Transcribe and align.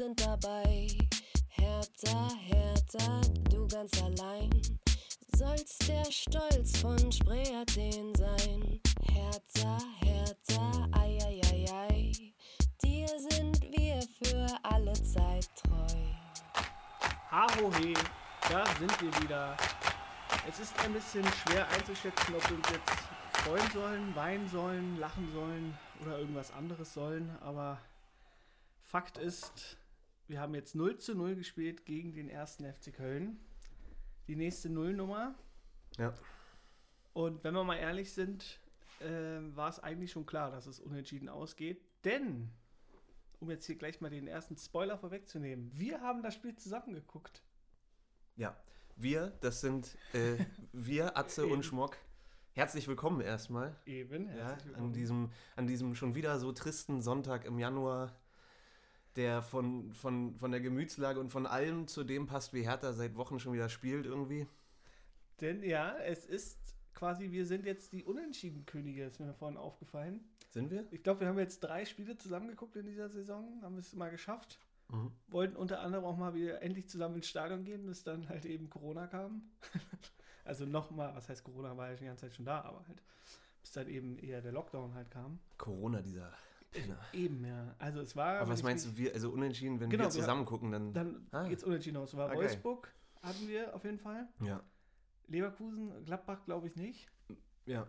sind 0.00 0.18
dabei. 0.18 0.88
Hertha, 1.48 2.30
Hertha, 2.46 3.20
du 3.50 3.68
ganz 3.68 4.02
allein. 4.02 4.50
Sollst 5.36 5.86
der 5.86 6.10
Stolz 6.10 6.78
von 6.78 7.12
Spree 7.12 7.54
Athen 7.54 8.14
sein. 8.14 8.80
Hertha, 9.12 9.78
Hertha, 9.98 10.88
ei, 10.92 11.18
ei, 11.22 11.40
ei, 11.52 11.66
ei. 11.70 12.12
Dir 12.82 13.08
sind 13.08 13.60
wir 13.60 14.00
für 14.22 14.46
alle 14.62 14.94
Zeit 14.94 15.46
treu. 15.56 16.62
Hahohe, 17.30 17.92
da 18.48 18.64
sind 18.78 19.02
wir 19.02 19.22
wieder. 19.22 19.54
Es 20.48 20.60
ist 20.60 20.72
ein 20.82 20.94
bisschen 20.94 21.26
schwer 21.44 21.68
einzuschätzen, 21.68 22.34
ob 22.34 22.48
wir 22.48 22.56
uns 22.56 22.70
jetzt 22.70 23.44
freuen 23.44 23.70
sollen, 23.74 24.16
weinen 24.16 24.48
sollen, 24.48 24.98
lachen 24.98 25.30
sollen 25.34 25.78
oder 26.00 26.18
irgendwas 26.20 26.50
anderes 26.54 26.94
sollen. 26.94 27.36
Aber 27.42 27.76
Fakt 28.90 29.18
ist, 29.18 29.76
wir 30.30 30.40
haben 30.40 30.54
jetzt 30.54 30.76
0 30.76 30.96
zu 30.98 31.16
0 31.16 31.34
gespielt 31.34 31.84
gegen 31.84 32.12
den 32.12 32.28
ersten 32.28 32.64
FC 32.64 32.94
Köln. 32.94 33.40
Die 34.28 34.36
nächste 34.36 34.70
Nullnummer. 34.70 35.34
Ja. 35.98 36.14
Und 37.12 37.42
wenn 37.42 37.52
wir 37.52 37.64
mal 37.64 37.76
ehrlich 37.76 38.12
sind, 38.12 38.60
äh, 39.00 39.40
war 39.56 39.68
es 39.68 39.80
eigentlich 39.80 40.12
schon 40.12 40.26
klar, 40.26 40.52
dass 40.52 40.66
es 40.66 40.78
unentschieden 40.78 41.28
ausgeht. 41.28 41.82
Denn, 42.04 42.48
um 43.40 43.50
jetzt 43.50 43.66
hier 43.66 43.74
gleich 43.74 44.00
mal 44.00 44.08
den 44.08 44.28
ersten 44.28 44.56
Spoiler 44.56 44.96
vorwegzunehmen, 44.98 45.72
wir 45.74 46.00
haben 46.00 46.22
das 46.22 46.34
Spiel 46.34 46.54
zusammengeguckt. 46.54 47.42
Ja. 48.36 48.56
Wir, 48.94 49.32
das 49.40 49.60
sind 49.60 49.98
äh, 50.12 50.36
wir, 50.72 51.18
Atze 51.18 51.46
und 51.46 51.64
Schmock. 51.64 51.96
Herzlich 52.52 52.86
willkommen 52.86 53.20
erstmal. 53.20 53.76
Eben, 53.84 54.28
Ja, 54.28 54.50
herzlich 54.50 54.66
willkommen. 54.68 54.86
an 54.86 54.92
diesem, 54.92 55.32
an 55.56 55.66
diesem 55.66 55.94
schon 55.96 56.14
wieder 56.14 56.38
so 56.38 56.52
tristen 56.52 57.02
Sonntag 57.02 57.44
im 57.46 57.58
Januar, 57.58 58.19
der 59.16 59.42
von, 59.42 59.92
von, 59.92 60.34
von 60.36 60.50
der 60.50 60.60
Gemütslage 60.60 61.18
und 61.18 61.30
von 61.30 61.46
allem 61.46 61.88
zu 61.88 62.04
dem 62.04 62.26
passt, 62.26 62.52
wie 62.52 62.62
Hertha 62.62 62.92
seit 62.92 63.16
Wochen 63.16 63.40
schon 63.40 63.52
wieder 63.52 63.68
spielt 63.68 64.06
irgendwie. 64.06 64.46
Denn 65.40 65.62
ja, 65.62 65.96
es 65.98 66.26
ist 66.26 66.58
quasi, 66.94 67.30
wir 67.30 67.46
sind 67.46 67.64
jetzt 67.64 67.92
die 67.92 68.04
Unentschieden-Könige, 68.04 69.04
ist 69.04 69.20
mir 69.20 69.32
vorhin 69.34 69.56
aufgefallen. 69.56 70.20
Sind 70.50 70.70
wir? 70.70 70.86
Ich 70.90 71.02
glaube, 71.02 71.20
wir 71.20 71.28
haben 71.28 71.38
jetzt 71.38 71.60
drei 71.60 71.84
Spiele 71.84 72.16
zusammengeguckt 72.16 72.76
in 72.76 72.86
dieser 72.86 73.08
Saison, 73.08 73.60
haben 73.62 73.78
es 73.78 73.94
mal 73.94 74.10
geschafft. 74.10 74.58
Mhm. 74.88 75.12
Wollten 75.28 75.56
unter 75.56 75.80
anderem 75.80 76.04
auch 76.04 76.16
mal 76.16 76.34
wieder 76.34 76.62
endlich 76.62 76.88
zusammen 76.88 77.16
ins 77.16 77.28
Stadion 77.28 77.64
gehen, 77.64 77.86
bis 77.86 78.02
dann 78.02 78.28
halt 78.28 78.44
eben 78.44 78.68
Corona 78.68 79.06
kam. 79.06 79.42
also 80.44 80.66
nochmal, 80.66 81.14
was 81.14 81.28
heißt 81.28 81.44
Corona, 81.44 81.76
war 81.76 81.90
ja 81.90 81.96
schon 81.96 82.04
die 82.04 82.08
ganze 82.08 82.26
Zeit 82.26 82.34
schon 82.34 82.44
da, 82.44 82.62
aber 82.62 82.84
halt, 82.88 83.02
bis 83.62 83.72
dann 83.72 83.88
eben 83.88 84.18
eher 84.18 84.42
der 84.42 84.52
Lockdown 84.52 84.94
halt 84.94 85.10
kam. 85.10 85.38
Corona, 85.56 86.02
dieser 86.02 86.32
Penner. 86.70 86.98
Eben, 87.12 87.44
ja. 87.44 87.74
Also 87.78 88.00
es 88.00 88.14
war. 88.16 88.40
Aber 88.40 88.50
was 88.50 88.62
meinst 88.62 88.86
du, 88.86 88.96
wir, 88.96 89.12
also 89.12 89.30
unentschieden, 89.30 89.80
wenn 89.80 89.90
Genau, 89.90 90.04
wir 90.04 90.06
wir- 90.06 90.10
zusammen 90.20 90.44
gucken, 90.44 90.70
dann. 90.72 90.92
Dann 90.92 91.26
Ah. 91.32 91.48
geht's 91.48 91.64
unentschieden 91.64 91.96
aus. 91.96 92.10
Es 92.10 92.16
war 92.16 92.26
Ah, 92.26 92.34
geil. 92.34 92.42
Wolfsburg, 92.42 92.92
hatten 93.22 93.48
wir 93.48 93.74
auf 93.74 93.84
jeden 93.84 93.98
Fall. 93.98 94.28
ja. 94.40 94.62
Leverkusen, 95.28 96.04
Gladbach 96.04 96.44
glaube 96.44 96.66
ich 96.66 96.76
nicht. 96.76 97.08
Ja. 97.66 97.86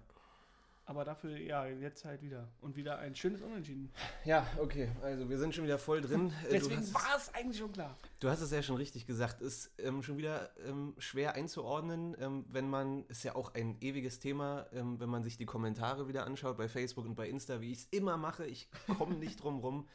Aber 0.86 1.06
dafür, 1.06 1.38
ja, 1.38 1.66
jetzt 1.68 2.04
halt 2.06 2.22
wieder. 2.22 2.50
Und 2.60 2.76
wieder 2.76 2.98
ein 2.98 3.16
schönes 3.16 3.42
Unentschieden. 3.42 3.92
Ja, 4.26 4.46
okay. 4.58 4.90
Also 5.02 5.30
wir 5.30 5.38
sind 5.38 5.54
schon 5.56 5.64
wieder 5.64 5.78
voll 5.78 6.02
drin. 6.02 6.34
Äh, 6.50 6.54
Deswegen 6.54 6.94
war 6.94 7.16
es 7.16 7.34
eigentlich 7.34 7.60
schon 7.60 7.72
klar. 7.72 7.96
du 8.20 8.30
hast 8.30 8.42
es 8.42 8.52
ja 8.52 8.62
schon 8.64 8.76
richtig 8.76 9.06
gesagt. 9.06 9.42
Ist 9.42 9.72
ähm, 9.78 10.02
schon 10.04 10.18
wieder 10.18 10.50
ähm, 10.68 10.94
schwer 10.98 11.36
einzuordnen, 11.36 12.16
ähm, 12.20 12.46
wenn 12.50 12.70
man, 12.70 13.06
ist 13.08 13.24
ja 13.24 13.36
auch 13.36 13.54
ein 13.54 13.78
ewiges 13.80 14.20
Thema, 14.20 14.66
ähm, 14.74 15.00
wenn 15.00 15.10
man 15.10 15.24
sich 15.24 15.38
die 15.38 15.46
Kommentare 15.46 16.08
wieder 16.08 16.26
anschaut 16.26 16.58
bei 16.58 16.68
Facebook 16.68 17.06
und 17.06 17.16
bei 17.16 17.30
Insta, 17.30 17.62
wie 17.62 17.72
ich 17.72 17.78
es 17.80 17.88
immer 17.92 18.18
mache. 18.18 18.46
Ich 18.46 18.68
komme 18.98 19.16
nicht 19.16 19.42
drum 19.44 19.60
rum. 19.60 19.88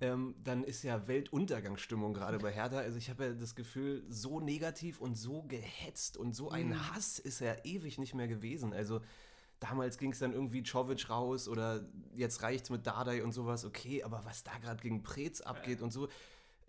Ähm, 0.00 0.34
dann 0.42 0.64
ist 0.64 0.82
ja 0.82 1.06
Weltuntergangsstimmung 1.06 2.14
gerade 2.14 2.38
bei 2.38 2.50
Hertha. 2.50 2.78
Also 2.78 2.98
ich 2.98 3.08
habe 3.10 3.26
ja 3.26 3.32
das 3.34 3.54
Gefühl, 3.54 4.02
so 4.08 4.40
negativ 4.40 5.00
und 5.00 5.14
so 5.14 5.42
gehetzt 5.42 6.16
und 6.16 6.34
so 6.34 6.50
ein 6.50 6.70
Mhm. 6.70 6.94
Hass 6.94 7.20
ist 7.20 7.38
ja 7.40 7.54
ewig 7.62 7.98
nicht 7.98 8.14
mehr 8.14 8.26
gewesen. 8.26 8.72
Also 8.72 9.00
damals 9.62 9.96
ging 9.98 10.12
es 10.12 10.18
dann 10.18 10.32
irgendwie 10.32 10.62
Czovic 10.62 11.08
raus 11.08 11.48
oder 11.48 11.84
jetzt 12.14 12.42
reicht's 12.42 12.70
mit 12.70 12.86
Dardai 12.86 13.22
und 13.22 13.32
sowas. 13.32 13.64
Okay, 13.64 14.02
aber 14.02 14.22
was 14.24 14.42
da 14.42 14.52
gerade 14.58 14.82
gegen 14.82 15.02
Preetz 15.02 15.40
abgeht 15.40 15.80
und 15.82 15.92
so, 15.92 16.08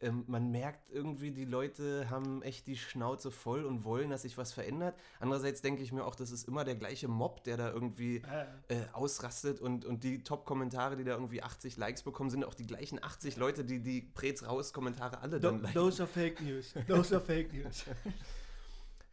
ähm, 0.02 0.26
man 0.28 0.52
merkt 0.52 0.92
irgendwie, 0.92 1.32
die 1.32 1.46
Leute 1.46 2.10
haben 2.10 2.42
echt 2.42 2.68
die 2.68 2.76
Schnauze 2.76 3.32
voll 3.32 3.64
und 3.64 3.84
wollen, 3.86 4.10
dass 4.10 4.24
sich 4.24 4.38
was 4.38 4.52
verändert. 4.52 4.96
Andererseits 5.20 5.62
denke 5.62 5.82
ich 5.82 5.92
mir 5.94 6.04
auch, 6.04 6.16
das 6.16 6.32
ist 6.32 6.48
immer 6.48 6.66
der 6.66 6.76
gleiche 6.76 7.08
Mob, 7.08 7.44
der 7.46 7.58
da 7.58 7.72
irgendwie 7.72 8.22
Ja, 8.22 8.48
äh, 8.68 8.86
ausrastet 8.92 9.62
und, 9.62 9.86
und 9.86 10.04
die 10.04 10.22
Top-Kommentare, 10.24 10.98
die 10.98 11.06
da 11.06 11.14
irgendwie 11.14 11.42
80 11.42 11.78
Likes 11.78 12.04
bekommen, 12.04 12.30
sind 12.30 12.44
auch 12.44 12.54
die 12.54 12.68
gleichen 12.68 13.02
80 13.02 13.38
Leute, 13.38 13.64
die 13.64 13.80
die 13.80 14.02
Preetz 14.02 14.44
raus-Kommentare 14.44 15.20
alle 15.22 15.40
dann 15.40 15.60
liken. 15.60 15.74
Those 15.74 16.04
are 16.04 16.12
fake 16.12 16.42
news. 16.42 16.74
Those 16.88 17.16
are 17.16 17.24
fake 17.24 17.54
news. 17.54 17.86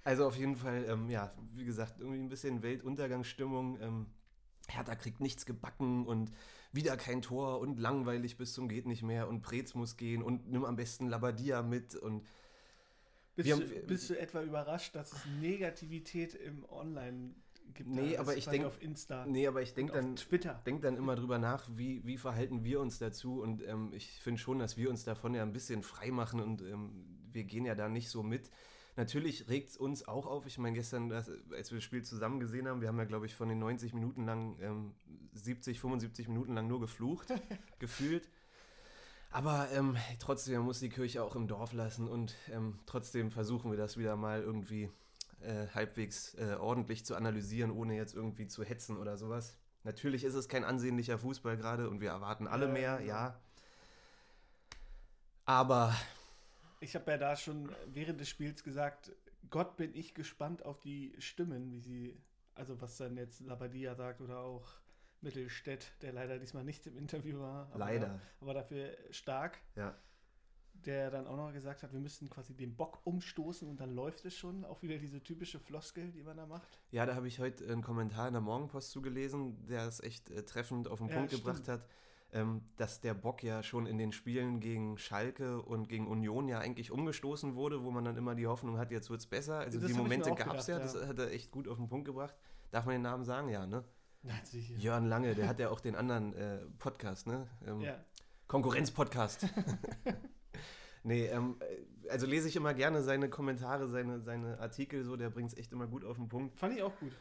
Also 0.04 0.26
auf 0.26 0.36
jeden 0.36 0.56
Fall, 0.56 0.84
ähm, 0.88 1.10
ja, 1.10 1.32
wie 1.54 1.64
gesagt, 1.64 2.00
irgendwie 2.00 2.20
ein 2.20 2.28
bisschen 2.28 2.62
Weltuntergangsstimmung. 2.62 3.78
Ähm, 3.80 4.06
Hertha 4.68 4.94
kriegt 4.94 5.20
nichts 5.20 5.46
gebacken 5.46 6.06
und 6.06 6.30
wieder 6.72 6.96
kein 6.96 7.22
Tor 7.22 7.60
und 7.60 7.78
langweilig 7.80 8.36
bis 8.36 8.52
zum 8.52 8.68
geht 8.68 8.86
nicht 8.86 9.02
mehr 9.02 9.28
und 9.28 9.42
Preetz 9.42 9.74
muss 9.74 9.96
gehen 9.96 10.22
und 10.22 10.48
nimm 10.48 10.64
am 10.64 10.76
besten 10.76 11.08
Labadia 11.08 11.62
mit 11.62 11.96
und 11.96 12.24
Bist, 13.36 13.48
Wir 13.48 13.56
du, 13.56 13.62
haben- 13.62 13.86
bist 13.86 14.10
du 14.10 14.18
etwa 14.18 14.42
überrascht, 14.42 14.94
dass 14.94 15.12
es 15.12 15.26
Negativität 15.40 16.34
im 16.34 16.64
Online 16.68 17.34
gibt? 17.74 17.88
Nee, 17.88 18.16
aber 18.16 18.36
ich 18.36 18.44
quasi 18.44 18.58
denk- 18.58 18.66
auf 18.68 18.80
Insta. 18.82 19.24
nee, 19.26 19.46
aber 19.46 19.62
ich 19.62 19.72
denke 19.74 19.92
dann, 19.94 20.16
Twitter. 20.16 20.60
denk 20.66 20.82
dann 20.82 20.96
immer 20.96 21.16
drüber 21.16 21.38
nach, 21.38 21.68
wie, 21.74 22.04
wie 22.04 22.16
verhalten 22.18 22.64
wir 22.64 22.80
uns 22.80 22.98
dazu 22.98 23.40
und 23.42 23.62
ähm, 23.66 23.92
ich 23.92 24.20
finde 24.20 24.38
schon, 24.40 24.58
dass 24.58 24.76
wir 24.76 24.90
uns 24.90 25.04
davon 25.04 25.34
ja 25.34 25.42
ein 25.42 25.52
bisschen 25.52 25.82
frei 25.82 26.10
machen 26.10 26.40
und 26.40 26.62
ähm, 26.62 27.04
wir 27.32 27.44
gehen 27.44 27.64
ja 27.64 27.74
da 27.74 27.88
nicht 27.88 28.10
so 28.10 28.22
mit. 28.22 28.50
Natürlich 29.00 29.48
regt 29.48 29.70
es 29.70 29.78
uns 29.78 30.06
auch 30.06 30.26
auf. 30.26 30.44
Ich 30.44 30.58
meine, 30.58 30.76
gestern, 30.76 31.08
das, 31.08 31.30
als 31.56 31.70
wir 31.70 31.78
das 31.78 31.84
Spiel 31.84 32.02
zusammen 32.02 32.38
gesehen 32.38 32.68
haben, 32.68 32.82
wir 32.82 32.88
haben 32.88 32.98
ja, 32.98 33.06
glaube 33.06 33.24
ich, 33.24 33.34
von 33.34 33.48
den 33.48 33.58
90 33.58 33.94
Minuten 33.94 34.26
lang, 34.26 34.58
ähm, 34.60 34.92
70, 35.32 35.80
75 35.80 36.28
Minuten 36.28 36.52
lang 36.54 36.68
nur 36.68 36.80
geflucht, 36.80 37.28
gefühlt. 37.78 38.28
Aber 39.30 39.68
ähm, 39.72 39.96
trotzdem 40.18 40.56
man 40.56 40.64
muss 40.66 40.80
die 40.80 40.90
Kirche 40.90 41.22
auch 41.22 41.34
im 41.34 41.48
Dorf 41.48 41.72
lassen 41.72 42.08
und 42.08 42.34
ähm, 42.52 42.78
trotzdem 42.84 43.30
versuchen 43.30 43.70
wir 43.70 43.78
das 43.78 43.96
wieder 43.96 44.16
mal 44.16 44.42
irgendwie 44.42 44.90
äh, 45.40 45.68
halbwegs 45.74 46.34
äh, 46.34 46.56
ordentlich 46.60 47.06
zu 47.06 47.14
analysieren, 47.14 47.70
ohne 47.70 47.96
jetzt 47.96 48.14
irgendwie 48.14 48.48
zu 48.48 48.64
hetzen 48.64 48.98
oder 48.98 49.16
sowas. 49.16 49.56
Natürlich 49.82 50.24
ist 50.24 50.34
es 50.34 50.46
kein 50.46 50.62
ansehnlicher 50.62 51.16
Fußball 51.16 51.56
gerade 51.56 51.88
und 51.88 52.02
wir 52.02 52.10
erwarten 52.10 52.46
alle 52.46 52.66
Ja, 52.66 52.72
mehr, 52.72 53.00
ja. 53.00 53.06
ja. 53.06 53.40
Aber 55.46 55.94
Ich 56.80 56.94
habe 56.94 57.10
ja 57.10 57.18
da 57.18 57.36
schon 57.36 57.70
während 57.86 58.20
des 58.20 58.28
Spiels 58.28 58.64
gesagt, 58.64 59.12
Gott 59.50 59.76
bin 59.76 59.94
ich 59.94 60.14
gespannt 60.14 60.64
auf 60.64 60.80
die 60.80 61.14
Stimmen, 61.18 61.70
wie 61.70 61.80
sie, 61.80 62.20
also 62.54 62.80
was 62.80 62.96
dann 62.96 63.16
jetzt 63.16 63.40
Labadia 63.40 63.94
sagt 63.94 64.20
oder 64.20 64.40
auch 64.40 64.66
Mittelstädt, 65.20 65.92
der 66.02 66.12
leider 66.12 66.38
diesmal 66.38 66.64
nicht 66.64 66.86
im 66.86 66.96
Interview 66.96 67.40
war. 67.40 67.66
Aber, 67.70 67.78
Leider. 67.78 68.20
Aber 68.40 68.54
dafür 68.54 68.96
stark, 69.10 69.58
ja, 69.76 69.94
der 70.72 71.10
dann 71.10 71.26
auch 71.26 71.36
noch 71.36 71.52
gesagt 71.52 71.82
hat, 71.82 71.92
wir 71.92 72.00
müssten 72.00 72.30
quasi 72.30 72.54
den 72.54 72.74
Bock 72.74 73.04
umstoßen 73.04 73.68
und 73.68 73.80
dann 73.80 73.94
läuft 73.94 74.24
es 74.24 74.34
schon. 74.34 74.64
Auch 74.64 74.80
wieder 74.80 74.96
diese 74.96 75.22
typische 75.22 75.58
Floskel, 75.60 76.10
die 76.10 76.22
man 76.22 76.38
da 76.38 76.46
macht. 76.46 76.80
Ja, 76.90 77.04
da 77.04 77.14
habe 77.14 77.28
ich 77.28 77.38
heute 77.38 77.66
einen 77.70 77.82
Kommentar 77.82 78.28
in 78.28 78.32
der 78.32 78.40
Morgenpost 78.40 78.90
zugelesen, 78.90 79.66
der 79.66 79.86
es 79.86 80.00
echt 80.00 80.30
äh, 80.30 80.42
treffend 80.44 80.88
auf 80.88 80.98
den 81.00 81.08
Ja, 81.08 81.16
Punkt 81.16 81.32
stimmt. 81.32 81.44
gebracht 81.44 81.68
hat, 81.68 81.86
ähm, 82.32 82.62
dass 82.76 83.00
der 83.00 83.14
Bock 83.14 83.42
ja 83.42 83.62
schon 83.62 83.86
in 83.86 83.98
den 83.98 84.12
Spielen 84.12 84.60
gegen 84.60 84.98
Schalke 84.98 85.60
und 85.62 85.88
gegen 85.88 86.06
Union 86.06 86.48
ja 86.48 86.58
eigentlich 86.58 86.90
umgestoßen 86.90 87.54
wurde, 87.54 87.82
wo 87.82 87.90
man 87.90 88.04
dann 88.04 88.16
immer 88.16 88.34
die 88.34 88.46
Hoffnung 88.46 88.78
hat, 88.78 88.90
jetzt 88.90 89.10
wird 89.10 89.20
es 89.20 89.26
besser. 89.26 89.58
Also 89.58 89.80
Das 89.80 89.90
die 89.90 89.96
Momente 89.96 90.30
gab 90.34 90.54
es 90.54 90.66
gedacht, 90.66 90.68
ja, 90.68 90.78
das 90.78 90.94
ja. 90.94 91.06
hat 91.08 91.18
er 91.18 91.30
echt 91.32 91.50
gut 91.50 91.66
auf 91.68 91.76
den 91.76 91.88
Punkt 91.88 92.06
gebracht. 92.06 92.34
Darf 92.70 92.84
man 92.84 92.94
den 92.94 93.02
Namen 93.02 93.24
sagen? 93.24 93.48
Ja, 93.48 93.66
ne? 93.66 93.84
Na, 94.22 94.34
sicher. 94.44 94.76
Jörn 94.76 95.06
Lange, 95.06 95.34
der 95.34 95.48
hat 95.48 95.58
ja 95.58 95.70
auch 95.70 95.80
den 95.80 95.96
anderen 95.96 96.34
äh, 96.34 96.58
Podcast, 96.78 97.26
ne? 97.26 97.48
Ähm, 97.66 97.80
Ja. 97.80 97.96
Konkurrenz-Podcast. 98.46 99.46
nee, 101.04 101.26
ähm, 101.26 101.56
äh, 101.60 102.10
also 102.10 102.26
lese 102.26 102.48
ich 102.48 102.56
immer 102.56 102.74
gerne 102.74 103.02
seine 103.02 103.28
Kommentare, 103.28 103.88
seine, 103.88 104.20
seine 104.20 104.58
Artikel 104.58 105.04
so, 105.04 105.16
der 105.16 105.30
bringt 105.30 105.52
es 105.52 105.56
echt 105.58 105.72
immer 105.72 105.86
gut 105.86 106.04
auf 106.04 106.16
den 106.16 106.28
Punkt. 106.28 106.58
Fand 106.58 106.74
ich 106.74 106.82
auch 106.82 106.96
gut. 106.98 107.12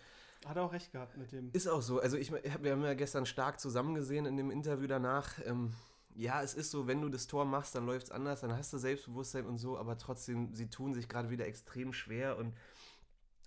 Hat 0.46 0.56
er 0.56 0.64
auch 0.64 0.74
recht 0.74 0.92
gehabt 0.92 1.18
mit 1.18 1.32
dem. 1.32 1.50
Ist 1.54 1.68
auch 1.68 1.82
so. 1.82 2.00
Also 2.00 2.18
ich, 2.18 2.32
wir 2.32 2.72
haben 2.72 2.84
ja 2.84 2.94
gestern 2.94 3.26
stark 3.26 3.60
zusammen 3.60 3.94
gesehen 3.94 4.26
in 4.26 4.38
dem 4.38 4.52
Interview 4.52 4.88
danach. 4.88 5.34
Ähm, 5.46 5.74
ja, 6.16 6.42
es 6.42 6.54
ist 6.54 6.72
so, 6.72 6.88
wenn 6.88 7.02
du 7.02 7.10
das 7.10 7.28
Tor 7.28 7.46
machst, 7.46 7.76
dann 7.76 7.86
läuft 7.86 8.08
es 8.08 8.12
anders, 8.12 8.42
dann 8.42 8.54
hast 8.54 8.74
du 8.74 8.78
Selbstbewusstsein 8.78 9.46
und 9.46 9.58
so, 9.58 9.78
aber 9.78 9.98
trotzdem, 9.98 10.54
sie 10.54 10.68
tun 10.68 10.94
sich 10.94 11.08
gerade 11.08 11.30
wieder 11.30 11.46
extrem 11.46 11.94
schwer 11.94 12.38
und 12.38 12.54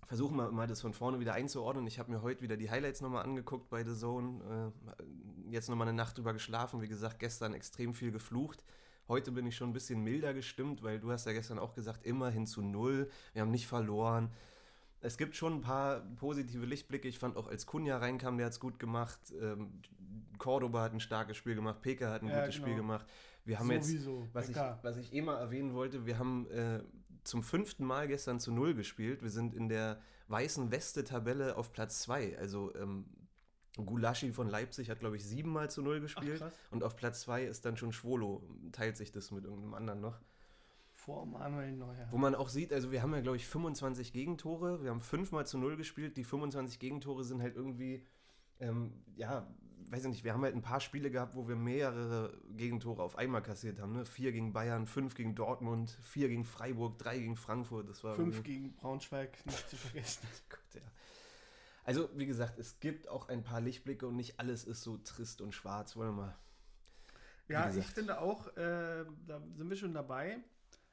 versuchen 0.07 0.37
mal, 0.37 0.51
mal 0.53 0.67
das 0.67 0.81
von 0.81 0.93
vorne 0.93 1.21
wieder 1.21 1.35
einzuordnen. 1.35 1.87
Ich 1.87 1.99
habe 1.99 2.11
mir 2.11 2.23
heute 2.23 2.43
wieder 2.43 2.57
die 2.57 2.71
Highlights 2.71 3.01
nochmal 3.01 3.25
angeguckt 3.25 3.69
bei 3.71 3.85
The 3.85 3.95
Zone. 3.95 4.73
Äh, 4.99 5.53
jetzt 5.53 5.69
nochmal 5.69 5.89
eine 5.89 5.97
Nacht 5.97 6.19
drüber 6.19 6.33
geschlafen. 6.33 6.83
Wie 6.83 6.89
gesagt, 6.89 7.19
gestern 7.19 7.55
extrem 7.55 7.95
viel 7.95 8.13
geflucht. 8.13 8.63
Heute 9.09 9.33
bin 9.33 9.47
ich 9.47 9.57
schon 9.57 9.71
ein 9.71 9.73
bisschen 9.73 10.03
milder 10.03 10.33
gestimmt, 10.33 10.83
weil 10.83 11.01
du 11.01 11.11
hast 11.11 11.27
ja 11.27 11.33
gestern 11.33 11.59
auch 11.59 11.75
gesagt, 11.75 12.07
immerhin 12.07 12.47
zu 12.47 12.63
null. 12.63 13.11
Wir 13.33 13.43
haben 13.43 13.51
nicht 13.51 13.67
verloren. 13.67 14.31
Es 15.03 15.19
gibt 15.19 15.37
schon 15.37 15.55
ein 15.55 15.61
paar 15.61 16.01
positive 16.17 16.65
Lichtblicke. 16.65 17.09
Ich 17.09 17.19
fand 17.19 17.37
auch, 17.37 17.49
als 17.49 17.67
Kunja 17.67 17.99
reinkam, 17.99 18.37
der 18.39 18.47
hat 18.47 18.53
es 18.53 18.61
gut 18.61 18.79
gemacht. 18.79 19.19
Ähm, 19.41 19.83
Cordoba 20.39 20.83
hat 20.83 20.93
ein 20.93 21.01
starkes 21.01 21.37
Spiel 21.37 21.55
gemacht. 21.55 21.83
Peka 21.83 22.11
hat 22.11 22.23
ein 22.23 22.29
Ja, 22.29 22.41
gutes 22.41 22.55
genau. 22.55 22.67
Spiel 22.67 22.77
gemacht. 22.77 23.07
Wir 23.45 23.59
haben 23.59 23.69
Sowieso, 23.69 24.23
jetzt, 24.23 24.35
was 24.35 24.49
ich, 24.49 24.57
was 24.57 24.97
ich 24.97 25.13
eh 25.13 25.21
mal 25.21 25.39
erwähnen 25.39 25.75
wollte, 25.75 26.07
wir 26.07 26.19
haben 26.19 26.49
äh, 26.51 26.81
zum 27.25 27.43
fünften 27.43 27.85
Mal 27.85 28.07
gestern 28.07 28.39
zu 28.39 28.53
Null 28.53 28.75
gespielt. 28.75 29.23
Wir 29.23 29.31
sind 29.31 29.55
in 29.55 29.69
der 29.69 30.01
weißen 30.29 30.71
Weste-Tabelle 30.71 31.57
auf 31.57 31.73
Platz 31.73 32.01
zwei. 32.03 32.39
Also 32.39 32.73
ähm, 32.77 33.05
Gulaschi 33.77 34.33
von 34.33 34.49
Leipzig 34.49 34.91
hat, 34.91 35.01
glaube 35.01 35.17
ich, 35.17 35.25
siebenmal 35.25 35.69
zu 35.71 35.83
Null 35.83 36.01
gespielt. 36.01 36.39
krass. 36.39 36.55
und 36.71 36.85
auf 36.85 36.95
Platz 36.95 37.23
zwei 37.23 37.45
ist 37.45 37.65
dann 37.65 37.77
schon 37.77 37.93
Schwolo. 37.93 38.43
Teilt 38.71 38.97
sich 38.97 39.11
das 39.11 39.33
mit 39.33 39.45
irgendeinem 39.45 39.75
anderen 39.75 40.01
noch. 40.01 40.21
Vor 41.05 41.27
Manuel 41.27 41.73
Neuer. 41.73 42.07
Wo 42.13 42.17
man 42.17 42.37
auch 42.37 42.49
sieht, 42.49 42.73
also 42.73 42.93
wir 42.93 43.03
haben 43.03 43.13
ja, 43.13 43.21
glaube 43.21 43.37
ich, 43.37 43.47
25 43.49 44.13
Gegentore. 44.13 44.85
Wir 44.85 44.91
haben 44.91 45.01
fünfmal 45.01 45.45
zu 45.45 45.59
null 45.59 45.77
gespielt. 45.77 46.17
Die 46.17 46.23
25 46.23 46.79
Gegentore 46.79 47.25
sind 47.25 47.43
halt 47.43 47.57
irgendwie, 47.57 48.07
ähm, 48.61 49.03
ja, 49.17 49.53
weiß 49.91 50.05
ich 50.05 50.11
nicht, 50.11 50.25
wir 50.25 50.33
haben 50.33 50.45
halt 50.45 50.55
ein 50.55 50.63
paar 50.63 50.79
Spiele 50.79 51.11
gehabt, 51.11 51.35
wo 51.35 51.49
wir 51.49 51.57
mehrere 51.57 52.41
Gegentore 52.51 53.03
auf 53.03 53.19
einmal 53.19 53.43
kassiert 53.43 53.81
haben. 53.81 53.95
Ne? 53.95 54.05
Vier 54.05 54.31
gegen 54.31 54.53
Bayern, 54.53 54.87
fünf 54.87 55.17
gegen 55.17 55.35
Dortmund, 55.35 55.91
vier 56.03 56.29
gegen 56.29 56.45
Freiburg, 56.45 56.99
drei 56.99 57.19
gegen 57.19 57.35
Frankfurt. 57.35 57.89
Das 57.89 58.05
war 58.05 58.15
Fünf 58.15 58.45
gegen 58.45 58.73
Braunschweig, 58.77 59.45
nicht 59.45 59.71
zu 59.71 59.77
vergessen. 59.77 60.25
Gott, 60.49 60.75
ja. 60.75 60.83
Also, 61.83 62.11
wie 62.15 62.27
gesagt, 62.27 62.61
es 62.61 62.79
gibt 62.79 63.09
auch 63.09 63.29
ein 63.29 63.43
paar 63.43 63.61
Lichtblicke 63.61 64.07
und 64.07 64.15
nicht 64.15 64.39
alles 64.39 64.63
ist 64.63 64.83
so 64.83 64.99
trist 64.99 65.41
und 65.41 65.53
schwarz. 65.53 65.97
Wollen 65.97 66.11
wir 66.11 66.23
mal. 66.27 66.37
Ja, 67.49 67.67
gesagt. 67.67 67.89
ich 67.89 67.93
finde 67.93 68.21
auch, 68.21 68.47
äh, 68.57 69.05
da 69.27 69.43
sind 69.57 69.69
wir 69.69 69.77
schon 69.77 69.95
dabei. 69.95 70.39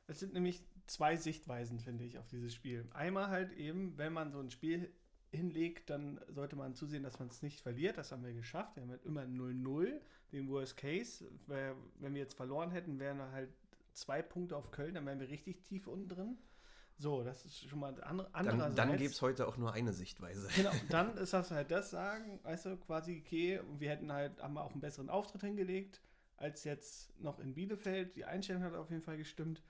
Es 0.09 0.19
sind 0.19 0.33
nämlich 0.33 0.63
zwei 0.87 1.15
Sichtweisen, 1.15 1.79
finde 1.79 2.03
ich, 2.03 2.17
auf 2.17 2.27
dieses 2.27 2.53
Spiel. 2.53 2.87
Einmal 2.93 3.29
halt 3.29 3.51
eben, 3.53 3.97
wenn 3.97 4.11
man 4.11 4.31
so 4.31 4.39
ein 4.39 4.49
Spiel 4.49 4.91
hinlegt, 5.31 5.89
dann 5.89 6.19
sollte 6.27 6.55
man 6.55 6.73
zusehen, 6.73 7.03
dass 7.03 7.19
man 7.19 7.27
es 7.27 7.43
nicht 7.43 7.61
verliert. 7.61 7.97
Das 7.97 8.11
haben 8.11 8.23
wir 8.23 8.33
geschafft. 8.33 8.75
Wir 8.75 8.83
haben 8.83 8.89
halt 8.89 9.05
immer 9.05 9.21
0-0, 9.21 10.01
den 10.31 10.49
Worst 10.49 10.77
Case. 10.77 11.25
Wenn 11.45 12.13
wir 12.13 12.21
jetzt 12.21 12.33
verloren 12.33 12.71
hätten, 12.71 12.99
wären 12.99 13.17
wir 13.17 13.31
halt 13.31 13.49
zwei 13.93 14.21
Punkte 14.21 14.55
auf 14.55 14.71
Köln, 14.71 14.95
dann 14.95 15.05
wären 15.05 15.19
wir 15.19 15.29
richtig 15.29 15.63
tief 15.63 15.87
unten 15.87 16.09
drin. 16.09 16.37
So, 16.97 17.23
das 17.23 17.45
ist 17.45 17.69
schon 17.69 17.79
mal 17.79 18.01
andere, 18.03 18.29
Dann, 18.33 18.75
dann 18.75 18.97
gäbe 18.97 19.11
es 19.11 19.21
heute 19.21 19.47
auch 19.47 19.55
nur 19.57 19.71
eine 19.71 19.93
Sichtweise. 19.93 20.49
Genau, 20.55 20.71
dann 20.89 21.15
ist 21.17 21.33
das 21.33 21.51
halt 21.51 21.71
das 21.71 21.91
sagen, 21.91 22.39
weißt 22.43 22.65
du, 22.65 22.77
quasi, 22.77 23.23
okay, 23.25 23.61
wir 23.77 23.89
hätten 23.89 24.11
halt, 24.11 24.41
haben 24.41 24.55
wir 24.55 24.63
auch 24.63 24.71
einen 24.71 24.81
besseren 24.81 25.09
Auftritt 25.09 25.41
hingelegt, 25.41 26.01
als 26.35 26.65
jetzt 26.65 27.17
noch 27.21 27.39
in 27.39 27.53
Bielefeld. 27.53 28.15
Die 28.17 28.25
Einstellung 28.25 28.63
hat 28.63 28.73
auf 28.73 28.89
jeden 28.89 29.01
Fall 29.01 29.17
gestimmt, 29.17 29.63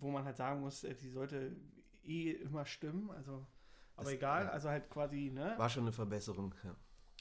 wo 0.00 0.10
man 0.10 0.24
halt 0.24 0.36
sagen 0.36 0.60
muss, 0.60 0.84
äh, 0.84 0.94
die 0.94 1.08
sollte 1.10 1.56
eh 2.04 2.32
immer 2.32 2.64
stimmen, 2.66 3.10
also, 3.10 3.46
aber 3.96 4.04
Das- 4.04 4.12
egal, 4.12 4.44
ja. 4.44 4.50
also 4.50 4.68
halt 4.70 4.88
quasi, 4.90 5.30
ne? 5.30 5.54
War 5.58 5.68
schon 5.68 5.84
eine 5.84 5.92
Verbesserung. 5.92 6.54
Ja. 6.64 6.74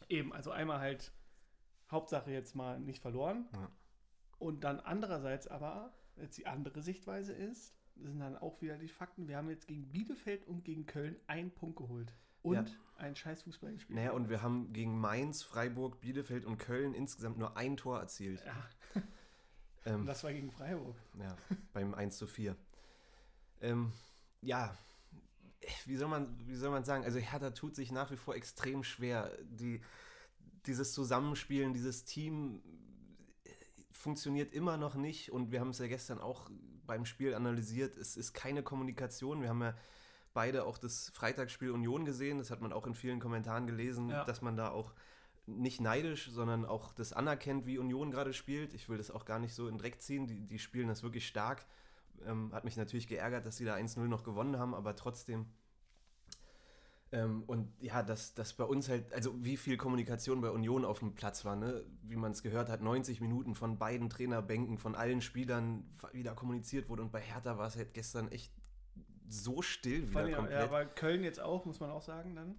Eben, 0.10 0.34
also 0.34 0.52
einmal 0.52 0.80
halt 0.80 1.12
Hauptsache 1.92 2.32
jetzt 2.32 2.56
mal 2.56 2.80
nicht 2.80 3.02
verloren. 3.02 3.48
Ja. 3.54 3.72
Und 4.40 4.64
dann 4.64 4.80
andererseits 4.80 5.48
aber, 5.48 5.94
jetzt 6.16 6.38
die 6.38 6.46
andere 6.48 6.82
Sichtweise 6.82 7.34
ist, 7.34 7.74
das 7.96 8.12
sind 8.12 8.20
dann 8.20 8.38
auch 8.38 8.62
wieder 8.62 8.78
die 8.78 8.88
Fakten, 8.90 9.28
wir 9.28 9.38
haben 9.38 9.50
jetzt 9.50 9.68
gegen 9.68 9.90
Bielefeld 9.92 10.46
und 10.46 10.64
gegen 10.64 10.86
Köln 10.86 11.16
einen 11.28 11.52
Punkt 11.52 11.78
geholt. 11.78 12.14
Und 12.44 12.54
Ja. 12.70 12.76
einen 12.98 13.16
scheiß 13.16 13.42
Fußball 13.42 13.74
gespielt. 13.74 13.98
Naja, 13.98 14.12
und 14.12 14.30
wir 14.30 14.42
haben 14.44 14.72
gegen 14.72 14.98
Mainz, 15.00 15.42
Freiburg, 15.44 16.00
Bielefeld 16.00 16.46
und 16.46 16.60
Köln 16.60 16.94
insgesamt 16.94 17.38
nur 17.40 17.58
ein 17.58 17.76
Tor 17.76 18.00
erzielt. 18.00 18.44
Ja, 18.46 19.02
Ähm, 19.86 20.06
das 20.06 20.24
war 20.24 20.32
gegen 20.34 20.52
Freiburg. 20.52 20.96
ja, 21.20 21.36
beim 21.74 21.94
1 21.94 22.18
zu 22.18 22.28
4. 22.28 22.56
Ähm, 23.62 23.92
ja, 24.42 24.78
wie 25.86 25.96
soll, 25.98 26.08
man, 26.08 26.36
wie 26.48 26.56
soll 26.56 26.70
man 26.72 26.84
sagen? 26.84 27.04
Also 27.04 27.20
Hertha 27.20 27.50
tut 27.52 27.76
sich 27.76 27.92
nach 27.92 28.12
wie 28.12 28.18
vor 28.18 28.36
extrem 28.36 28.84
schwer. 28.84 29.32
Die, 29.50 29.82
dieses 30.66 30.94
Zusammenspielen, 30.94 31.74
dieses 31.74 32.06
Team 32.06 32.62
äh, 33.44 33.50
funktioniert 33.92 34.54
immer 34.54 34.78
noch 34.78 34.96
nicht 34.96 35.32
und 35.32 35.52
wir 35.52 35.60
haben 35.60 35.72
es 35.72 35.80
ja 35.80 35.88
gestern 35.88 36.20
auch 36.20 36.50
beim 36.86 37.06
Spiel 37.06 37.34
analysiert. 37.34 37.98
Es 37.98 38.16
ist 38.16 38.34
keine 38.34 38.64
Kommunikation. 38.64 39.42
Wir 39.42 39.50
haben 39.50 39.62
ja 39.62 39.76
beide 40.34 40.66
auch 40.66 40.78
das 40.78 41.10
Freitagsspiel 41.10 41.72
Union 41.72 42.06
gesehen. 42.06 42.38
Das 42.38 42.52
hat 42.52 42.62
man 42.62 42.72
auch 42.72 42.88
in 42.88 42.96
vielen 42.96 43.20
Kommentaren 43.20 43.68
gelesen, 43.68 44.10
Ja. 44.10 44.24
dass 44.24 44.42
man 44.42 44.56
da 44.56 44.70
auch 44.70 44.94
nicht 45.48 45.82
neidisch, 45.82 46.30
sondern 46.30 46.66
auch 46.66 46.94
das 46.94 47.14
anerkennt, 47.14 47.66
wie 47.66 47.78
Union 47.78 48.12
gerade 48.12 48.34
spielt. 48.34 48.74
Ich 48.74 48.90
will 48.90 48.98
das 48.98 49.10
auch 49.12 49.26
gar 49.26 49.40
nicht 49.40 49.54
so 49.54 49.68
in 49.68 49.78
Dreck 49.78 50.02
ziehen. 50.02 50.28
Die, 50.28 50.46
die 50.46 50.60
spielen 50.60 50.88
das 50.90 51.04
wirklich 51.04 51.28
stark. 51.28 51.66
Ähm, 52.26 52.54
hat 52.54 52.64
mich 52.64 52.78
natürlich 52.78 53.08
geärgert, 53.08 53.46
dass 53.46 53.58
sie 53.58 53.66
da 53.66 53.76
1-0 53.76 54.00
noch 54.08 54.24
gewonnen 54.24 54.58
haben, 54.58 54.74
aber 54.74 54.96
trotzdem. 54.96 55.46
Ähm, 57.12 57.44
und 57.48 57.72
ja, 57.80 58.04
dass, 58.04 58.34
dass 58.34 58.54
bei 58.54 58.66
uns 58.66 58.90
halt, 58.90 59.14
also 59.14 59.34
wie 59.44 59.56
viel 59.56 59.78
Kommunikation 59.78 60.42
bei 60.42 60.50
Union 60.50 60.84
auf 60.84 61.00
dem 61.00 61.16
Platz 61.16 61.46
war, 61.46 61.56
ne? 61.56 61.86
wie 62.02 62.18
man 62.18 62.34
es 62.34 62.44
gehört 62.44 62.68
hat, 62.70 62.82
90 62.82 63.22
Minuten 63.22 63.56
von 63.56 63.78
beiden 63.78 64.10
Trainerbänken, 64.10 64.78
von 64.78 64.94
allen 64.94 65.22
Spielern 65.22 65.86
wieder 66.12 66.36
kommuniziert 66.36 66.90
wurde. 66.90 67.04
Und 67.04 67.12
bei 67.12 67.22
Hertha 67.22 67.58
war 67.58 67.68
es 67.68 67.78
halt 67.78 67.94
gestern 67.94 68.30
echt 68.30 68.52
so 69.30 69.62
still 69.62 70.10
wieder 70.10 70.32
komplett. 70.32 70.60
ja, 70.60 70.66
aber 70.66 70.86
Köln 70.86 71.24
jetzt 71.24 71.40
auch, 71.40 71.66
muss 71.66 71.80
man 71.80 71.92
auch 71.92 72.02
sagen 72.02 72.36
dann. 72.36 72.56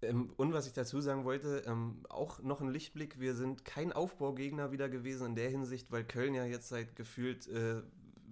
Ähm, 0.00 0.32
und 0.36 0.52
was 0.52 0.66
ich 0.66 0.72
dazu 0.72 1.00
sagen 1.00 1.24
wollte, 1.24 1.64
ähm, 1.66 2.04
auch 2.08 2.40
noch 2.42 2.60
ein 2.60 2.68
Lichtblick, 2.68 3.18
wir 3.18 3.34
sind 3.34 3.64
kein 3.64 3.92
Aufbaugegner 3.92 4.70
wieder 4.70 4.88
gewesen 4.88 5.28
in 5.28 5.34
der 5.34 5.50
Hinsicht, 5.50 5.90
weil 5.90 6.04
Köln 6.04 6.34
ja 6.34 6.44
jetzt 6.44 6.68
seit 6.68 6.94
gefühlt, 6.94 7.48
äh, 7.48 7.82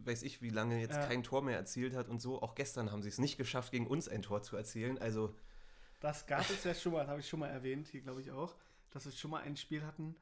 weiß 0.07 0.23
ich 0.23 0.43
wie 0.43 0.51
lange, 0.51 0.81
jetzt 0.81 0.97
Ja. 0.97 1.07
kein 1.07 1.23
Tor 1.23 1.43
mehr 1.43 1.57
erzielt 1.57 1.95
hat 1.95 2.09
und 2.09 2.21
so. 2.21 2.41
Auch 2.43 2.55
gestern 2.55 2.93
haben 2.93 3.03
sie 3.03 3.09
es 3.09 3.19
nicht 3.19 3.37
geschafft, 3.37 3.73
gegen 3.73 3.87
uns 3.87 4.09
ein 4.09 4.23
Tor 4.23 4.43
zu 4.43 4.57
erzielen. 4.57 4.99
Also, 4.99 5.35
Das 6.01 6.27
gab 6.27 6.41
es 6.51 6.65
ja 6.65 6.75
schon 6.75 6.93
mal, 6.93 7.07
habe 7.07 7.21
ich 7.21 7.29
schon 7.29 7.41
mal 7.41 7.49
erwähnt, 7.49 7.89
hier 7.89 8.01
glaube 8.03 8.21
ich 8.21 8.31
auch, 8.31 8.55
dass 8.91 9.05
wir 9.07 9.13
schon 9.13 9.31
mal 9.31 9.43
ein 9.43 9.57
Spiel 9.57 9.85
hatten, 9.85 10.15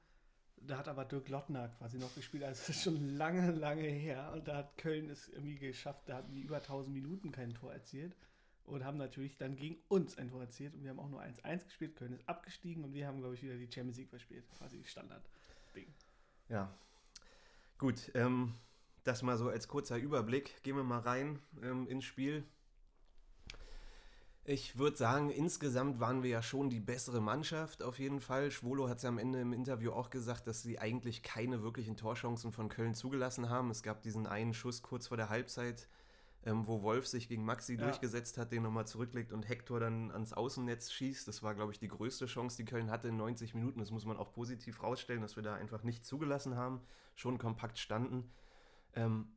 da 0.56 0.78
hat 0.78 0.88
aber 0.88 1.04
Dirk 1.04 1.28
Lottner 1.28 1.68
quasi 1.78 1.98
noch 1.98 2.14
gespielt, 2.14 2.44
also 2.44 2.60
das 2.60 2.68
ist 2.76 2.82
schon 2.84 3.16
lange, 3.16 3.50
lange 3.52 3.82
her 3.82 4.32
und 4.34 4.48
da 4.48 4.56
hat 4.58 4.78
Köln 4.78 5.10
es 5.10 5.28
irgendwie 5.28 5.56
geschafft, 5.58 6.08
da 6.08 6.16
hatten 6.16 6.32
die 6.32 6.40
über 6.42 6.56
1000 6.56 6.94
Minuten 6.94 7.32
kein 7.32 7.52
Tor 7.54 7.72
erzielt 7.72 8.16
und 8.64 8.84
haben 8.84 8.96
natürlich 8.96 9.36
dann 9.36 9.56
gegen 9.56 9.76
uns 9.88 10.16
ein 10.16 10.28
Tor 10.30 10.40
erzielt 10.40 10.74
und 10.74 10.82
wir 10.84 10.90
haben 10.90 11.00
auch 11.00 11.08
nur 11.10 11.20
1-1 11.20 11.64
gespielt, 11.66 11.96
Köln 11.96 12.12
ist 12.14 12.26
abgestiegen 12.28 12.82
und 12.84 12.94
wir 12.94 13.06
haben 13.06 13.18
glaube 13.20 13.34
ich 13.34 13.42
wieder 13.42 13.56
die 13.56 13.70
Champions 13.70 13.98
League 13.98 14.08
verspielt, 14.10 14.44
quasi 14.56 14.82
Standard. 14.84 15.22
ja. 16.48 16.72
Gut, 17.76 18.10
ähm, 18.14 18.54
das 19.04 19.22
mal 19.22 19.36
so 19.36 19.48
als 19.48 19.68
kurzer 19.68 19.96
Überblick. 19.98 20.62
Gehen 20.62 20.76
wir 20.76 20.84
mal 20.84 21.00
rein 21.00 21.38
ähm, 21.62 21.86
ins 21.86 22.04
Spiel. 22.04 22.44
Ich 24.46 24.76
würde 24.76 24.96
sagen, 24.96 25.30
insgesamt 25.30 26.00
waren 26.00 26.22
wir 26.22 26.28
ja 26.28 26.42
schon 26.42 26.68
die 26.68 26.80
bessere 26.80 27.22
Mannschaft 27.22 27.82
auf 27.82 27.98
jeden 27.98 28.20
Fall. 28.20 28.50
Schwolo 28.50 28.90
hat 28.90 28.98
es 28.98 29.02
ja 29.02 29.08
am 29.08 29.16
Ende 29.16 29.40
im 29.40 29.54
Interview 29.54 29.92
auch 29.92 30.10
gesagt, 30.10 30.46
dass 30.46 30.62
sie 30.62 30.78
eigentlich 30.78 31.22
keine 31.22 31.62
wirklichen 31.62 31.96
Torchancen 31.96 32.52
von 32.52 32.68
Köln 32.68 32.94
zugelassen 32.94 33.48
haben. 33.48 33.70
Es 33.70 33.82
gab 33.82 34.02
diesen 34.02 34.26
einen 34.26 34.52
Schuss 34.52 34.82
kurz 34.82 35.06
vor 35.06 35.16
der 35.16 35.30
Halbzeit, 35.30 35.88
ähm, 36.44 36.66
wo 36.66 36.82
Wolf 36.82 37.06
sich 37.06 37.28
gegen 37.28 37.42
Maxi 37.46 37.76
Ja. 37.76 37.84
durchgesetzt 37.84 38.36
hat, 38.36 38.52
den 38.52 38.64
nochmal 38.64 38.86
zurücklegt 38.86 39.32
und 39.32 39.48
Hector 39.48 39.80
dann 39.80 40.10
ans 40.10 40.34
Außennetz 40.34 40.92
schießt. 40.92 41.26
Das 41.26 41.42
war, 41.42 41.54
glaube 41.54 41.72
ich, 41.72 41.78
die 41.78 41.88
größte 41.88 42.26
Chance, 42.26 42.58
die 42.58 42.66
Köln 42.66 42.90
hatte 42.90 43.08
in 43.08 43.16
90 43.16 43.54
Minuten. 43.54 43.78
Das 43.80 43.90
muss 43.90 44.04
man 44.04 44.18
auch 44.18 44.30
positiv 44.32 44.82
rausstellen, 44.82 45.22
dass 45.22 45.36
wir 45.36 45.42
da 45.42 45.54
einfach 45.54 45.84
nicht 45.84 46.04
zugelassen 46.04 46.54
haben, 46.54 46.82
schon 47.14 47.38
kompakt 47.38 47.78
standen. 47.78 48.30
Ähm, 48.96 49.28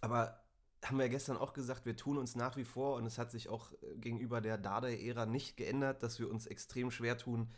aber 0.00 0.40
haben 0.84 0.98
wir 0.98 1.06
ja 1.06 1.10
gestern 1.10 1.36
auch 1.36 1.52
gesagt, 1.52 1.86
wir 1.86 1.96
tun 1.96 2.18
uns 2.18 2.36
nach 2.36 2.56
wie 2.56 2.64
vor 2.64 2.96
und 2.96 3.06
es 3.06 3.18
hat 3.18 3.30
sich 3.30 3.48
auch 3.48 3.72
äh, 3.72 3.96
gegenüber 3.96 4.40
der 4.40 4.58
Dardai-Ära 4.58 5.26
nicht 5.26 5.56
geändert, 5.56 6.02
dass 6.02 6.18
wir 6.18 6.30
uns 6.30 6.46
extrem 6.46 6.90
schwer 6.90 7.18
tun, 7.18 7.48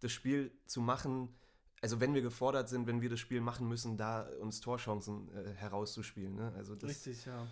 das 0.00 0.12
Spiel 0.12 0.52
zu 0.66 0.80
machen. 0.80 1.34
Also 1.80 2.00
wenn 2.00 2.14
wir 2.14 2.22
gefordert 2.22 2.68
sind, 2.68 2.86
wenn 2.86 3.00
wir 3.00 3.10
das 3.10 3.20
Spiel 3.20 3.40
machen 3.40 3.68
müssen, 3.68 3.96
da 3.96 4.28
uns 4.40 4.60
Torchancen 4.60 5.28
äh, 5.34 5.52
herauszuspielen. 5.54 6.34
Ne? 6.34 6.52
Also 6.56 6.74
das 6.74 6.90
Richtig, 6.90 7.26
ja. 7.26 7.46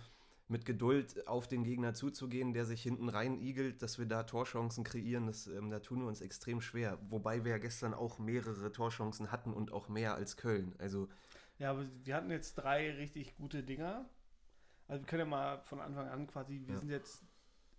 mit 0.47 0.65
Geduld 0.65 1.27
auf 1.27 1.47
den 1.47 1.63
Gegner 1.63 1.93
zuzugehen, 1.93 2.53
der 2.53 2.65
sich 2.65 2.81
hinten 2.81 3.09
rein 3.09 3.39
igelt, 3.39 3.81
dass 3.81 3.99
wir 3.99 4.05
da 4.07 4.23
Torchancen 4.23 4.83
kreieren, 4.83 5.27
das, 5.27 5.47
ähm, 5.47 5.69
da 5.69 5.79
tun 5.79 5.99
wir 5.99 6.07
uns 6.07 6.21
extrem 6.21 6.61
schwer. 6.61 6.97
Wobei 7.09 7.43
wir 7.43 7.51
ja 7.51 7.57
gestern 7.57 7.93
auch 7.93 8.17
mehrere 8.19 8.71
Torchancen 8.71 9.31
hatten 9.31 9.53
und 9.53 9.71
auch 9.71 9.87
mehr 9.87 10.15
als 10.15 10.35
Köln. 10.35 10.73
Also 10.79 11.09
Ja, 11.61 11.69
aber 11.69 11.85
wir 12.03 12.15
hatten 12.15 12.31
jetzt 12.31 12.55
drei 12.55 12.91
richtig 12.95 13.35
gute 13.35 13.61
Dinger. 13.61 14.09
Also 14.87 15.03
wir 15.03 15.07
können 15.07 15.19
ja 15.19 15.25
mal 15.27 15.59
von 15.59 15.79
Anfang 15.79 16.07
an 16.09 16.25
quasi, 16.25 16.63
wir 16.65 16.73
Ja. 16.73 16.79
sind 16.79 16.89
jetzt 16.89 17.23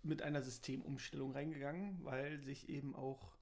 mit 0.03 0.21
einer 0.21 0.41
Systemumstellung 0.41 1.33
reingegangen, 1.33 1.99
weil 2.01 2.41
sich 2.41 2.69
eben 2.69 2.95
auch 2.95 3.33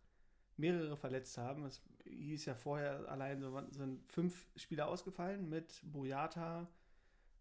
mehrere 0.57 0.97
verletzt 0.97 1.37
haben. 1.37 1.63
Es 1.65 1.79
hieß 2.05 2.45
ja 2.45 2.55
vorher 2.55 3.07
allein 3.07 3.39
so, 3.39 3.61
sind 3.69 4.11
fünf 4.11 4.47
Spieler 4.55 4.87
ausgefallen 4.87 5.47
mit 5.47 5.79
Boyata. 5.83 6.67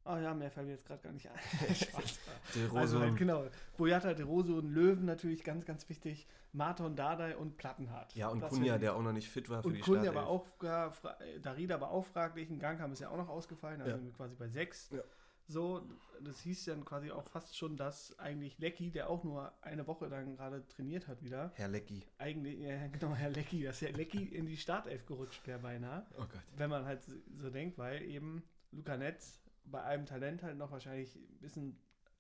Ah 0.05 0.19
ja, 0.19 0.33
mehr 0.35 0.51
fällt 0.51 0.67
mir 0.67 0.73
jetzt 0.73 0.87
gerade 0.87 1.03
gar 1.03 1.13
nicht 1.13 1.29
ein. 1.29 1.37
De 2.55 2.63
Also 2.75 2.97
Rosun- 2.99 3.01
halt, 3.03 3.17
genau. 3.17 3.45
Boyata, 3.77 4.15
De 4.15 4.25
Rose 4.25 4.55
und 4.55 4.71
Löwen 4.73 5.05
natürlich 5.05 5.45
ganz, 5.45 5.65
ganz 5.67 5.89
wichtig. 5.89 6.27
Marton 6.53 6.97
Dardai 6.97 7.37
und 7.37 7.57
Plattenhardt. 7.57 8.15
ja, 8.17 8.29
und 8.29 8.41
Das 8.41 8.51
Kunja, 8.51 8.77
der 8.77 8.97
auch 8.97 9.03
noch 9.03 9.13
nicht 9.13 9.29
fit 9.29 9.49
war 9.49 9.63
für 9.63 9.69
und 9.69 9.75
die 9.75 9.81
Kunja 9.81 10.13
war 10.15 10.27
auch, 10.27 10.47
äh, 10.65 11.39
Darida 11.41 11.81
war 11.81 11.91
auch 11.91 12.05
fraglich, 12.05 12.51
ein 12.51 12.59
Gang 12.59 12.81
haben 12.81 12.93
ist 12.93 12.99
ja 13.01 13.09
auch 13.09 13.17
noch 13.19 13.29
ausgefallen, 13.29 13.81
also 13.81 13.93
Ja. 13.93 13.97
sind 13.99 14.07
wir 14.07 14.13
quasi 14.15 14.35
bei 14.35 14.49
sechs. 14.49 14.91
Ja. 14.91 15.01
So, 15.47 15.83
das 16.21 16.41
hieß 16.41 16.65
dann 16.67 16.85
quasi 16.85 17.11
auch 17.13 17.29
fast 17.29 17.57
schon, 17.57 17.77
dass 17.77 18.17
eigentlich 18.19 18.59
Lecky, 18.59 18.91
der 18.91 19.09
auch 19.11 19.23
nur 19.25 19.53
eine 19.63 19.87
Woche 19.87 20.09
dann 20.09 20.37
gerade 20.37 20.67
trainiert 20.69 21.07
hat 21.09 21.23
wieder, 21.23 21.53
Herr 21.55 21.69
Lecky. 21.69 22.05
eigentlich, 22.19 22.59
ja, 22.61 22.87
genau, 22.93 23.15
Herr 23.15 23.31
Lecky, 23.31 23.63
dass 23.63 23.81
Herr 23.83 23.93
Lecky 23.93 24.25
in 24.25 24.47
die 24.47 24.57
Startelf 24.57 25.07
gerutscht 25.07 25.47
wäre 25.47 25.59
beinahe. 25.61 26.05
Oh 26.15 26.21
Gott. 26.23 26.43
Wenn 26.57 26.71
man 26.71 26.85
halt 26.85 27.03
so- 27.05 27.15
so 27.39 27.51
denkt, 27.51 27.79
weil 27.79 28.03
eben 28.03 28.43
Luca 28.73 28.97
Netz 28.97 29.40
bei 29.65 29.83
allem 29.83 30.07
Talent 30.07 30.43
halt 30.43 30.57
noch 30.57 30.71
wahrscheinlich 30.71 31.15
ein 31.17 31.41
bisschen 31.41 31.79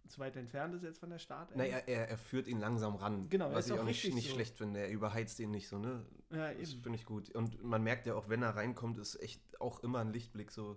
zu 0.08 0.18
weit 0.18 0.36
entfernt 0.36 0.74
ist 0.74 0.82
jetzt 0.82 0.98
von 0.98 1.10
der 1.10 1.18
Startelf. 1.18 1.56
Naja, 1.56 1.78
er, 1.86 2.08
er 2.08 2.18
führt 2.18 2.48
ihn 2.48 2.58
langsam 2.58 2.96
ran. 2.96 3.28
Genau, 3.28 3.52
was 3.52 3.66
ist 3.66 3.70
ich 3.70 3.76
auch 3.76 3.82
auch 3.82 3.84
nicht, 3.84 4.12
nicht 4.14 4.28
so. 4.28 4.34
schlecht 4.34 4.56
finde. 4.56 4.80
Er 4.80 4.90
überheizt 4.90 5.38
ihn 5.40 5.50
nicht 5.50 5.68
so, 5.68 5.78
ne? 5.78 6.04
ja, 6.30 6.52
Das 6.52 6.72
eben. 6.72 6.82
finde 6.82 6.98
ich 6.98 7.04
gut. 7.04 7.30
Und 7.30 7.62
man 7.62 7.82
merkt 7.82 8.06
ja 8.06 8.14
auch, 8.14 8.28
wenn 8.28 8.42
er 8.42 8.56
reinkommt, 8.56 8.98
ist 8.98 9.20
echt 9.22 9.40
auch 9.60 9.80
immer 9.80 10.00
ein 10.00 10.12
Lichtblick 10.12 10.50
so. 10.50 10.76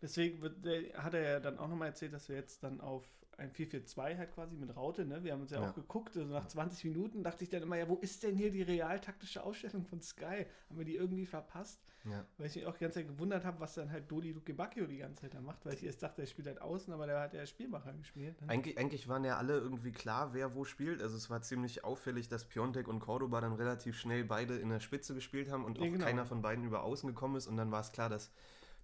Deswegen 0.00 0.40
wird, 0.40 0.64
hat 0.96 1.12
er 1.12 1.20
ja 1.22 1.40
dann 1.40 1.58
auch 1.58 1.68
nochmal 1.68 1.88
erzählt, 1.88 2.14
dass 2.14 2.28
wir 2.28 2.36
jetzt 2.36 2.62
dann 2.62 2.80
auf 2.80 3.04
ein 3.40 3.50
4-4-2 3.50 4.16
halt 4.18 4.32
quasi 4.34 4.54
mit 4.56 4.76
Raute, 4.76 5.04
ne? 5.04 5.24
Wir 5.24 5.32
haben 5.32 5.40
uns 5.40 5.50
ja, 5.50 5.60
Ja. 5.60 5.70
auch 5.70 5.74
geguckt, 5.74 6.16
also 6.16 6.32
nach 6.32 6.46
20 6.46 6.84
Minuten 6.84 7.22
dachte 7.22 7.42
ich 7.42 7.50
dann 7.50 7.62
immer, 7.62 7.76
ja, 7.76 7.88
wo 7.88 7.96
ist 7.96 8.22
denn 8.22 8.36
hier 8.36 8.50
die 8.50 8.62
realtaktische 8.62 9.42
Ausstellung 9.42 9.84
von 9.84 10.00
Sky? 10.02 10.46
Haben 10.68 10.78
wir 10.78 10.84
die 10.84 10.96
irgendwie 10.96 11.26
verpasst? 11.26 11.80
Ja. 12.04 12.24
Weil 12.38 12.46
ich 12.46 12.56
mich 12.56 12.66
auch 12.66 12.74
die 12.76 12.80
ganze 12.84 13.00
Zeit 13.00 13.08
gewundert 13.08 13.44
habe, 13.44 13.58
was 13.60 13.74
dann 13.74 13.90
halt 13.90 14.10
Dodi 14.10 14.32
Luke 14.32 14.52
Bacchio 14.54 14.86
die 14.86 14.98
ganze 14.98 15.22
Zeit 15.22 15.34
da 15.34 15.40
macht, 15.40 15.64
weil 15.64 15.74
ich 15.74 15.84
erst 15.84 16.02
dachte, 16.02 16.22
er 16.22 16.26
spielt 16.26 16.46
halt 16.46 16.60
außen, 16.60 16.92
aber 16.92 17.06
der 17.06 17.20
hat 17.20 17.34
ja 17.34 17.44
Spielmacher 17.46 17.92
gespielt. 17.94 18.40
Ne? 18.40 18.48
Eigentlich, 18.48 18.78
eigentlich 18.78 19.08
waren 19.08 19.24
ja 19.24 19.36
alle 19.38 19.58
irgendwie 19.58 19.92
klar, 19.92 20.34
wer 20.34 20.54
wo 20.54 20.64
spielt. 20.64 21.02
Also 21.02 21.16
es 21.16 21.30
war 21.30 21.40
ziemlich 21.42 21.82
auffällig, 21.84 22.28
dass 22.28 22.44
Piontek 22.44 22.88
und 22.88 23.00
Cordoba 23.00 23.40
dann 23.40 23.54
relativ 23.54 23.98
schnell 23.98 24.24
beide 24.24 24.56
in 24.56 24.68
der 24.68 24.80
Spitze 24.80 25.14
gespielt 25.14 25.50
haben 25.50 25.64
und 25.64 25.78
Ja, 25.78 25.84
auch 25.84 25.90
genau. 25.92 26.04
keiner 26.04 26.26
von 26.26 26.42
beiden 26.42 26.64
über 26.64 26.82
außen 26.82 27.08
gekommen 27.08 27.36
ist. 27.36 27.46
Und 27.46 27.56
dann 27.56 27.70
war 27.72 27.80
es 27.80 27.92
klar, 27.92 28.08
dass 28.08 28.30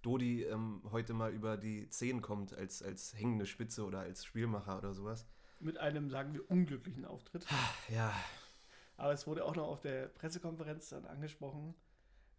Dodi 0.01 0.43
ähm, 0.43 0.81
heute 0.91 1.13
mal 1.13 1.31
über 1.31 1.57
die 1.57 1.89
10 1.89 2.21
kommt 2.21 2.53
als, 2.53 2.81
als 2.81 3.13
hängende 3.13 3.45
Spitze 3.45 3.85
oder 3.85 3.99
als 3.99 4.25
Spielmacher 4.25 4.77
oder 4.77 4.93
sowas. 4.93 5.27
Mit 5.59 5.77
einem, 5.77 6.09
sagen 6.09 6.33
wir, 6.33 6.49
unglücklichen 6.49 7.05
Auftritt. 7.05 7.45
Ja, 7.89 8.13
Aber 8.95 9.13
es 9.13 9.27
wurde 9.27 9.45
auch 9.45 9.55
noch 9.55 9.67
auf 9.67 9.81
der 9.81 10.07
Pressekonferenz 10.07 10.89
dann 10.89 11.05
angesprochen. 11.05 11.73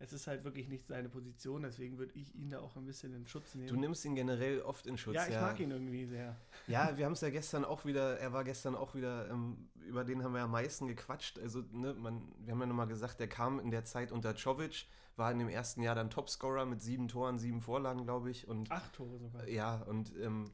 Es 0.01 0.13
ist 0.13 0.29
halt 0.29 0.45
wirklich 0.45 0.69
nicht 0.69 0.87
seine 0.87 1.09
Position, 1.09 1.63
deswegen 1.63 1.99
würde 1.99 2.15
ich 2.15 2.33
ihn 2.37 2.51
da 2.51 2.61
auch 2.61 2.77
ein 2.77 2.87
bisschen 2.87 3.13
in 3.15 3.27
Schutz 3.27 3.57
nehmen. 3.57 3.67
du 3.67 3.77
nimmst 3.77 4.05
ihn 4.05 4.15
generell 4.15 4.63
oft 4.63 4.87
in 4.87 4.97
Schutz. 4.97 5.17
ja, 5.17 5.27
ich 5.27 5.35
mag 5.35 5.59
ihn 5.59 5.73
irgendwie 5.73 6.07
sehr. 6.07 6.37
Ja, 6.69 6.97
wir 6.97 7.05
haben 7.05 7.15
es 7.15 7.21
ja 7.21 7.31
gestern 7.31 7.65
auch 7.65 7.85
wieder, 7.85 8.17
er 8.19 8.33
war 8.33 8.45
gestern 8.45 8.77
auch 8.77 8.95
wieder, 8.95 9.29
ähm, 9.29 9.69
über 9.89 10.05
den 10.05 10.23
haben 10.23 10.35
wir 10.35 10.43
am 10.43 10.53
meisten 10.53 10.87
gequatscht. 10.87 11.41
Also, 11.41 11.65
ne, 11.73 11.95
man, 11.95 12.33
wir 12.39 12.53
haben 12.53 12.61
ja 12.61 12.67
nochmal 12.67 12.87
gesagt, 12.87 13.19
der 13.19 13.29
kam 13.29 13.59
in 13.59 13.73
der 13.73 13.85
Zeit 13.85 14.13
unter 14.13 14.37
Czovic, 14.37 14.87
war 15.17 15.33
in 15.33 15.41
dem 15.41 15.49
ersten 15.49 15.83
Jahr 15.83 15.97
dann 15.97 16.11
Topscorer 16.11 16.65
mit 16.65 16.81
sieben 16.81 17.09
Toren, 17.09 17.41
sieben 17.41 17.61
Vorlagen, 17.61 18.05
glaube 18.05 18.31
ich. 18.31 18.47
Und 18.47 18.71
Acht 18.71 18.93
Tore 18.93 19.19
sogar. 19.19 19.49
ja, 19.49 19.83
und 19.83 20.13
ähm, 20.23 20.53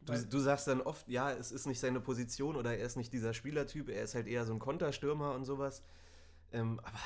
du, 0.00 0.14
du 0.14 0.38
sagst 0.38 0.66
dann 0.66 0.80
oft, 0.80 1.08
ja, 1.08 1.30
es 1.30 1.52
ist 1.52 1.66
nicht 1.66 1.78
seine 1.80 2.00
Position 2.00 2.56
oder 2.56 2.74
er 2.74 2.86
ist 2.86 2.96
nicht 2.96 3.12
dieser 3.12 3.34
Spielertyp, 3.34 3.90
er 3.90 4.02
ist 4.02 4.14
halt 4.14 4.26
eher 4.28 4.46
so 4.46 4.54
ein 4.54 4.58
Konterstürmer 4.58 5.34
und 5.34 5.44
sowas. 5.44 5.82
Ähm, 6.52 6.80
aber 6.80 6.98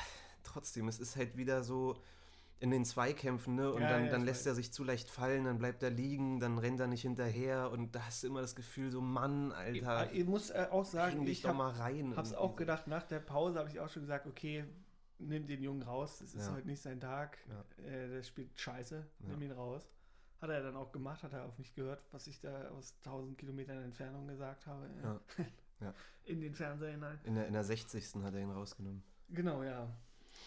trotzdem, 0.47 0.87
es 0.87 0.99
ist 0.99 1.15
halt 1.15 1.37
wieder 1.37 1.63
so 1.63 2.01
in 2.59 2.71
den 2.71 2.85
Zweikämpfen, 2.85 3.53
ne? 3.55 3.71
Und 3.71 3.83
Ja, 3.83 3.89
dann, 3.89 4.05
ja, 4.05 4.11
dann 4.11 4.23
lässt 4.25 4.41
weiß. 4.41 4.47
er 4.47 4.55
sich 4.55 4.71
zu 4.73 4.83
leicht 4.83 5.09
fallen, 5.11 5.45
dann 5.45 5.59
bleibt 5.59 5.83
er 5.83 5.91
liegen, 5.91 6.39
dann 6.39 6.57
rennt 6.57 6.79
er 6.79 6.87
nicht 6.87 7.03
hinterher 7.03 7.69
und 7.71 7.93
da 7.93 8.05
hast 8.07 8.23
du 8.23 8.27
immer 8.27 8.41
das 8.41 8.55
Gefühl, 8.55 8.89
so 8.89 8.99
Mann, 8.99 9.51
Alter, 9.51 10.11
Ich, 10.11 10.21
ich 10.21 10.25
muss 10.25 10.49
äh, 10.49 10.67
auch 10.71 10.85
sagen, 10.85 11.25
ich 11.27 11.45
habe 11.45 11.55
mal 11.57 11.69
rein. 11.71 12.11
es 12.13 12.17
irgendwie. 12.17 12.35
auch 12.35 12.55
gedacht, 12.55 12.87
nach 12.87 13.03
der 13.03 13.19
Pause 13.19 13.59
habe 13.59 13.69
ich 13.69 13.79
auch 13.79 13.89
schon 13.89 14.01
gesagt, 14.03 14.25
okay, 14.25 14.65
nimm 15.19 15.45
den 15.45 15.61
Jungen 15.61 15.83
raus, 15.83 16.19
es 16.21 16.33
ist 16.33 16.47
Ja. 16.47 16.53
heute 16.55 16.67
nicht 16.67 16.81
sein 16.81 16.99
Tag, 16.99 17.37
Ja. 17.47 17.85
äh, 17.85 18.07
der 18.09 18.23
spielt 18.23 18.59
scheiße, 18.59 19.05
nimm 19.19 19.41
ihn 19.41 19.51
raus. 19.51 19.87
Hat 20.41 20.49
er 20.49 20.61
dann 20.63 20.75
auch 20.75 20.91
gemacht, 20.91 21.21
hat 21.23 21.33
er 21.33 21.45
auf 21.45 21.57
mich 21.59 21.73
gehört, 21.75 22.03
was 22.11 22.25
ich 22.27 22.39
da 22.39 22.69
aus 22.69 22.95
1000 23.03 23.37
Kilometern 23.37 23.83
Entfernung 23.83 24.27
gesagt 24.27 24.65
habe. 24.67 24.85
äh, 24.85 25.03
Ja. 25.03 25.19
Ja. 25.81 25.93
In 26.25 26.41
den 26.41 26.55
Fernseher 26.55 26.91
hinein. 26.91 27.19
In 27.23 27.35
der, 27.35 27.45
in 27.47 27.53
der 27.53 27.63
60. 27.63 28.15
hat 28.23 28.33
er 28.33 28.41
ihn 28.41 28.49
rausgenommen. 28.51 29.03
Genau, 29.29 29.61
ja. 29.63 29.87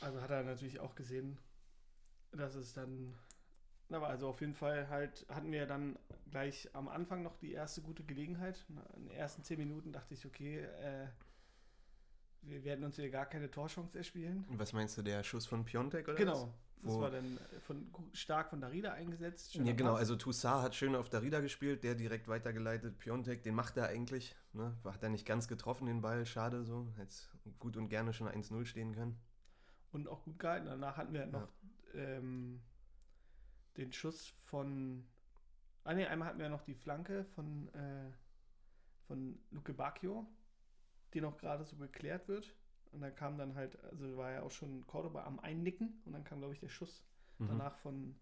Also 0.01 0.21
hat 0.21 0.31
er 0.31 0.43
natürlich 0.43 0.81
auch 0.81 0.95
gesehen, 0.95 1.39
dass 2.33 2.55
es 2.55 2.73
dann. 2.73 3.15
Aber 3.91 4.07
also 4.09 4.29
auf 4.29 4.41
jeden 4.41 4.55
Fall 4.55 4.89
halt 4.89 5.27
hatten 5.29 5.51
wir 5.51 5.67
dann 5.67 5.99
gleich 6.31 6.69
am 6.75 6.89
Anfang 6.89 7.23
noch 7.25 7.37
die 7.37 7.53
erste 7.53 7.83
gute 7.83 8.05
Gelegenheit. 8.05 8.65
In 8.97 9.07
den 9.09 9.11
ersten 9.17 9.43
zehn 9.43 9.59
Minuten 9.59 9.93
dachte 9.93 10.15
ich, 10.15 10.25
okay, 10.25 10.61
äh, 10.61 11.09
wir 12.43 12.63
werden 12.63 12.85
uns 12.85 12.97
hier 12.97 13.11
gar 13.11 13.27
keine 13.27 13.51
Torchance 13.51 13.99
erspielen. 13.99 14.45
Und 14.49 14.59
was 14.61 14.73
meinst 14.73 14.97
du, 14.97 15.03
der 15.03 15.25
Schuss 15.25 15.45
von 15.47 15.65
Piontek 15.65 16.07
oder 16.07 16.17
Genau. 16.17 16.55
Das 16.83 16.95
Wo- 16.95 17.01
war 17.03 17.11
dann 17.11 17.39
von, 17.67 17.93
gu- 17.93 18.09
stark 18.15 18.49
von 18.49 18.61
Darida 18.63 18.93
eingesetzt. 18.93 19.59
was? 19.59 19.67
Ja, 19.67 19.75
genau. 19.75 19.91
Pass. 19.91 19.99
Also 20.01 20.17
Toussaint 20.17 20.63
hat 20.63 20.75
schön 20.75 20.95
auf 20.95 21.11
Darida 21.11 21.41
gespielt, 21.41 21.83
der 21.85 21.95
direkt 21.95 22.27
weitergeleitet. 22.29 22.97
Piontek, 22.97 23.43
den 23.43 23.55
macht 23.55 23.77
er 23.77 23.89
eigentlich. 23.89 24.35
Ne? 24.55 24.75
Hat 24.85 25.03
er 25.03 25.11
nicht 25.11 25.27
ganz 25.27 25.47
getroffen, 25.47 25.87
den 25.89 26.01
Ball. 26.01 26.25
Schade 26.25 26.65
so. 26.65 26.89
Hätte 26.97 27.15
gut 27.59 27.77
und 27.77 27.89
gerne 27.89 28.15
schon 28.15 28.29
1-0 28.29 28.65
stehen 28.65 28.95
können. 28.95 29.19
Und 29.93 30.09
auch 30.09 30.23
gut 30.25 30.39
gehalten. 30.39 30.67
Danach 30.67 30.97
hatten 30.97 31.13
wir 31.13 31.27
noch 31.27 31.49
ähm, 31.95 32.61
den 33.77 33.93
Schuss 33.93 34.29
von. 34.45 35.05
Ah 35.85 35.95
ne, 35.95 36.09
einmal 36.09 36.29
hatten 36.29 36.39
wir 36.39 36.49
noch 36.49 36.63
die 36.63 36.75
Flanke 36.75 37.25
von, 37.35 37.69
äh, 37.75 38.11
von 39.07 39.39
Luke 39.51 39.73
Bacchio, 39.73 40.27
die 41.15 41.21
noch 41.21 41.39
gerade 41.39 41.65
so 41.65 41.77
geklärt 41.77 42.29
wird. 42.29 42.55
Und 42.93 43.01
dann 43.01 43.15
kam 43.15 43.39
dann 43.39 43.55
halt, 43.55 43.83
also 43.85 44.17
war 44.17 44.31
ja 44.33 44.43
auch 44.43 44.51
schon 44.51 44.87
Cordoba 44.87 45.25
am 45.25 45.41
Einnicken 45.41 46.03
und 46.05 46.13
dann 46.13 46.25
kam, 46.25 46.39
glaube 46.41 46.55
ich, 46.55 46.61
der 46.61 46.69
Schuss 46.69 47.05
Mhm. 47.39 47.49
danach 47.49 47.77
von 47.79 48.15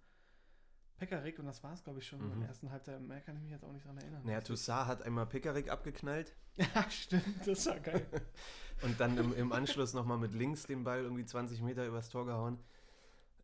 Pekarik 0.98 1.38
und 1.40 1.46
das 1.46 1.62
war 1.64 1.72
es, 1.72 1.82
glaube 1.82 1.98
ich, 1.98 2.06
schon 2.06 2.24
Mhm. 2.24 2.32
in 2.34 2.40
der 2.40 2.48
ersten 2.50 2.70
Halbzeit. 2.70 3.00
Mehr 3.00 3.20
kann 3.20 3.36
ich 3.36 3.42
mich 3.42 3.50
jetzt 3.50 3.64
auch 3.64 3.72
nicht 3.72 3.84
dran 3.84 3.98
erinnern. 3.98 4.22
Naja, 4.24 4.40
Toussaint 4.40 4.86
hat 4.86 5.02
einmal 5.02 5.26
Pekarik 5.26 5.68
abgeknallt 5.70 6.34
ja, 6.56 6.90
stimmt, 6.90 7.46
das 7.46 7.66
war 7.66 7.80
geil. 7.80 8.06
und 8.82 8.98
dann 9.00 9.16
im, 9.18 9.34
im 9.34 9.52
Anschluss 9.52 9.94
nochmal 9.94 10.18
mit 10.18 10.34
links 10.34 10.66
den 10.66 10.84
Ball 10.84 11.02
irgendwie 11.02 11.24
20 11.24 11.62
Meter 11.62 11.86
übers 11.86 12.08
Tor 12.08 12.26
gehauen. 12.26 12.58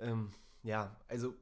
Ähm, 0.01 0.31
ja, 0.63 0.97
also, 1.09 1.35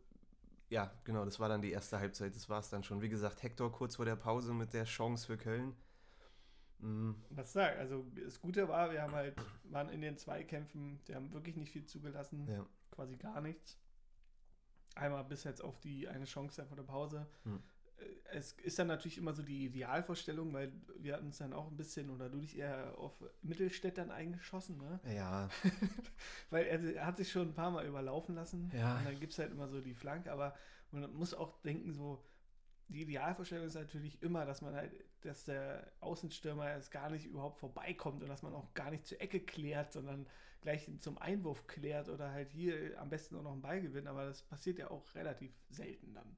ja, 0.69 0.91
genau, 1.05 1.25
das 1.25 1.39
war 1.41 1.49
dann 1.49 1.63
die 1.63 1.73
erste 1.73 1.99
Halbzeit. 1.99 2.35
Das 2.35 2.49
war 2.49 2.61
es 2.61 2.71
dann 2.71 2.83
schon. 2.83 3.03
Wie 3.03 3.09
gesagt, 3.09 3.43
Hector 3.43 3.71
kurz 3.71 3.97
vor 3.97 4.05
der 4.05 4.17
Pause 4.17 4.55
mit 4.55 4.73
der 4.73 4.85
Chance 4.85 5.27
für 5.27 5.37
Köln. 5.37 5.75
Mhm. 6.79 7.15
Was 7.31 7.53
sag, 7.53 7.79
also 7.79 8.05
das 8.25 8.41
Gute 8.41 8.69
war, 8.69 8.91
wir 8.91 9.03
haben 9.03 9.15
halt, 9.15 9.37
waren 9.65 9.89
in 9.89 10.01
den 10.01 10.19
Zweikämpfen, 10.19 10.99
wir 11.07 11.15
haben 11.15 11.33
wirklich 11.33 11.57
nicht 11.57 11.71
viel 11.71 11.85
zugelassen. 11.85 12.49
Ja. 12.49 12.67
quasi 12.91 13.17
gar 13.17 13.41
nichts. 13.41 13.79
Einmal 14.95 15.25
bis 15.25 15.45
jetzt 15.45 15.63
auf 15.63 15.79
die 15.81 16.09
eine 16.09 16.25
Chance 16.25 16.67
vor 16.67 16.77
der 16.77 16.83
Pause. 16.83 17.27
Hm. 17.45 17.63
Es 18.33 18.53
ist 18.53 18.79
dann 18.79 18.87
natürlich 18.87 19.19
immer 19.19 19.35
so 19.35 19.43
die 19.43 19.67
Idealvorstellung, 19.67 20.53
weil 20.53 20.73
wir 20.99 21.15
hatten 21.15 21.27
uns 21.27 21.39
dann 21.39 21.53
auch 21.53 21.71
ein 21.71 21.77
bisschen, 21.77 22.11
oder 22.11 22.29
du 22.29 22.41
dich 22.41 22.57
eher 22.57 22.99
auf 22.99 23.13
Mittelstädtern 23.43 24.11
eingeschossen, 24.11 24.79
ne? 24.79 25.01
Ja, 25.15 25.51
Weil 26.51 26.65
er, 26.65 26.81
er 26.95 27.07
hat 27.07 27.19
sich 27.19 27.31
schon 27.31 27.49
ein 27.49 27.55
paar 27.55 27.71
Mal 27.71 27.87
überlaufen 27.87 28.35
lassen. 28.35 28.71
Ja. 28.75 28.99
Und 28.99 29.07
dann 29.07 29.21
gibt 29.21 29.33
es 29.33 29.39
halt 29.39 29.53
immer 29.53 29.69
so 29.69 29.81
die 29.81 29.95
Flanke, 29.95 30.33
aber 30.33 30.55
man 30.91 31.13
muss 31.15 31.35
auch 31.35 31.61
denken, 31.63 31.93
so, 31.93 32.25
die 32.89 33.03
Idealvorstellung 33.03 33.67
ist 33.67 33.75
natürlich 33.75 34.23
immer, 34.23 34.45
dass 34.45 34.63
man 34.63 34.75
halt, 34.75 34.93
dass 35.23 35.45
der 35.45 35.93
Außenstürmer 36.01 36.69
erst 36.69 36.91
gar 36.91 37.11
nicht 37.11 37.27
überhaupt 37.27 37.59
vorbeikommt 37.59 38.23
und 38.23 38.29
dass 38.29 38.43
man 38.43 38.55
auch 38.55 38.73
gar 38.75 38.91
nicht 38.91 39.07
zur 39.07 39.21
Ecke 39.21 39.41
klärt, 39.41 39.93
sondern 39.93 40.27
gleich 40.61 40.89
zum 41.01 41.19
Einwurf 41.19 41.67
klärt 41.67 42.09
oder 42.09 42.31
halt 42.31 42.51
hier 42.51 42.99
am 43.01 43.11
besten 43.11 43.37
auch 43.37 43.43
noch 43.43 43.53
einen 43.53 43.63
Ball 43.63 43.81
gewinnt, 43.81 44.07
aber 44.07 44.25
das 44.25 44.43
passiert 44.43 44.79
ja 44.79 44.91
auch 44.91 45.15
relativ 45.15 45.53
selten 45.71 46.15
dann. 46.15 46.37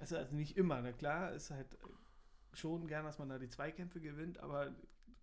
Also, 0.00 0.16
also 0.16 0.34
nicht 0.34 0.56
immer, 0.56 0.80
ne? 0.80 0.92
klar, 0.92 1.32
ist 1.32 1.50
halt 1.50 1.76
schon 2.52 2.88
gern, 2.88 3.04
dass 3.04 3.18
man 3.18 3.28
da 3.28 3.38
die 3.38 3.48
Zweikämpfe 3.48 4.00
gewinnt, 4.00 4.38
aber 4.38 4.66
du 4.66 4.74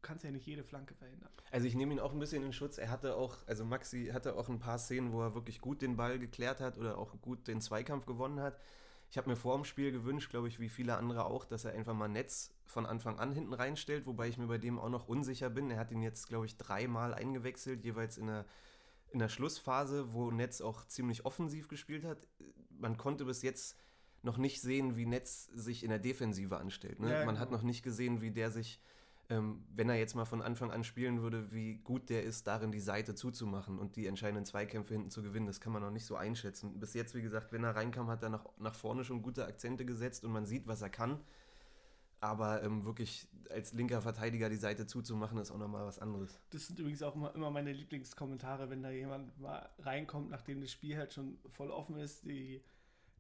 kannst 0.01 0.23
ja 0.23 0.31
nicht 0.31 0.45
jede 0.45 0.63
Flanke 0.63 0.93
verhindern. 0.93 1.29
Also 1.51 1.67
ich 1.67 1.75
nehme 1.75 1.93
ihn 1.93 1.99
auch 1.99 2.13
ein 2.13 2.19
bisschen 2.19 2.43
in 2.43 2.53
Schutz. 2.53 2.77
Er 2.77 2.89
hatte 2.89 3.15
auch, 3.15 3.35
also 3.47 3.65
Maxi 3.65 4.11
hatte 4.13 4.35
auch 4.35 4.49
ein 4.49 4.59
paar 4.59 4.77
Szenen, 4.77 5.11
wo 5.11 5.21
er 5.21 5.33
wirklich 5.33 5.59
gut 5.59 5.81
den 5.81 5.97
Ball 5.97 6.19
geklärt 6.19 6.61
hat 6.61 6.77
oder 6.77 6.97
auch 6.97 7.19
gut 7.21 7.47
den 7.47 7.59
Zweikampf 7.59 8.05
gewonnen 8.05 8.39
hat. 8.39 8.59
Ich 9.09 9.17
habe 9.17 9.29
mir 9.29 9.35
vor 9.35 9.55
dem 9.55 9.63
Spiel 9.63 9.91
gewünscht, 9.91 10.29
glaube 10.29 10.47
ich, 10.47 10.59
wie 10.59 10.69
viele 10.69 10.97
andere 10.97 11.25
auch, 11.25 11.45
dass 11.45 11.65
er 11.65 11.73
einfach 11.73 11.93
mal 11.93 12.09
Netz 12.09 12.53
von 12.65 12.85
Anfang 12.85 13.19
an 13.19 13.31
hinten 13.31 13.53
reinstellt, 13.53 14.05
wobei 14.05 14.27
ich 14.27 14.37
mir 14.37 14.47
bei 14.47 14.57
dem 14.57 14.79
auch 14.79 14.89
noch 14.89 15.07
unsicher 15.07 15.49
bin. 15.49 15.71
Er 15.71 15.79
hat 15.79 15.91
ihn 15.91 16.01
jetzt, 16.01 16.27
glaube 16.27 16.45
ich, 16.45 16.57
dreimal 16.57 17.13
eingewechselt, 17.13 17.83
jeweils 17.83 18.17
in 18.17 18.27
der, 18.27 18.45
in 19.11 19.19
der 19.19 19.29
Schlussphase, 19.29 20.13
wo 20.13 20.29
Netz 20.29 20.59
auch 20.59 20.85
ziemlich 20.85 21.25
offensiv 21.25 21.69
gespielt 21.69 22.03
hat. 22.03 22.17
Man 22.69 22.97
konnte 22.97 23.23
bis 23.23 23.41
jetzt 23.41 23.77
noch 24.23 24.37
nicht 24.37 24.61
sehen, 24.61 24.97
wie 24.97 25.05
Netz 25.05 25.45
sich 25.53 25.83
in 25.83 25.89
der 25.89 25.99
Defensive 25.99 26.57
anstellt. 26.57 26.99
Ne? 26.99 27.11
Ja, 27.11 27.19
Man 27.19 27.35
genau. 27.35 27.39
hat 27.39 27.51
noch 27.51 27.61
nicht 27.61 27.83
gesehen, 27.83 28.21
wie 28.21 28.31
der 28.31 28.51
sich 28.51 28.81
ähm, 29.29 29.63
wenn 29.75 29.89
er 29.89 29.95
jetzt 29.95 30.15
mal 30.15 30.25
von 30.25 30.41
Anfang 30.41 30.71
an 30.71 30.83
spielen 30.83 31.21
würde, 31.21 31.51
wie 31.51 31.75
gut 31.75 32.09
der 32.09 32.23
ist, 32.23 32.47
darin 32.47 32.71
die 32.71 32.79
Seite 32.79 33.13
zuzumachen 33.13 33.77
und 33.77 33.95
die 33.95 34.07
entscheidenden 34.07 34.45
Zweikämpfe 34.45 34.93
hinten 34.93 35.09
zu 35.09 35.21
gewinnen, 35.21 35.47
das 35.47 35.59
kann 35.59 35.73
man 35.73 35.81
noch 35.81 35.91
nicht 35.91 36.05
so 36.05 36.15
einschätzen. 36.15 36.79
Bis 36.79 36.93
jetzt, 36.93 37.13
wie 37.13 37.21
gesagt, 37.21 37.51
wenn 37.51 37.63
er 37.63 37.75
reinkam, 37.75 38.07
hat 38.07 38.23
er 38.23 38.29
nach, 38.29 38.45
nach 38.57 38.75
vorne 38.75 39.03
schon 39.03 39.21
gute 39.21 39.45
Akzente 39.45 39.85
gesetzt 39.85 40.23
und 40.23 40.31
man 40.31 40.45
sieht, 40.45 40.67
was 40.67 40.81
er 40.81 40.89
kann. 40.89 41.19
Aber 42.19 42.63
ähm, 42.63 42.85
wirklich 42.85 43.27
als 43.49 43.73
linker 43.73 44.01
Verteidiger 44.01 44.49
die 44.49 44.55
Seite 44.55 44.87
zuzumachen, 44.87 45.37
ist 45.37 45.51
auch 45.51 45.57
nochmal 45.57 45.85
was 45.85 45.99
anderes. 45.99 46.39
Das 46.49 46.65
sind 46.65 46.79
übrigens 46.79 47.03
auch 47.03 47.15
immer, 47.15 47.35
immer 47.35 47.51
meine 47.51 47.73
Lieblingskommentare, 47.73 48.69
wenn 48.69 48.81
da 48.81 48.89
jemand 48.89 49.37
mal 49.39 49.69
reinkommt, 49.79 50.29
nachdem 50.29 50.61
das 50.61 50.71
Spiel 50.71 50.97
halt 50.97 51.13
schon 51.13 51.37
voll 51.51 51.69
offen 51.69 51.97
ist, 51.97 52.25
die 52.25 52.63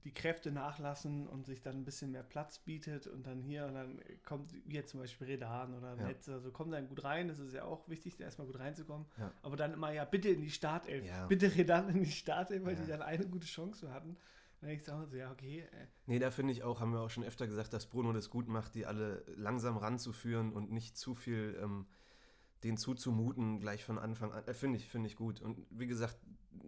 die 0.03 0.13
Kräfte 0.13 0.51
nachlassen 0.51 1.27
und 1.27 1.45
sich 1.45 1.61
dann 1.61 1.75
ein 1.77 1.83
bisschen 1.85 2.11
mehr 2.11 2.23
Platz 2.23 2.59
bietet 2.59 3.07
und 3.07 3.25
dann 3.27 3.41
hier 3.41 3.65
und 3.65 3.73
dann 3.73 3.99
kommt, 4.25 4.53
wie 4.65 4.75
jetzt 4.75 4.91
zum 4.91 4.99
Beispiel 4.99 5.27
Redan 5.27 5.73
oder 5.73 5.95
Ja. 5.95 6.03
Netz, 6.07 6.29
also 6.29 6.51
kommt 6.51 6.73
dann 6.73 6.87
gut 6.87 7.03
rein, 7.03 7.27
das 7.27 7.39
ist 7.39 7.53
ja 7.53 7.63
auch 7.65 7.87
wichtig, 7.89 8.15
da 8.15 8.23
erstmal 8.23 8.47
gut 8.47 8.59
reinzukommen, 8.59 9.07
Ja. 9.17 9.33
aber 9.41 9.57
dann 9.57 9.73
immer, 9.73 9.91
ja, 9.91 10.05
bitte 10.05 10.29
in 10.29 10.41
die 10.41 10.51
Startelf, 10.51 11.05
Ja. 11.05 11.25
bitte 11.27 11.53
Redan 11.55 11.89
in 11.89 12.03
die 12.03 12.11
Startelf, 12.11 12.63
weil 12.63 12.75
die 12.75 12.87
dann 12.87 13.01
eine 13.01 13.27
gute 13.27 13.47
Chance 13.47 13.91
hatten. 13.91 14.17
Dann 14.61 14.71
ich 14.71 14.83
so, 14.83 14.91
ja, 15.13 15.31
okay, 15.31 15.59
äh, 15.71 15.87
Nee, 16.07 16.19
da 16.19 16.31
finde 16.31 16.53
ich 16.53 16.63
auch, 16.63 16.79
haben 16.79 16.91
wir 16.93 17.01
auch 17.01 17.09
schon 17.09 17.23
öfter 17.23 17.45
gesagt, 17.47 17.73
dass 17.73 17.85
Bruno 17.85 18.13
das 18.13 18.29
gut 18.29 18.47
macht, 18.47 18.75
die 18.75 18.85
alle 18.85 19.23
langsam 19.35 19.77
ranzuführen 19.77 20.53
und 20.53 20.71
nicht 20.71 20.97
zu 20.97 21.15
viel 21.15 21.59
ähm, 21.61 21.85
denen 22.63 22.77
zuzumuten, 22.77 23.59
gleich 23.59 23.83
von 23.83 23.97
Anfang 23.99 24.31
an. 24.31 24.43
Äh, 24.47 24.53
finde 24.53 24.77
ich, 24.77 24.87
finde 24.87 25.07
ich 25.07 25.15
gut. 25.15 25.41
Und 25.41 25.57
wie 25.69 25.87
gesagt, 25.87 26.17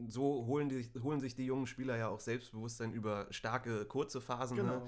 so 0.08 0.46
holen, 0.46 0.70
die, 0.70 0.90
holen 1.02 1.20
sich 1.20 1.36
die 1.36 1.46
jungen 1.46 1.68
Spieler 1.68 1.98
ja 1.98 2.08
auch 2.10 2.20
Selbstbewusstsein 2.20 2.94
über 2.94 3.28
starke, 3.32 3.86
kurze 3.86 4.22
Phasen. 4.22 4.58
genau. 4.58 4.80
Ne? 4.80 4.88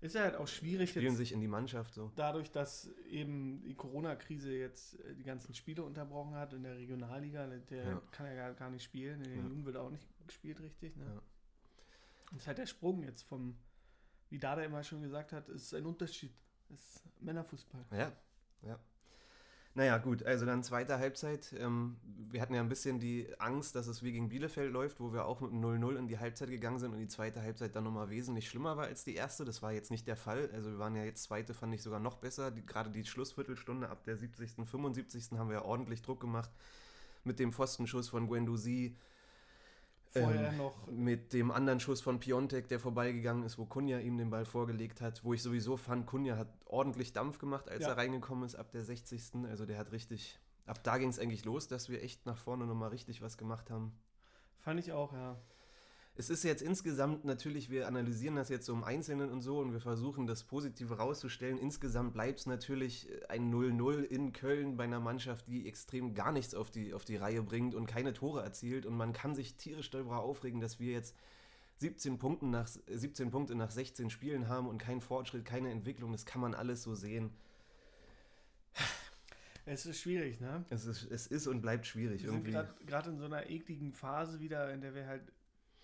Ist 0.00 0.14
ja 0.14 0.20
halt 0.22 0.36
auch 0.36 0.46
schwierig 0.48 0.90
Spielen 0.90 1.06
jetzt, 1.06 1.16
sich 1.16 1.32
in 1.32 1.40
die 1.40 1.48
Mannschaft 1.48 1.94
so. 1.94 2.12
dadurch, 2.14 2.50
dass 2.52 2.90
eben 3.08 3.62
die 3.62 3.74
Corona-Krise 3.74 4.52
jetzt 4.54 5.00
äh, 5.00 5.14
die 5.14 5.22
ganzen 5.22 5.54
Spiele 5.54 5.82
unterbrochen 5.82 6.34
hat 6.34 6.52
in 6.52 6.62
der 6.62 6.76
Regionalliga, 6.76 7.46
der 7.46 7.84
Ja. 7.84 8.02
kann 8.10 8.26
ja 8.26 8.34
gar, 8.34 8.52
gar 8.52 8.70
nicht 8.70 8.82
spielen, 8.84 9.22
in 9.22 9.28
der 9.30 9.36
Ja. 9.36 9.42
Jugend 9.42 9.64
wird 9.64 9.76
auch 9.78 9.90
nicht 9.90 10.06
gespielt 10.26 10.60
richtig. 10.60 10.94
Ne? 10.96 11.06
Ja. 11.06 11.22
Und 12.30 12.36
es 12.36 12.42
ist 12.42 12.46
halt 12.48 12.58
der 12.58 12.66
Sprung 12.66 13.02
jetzt 13.02 13.22
vom, 13.22 13.56
wie 14.28 14.38
Dada 14.38 14.62
immer 14.62 14.82
schon 14.82 15.00
gesagt 15.00 15.32
hat, 15.32 15.48
ist 15.48 15.72
ein 15.72 15.86
Unterschied. 15.86 16.34
Das 16.68 16.78
ist 16.80 17.22
Männerfußball. 17.22 17.86
Ja, 17.92 18.12
ja. 18.62 18.78
Naja, 19.76 19.98
gut, 19.98 20.22
also 20.22 20.46
dann 20.46 20.62
zweite 20.62 21.00
Halbzeit. 21.00 21.52
Ähm, 21.58 21.96
wir 22.30 22.40
hatten 22.40 22.54
ja 22.54 22.60
ein 22.60 22.68
bisschen 22.68 23.00
die 23.00 23.26
Angst, 23.40 23.74
dass 23.74 23.88
es 23.88 24.04
wie 24.04 24.12
gegen 24.12 24.28
Bielefeld 24.28 24.72
läuft, 24.72 25.00
wo 25.00 25.12
wir 25.12 25.24
auch 25.24 25.40
mit 25.40 25.50
einem 25.50 25.64
0-0 25.64 25.96
in 25.96 26.06
die 26.06 26.20
Halbzeit 26.20 26.48
gegangen 26.48 26.78
sind 26.78 26.92
und 26.92 27.00
die 27.00 27.08
zweite 27.08 27.42
Halbzeit 27.42 27.74
dann 27.74 27.82
nochmal 27.82 28.08
wesentlich 28.08 28.48
schlimmer 28.48 28.76
war 28.76 28.84
als 28.84 29.02
die 29.02 29.16
erste. 29.16 29.44
Das 29.44 29.62
war 29.62 29.72
jetzt 29.72 29.90
nicht 29.90 30.06
der 30.06 30.16
Fall. 30.16 30.48
Also 30.52 30.70
wir 30.70 30.78
waren 30.78 30.94
ja 30.94 31.02
jetzt 31.02 31.24
zweite, 31.24 31.54
fand 31.54 31.74
ich 31.74 31.82
sogar 31.82 31.98
noch 31.98 32.18
besser. 32.18 32.52
Die, 32.52 32.64
gerade 32.64 32.90
die 32.90 33.04
Schlussviertelstunde 33.04 33.88
ab 33.88 34.04
der 34.04 34.16
70., 34.16 34.64
75. 34.64 35.32
haben 35.38 35.48
wir 35.48 35.56
ja 35.56 35.64
ordentlich 35.64 36.02
Druck 36.02 36.20
gemacht 36.20 36.50
mit 37.24 37.40
dem 37.40 37.50
Pfostenschuss 37.50 38.08
von 38.08 38.28
Guendouzi. 38.28 38.94
Vorher 40.16 40.50
Ähm, 40.50 40.56
noch, 40.58 40.86
Mit 40.86 41.32
dem 41.32 41.50
anderen 41.50 41.80
Schuss 41.80 42.00
von 42.00 42.20
Piontek, 42.20 42.68
der 42.68 42.78
vorbeigegangen 42.78 43.42
ist, 43.44 43.58
wo 43.58 43.64
Kunja 43.66 43.98
ihm 43.98 44.16
den 44.16 44.30
Ball 44.30 44.44
vorgelegt 44.44 45.00
hat, 45.00 45.24
wo 45.24 45.34
ich 45.34 45.42
sowieso 45.42 45.76
fand, 45.76 46.06
Kunja 46.06 46.36
hat 46.36 46.48
ordentlich 46.66 47.12
Dampf 47.12 47.38
gemacht, 47.38 47.68
als 47.68 47.82
Ja. 47.82 47.88
er 47.90 47.96
reingekommen 47.96 48.44
ist 48.44 48.54
ab 48.54 48.70
der 48.70 48.84
60. 48.84 49.44
Also 49.48 49.66
der 49.66 49.76
hat 49.78 49.90
richtig, 49.90 50.38
ab 50.66 50.82
da 50.84 50.98
ging 50.98 51.08
es 51.08 51.18
eigentlich 51.18 51.44
los, 51.44 51.66
dass 51.66 51.88
wir 51.88 52.02
echt 52.02 52.26
nach 52.26 52.38
vorne 52.38 52.64
nochmal 52.66 52.90
richtig 52.90 53.22
was 53.22 53.36
gemacht 53.36 53.70
haben. 53.70 53.92
fand 54.60 54.78
ich 54.80 54.92
auch, 54.92 55.12
ja. 55.12 55.36
Es 56.16 56.30
ist 56.30 56.44
jetzt 56.44 56.62
insgesamt 56.62 57.24
natürlich, 57.24 57.70
wir 57.70 57.88
analysieren 57.88 58.36
das 58.36 58.48
jetzt 58.48 58.66
so 58.66 58.72
im 58.72 58.84
Einzelnen 58.84 59.30
und 59.30 59.42
so 59.42 59.58
und 59.58 59.72
wir 59.72 59.80
versuchen 59.80 60.28
das 60.28 60.44
Positive 60.44 60.96
rauszustellen. 60.96 61.58
Insgesamt 61.58 62.12
bleibt 62.12 62.38
es 62.38 62.46
natürlich 62.46 63.10
äh, 63.10 63.26
ein 63.26 63.52
0-0 63.52 64.02
in 64.02 64.32
Köln 64.32 64.76
bei 64.76 64.84
einer 64.84 65.00
Mannschaft, 65.00 65.48
die 65.48 65.66
extrem 65.66 66.14
gar 66.14 66.30
nichts 66.30 66.54
auf 66.54 66.70
die, 66.70 66.94
auf 66.94 67.04
die 67.04 67.16
Reihe 67.16 67.42
bringt 67.42 67.74
und 67.74 67.86
keine 67.86 68.12
Tore 68.12 68.44
erzielt. 68.44 68.86
Und 68.86 68.96
man 68.96 69.12
kann 69.12 69.34
sich 69.34 69.56
tierisch 69.56 69.90
darüber 69.90 70.20
aufregen, 70.20 70.60
dass 70.60 70.78
wir 70.78 70.92
jetzt 70.92 71.16
17, 71.78 72.18
Punkten 72.18 72.50
nach, 72.50 72.68
17 72.68 73.32
Punkte 73.32 73.56
nach 73.56 73.72
16 73.72 74.08
Spielen 74.08 74.48
haben 74.48 74.68
und 74.68 74.78
keinen 74.78 75.00
Fortschritt, 75.00 75.44
keine 75.44 75.72
Entwicklung. 75.72 76.12
Das 76.12 76.26
kann 76.26 76.40
man 76.40 76.54
alles 76.54 76.84
so 76.84 76.94
sehen. 76.94 77.30
Es 79.66 79.86
ist 79.86 79.98
schwierig, 80.00 80.40
ne? 80.40 80.64
Es 80.68 80.84
ist, 80.84 81.10
es 81.10 81.26
ist 81.26 81.46
und 81.46 81.62
bleibt 81.62 81.86
schwierig 81.86 82.22
Wir 82.22 82.30
sind 82.30 82.46
irgendwie. 82.46 82.86
gerade 82.86 83.10
in 83.10 83.18
so 83.18 83.24
einer 83.24 83.48
ekligen 83.48 83.92
Phase 83.94 84.38
wieder, 84.38 84.70
in 84.72 84.82
der 84.82 84.94
wir 84.94 85.06
halt 85.06 85.32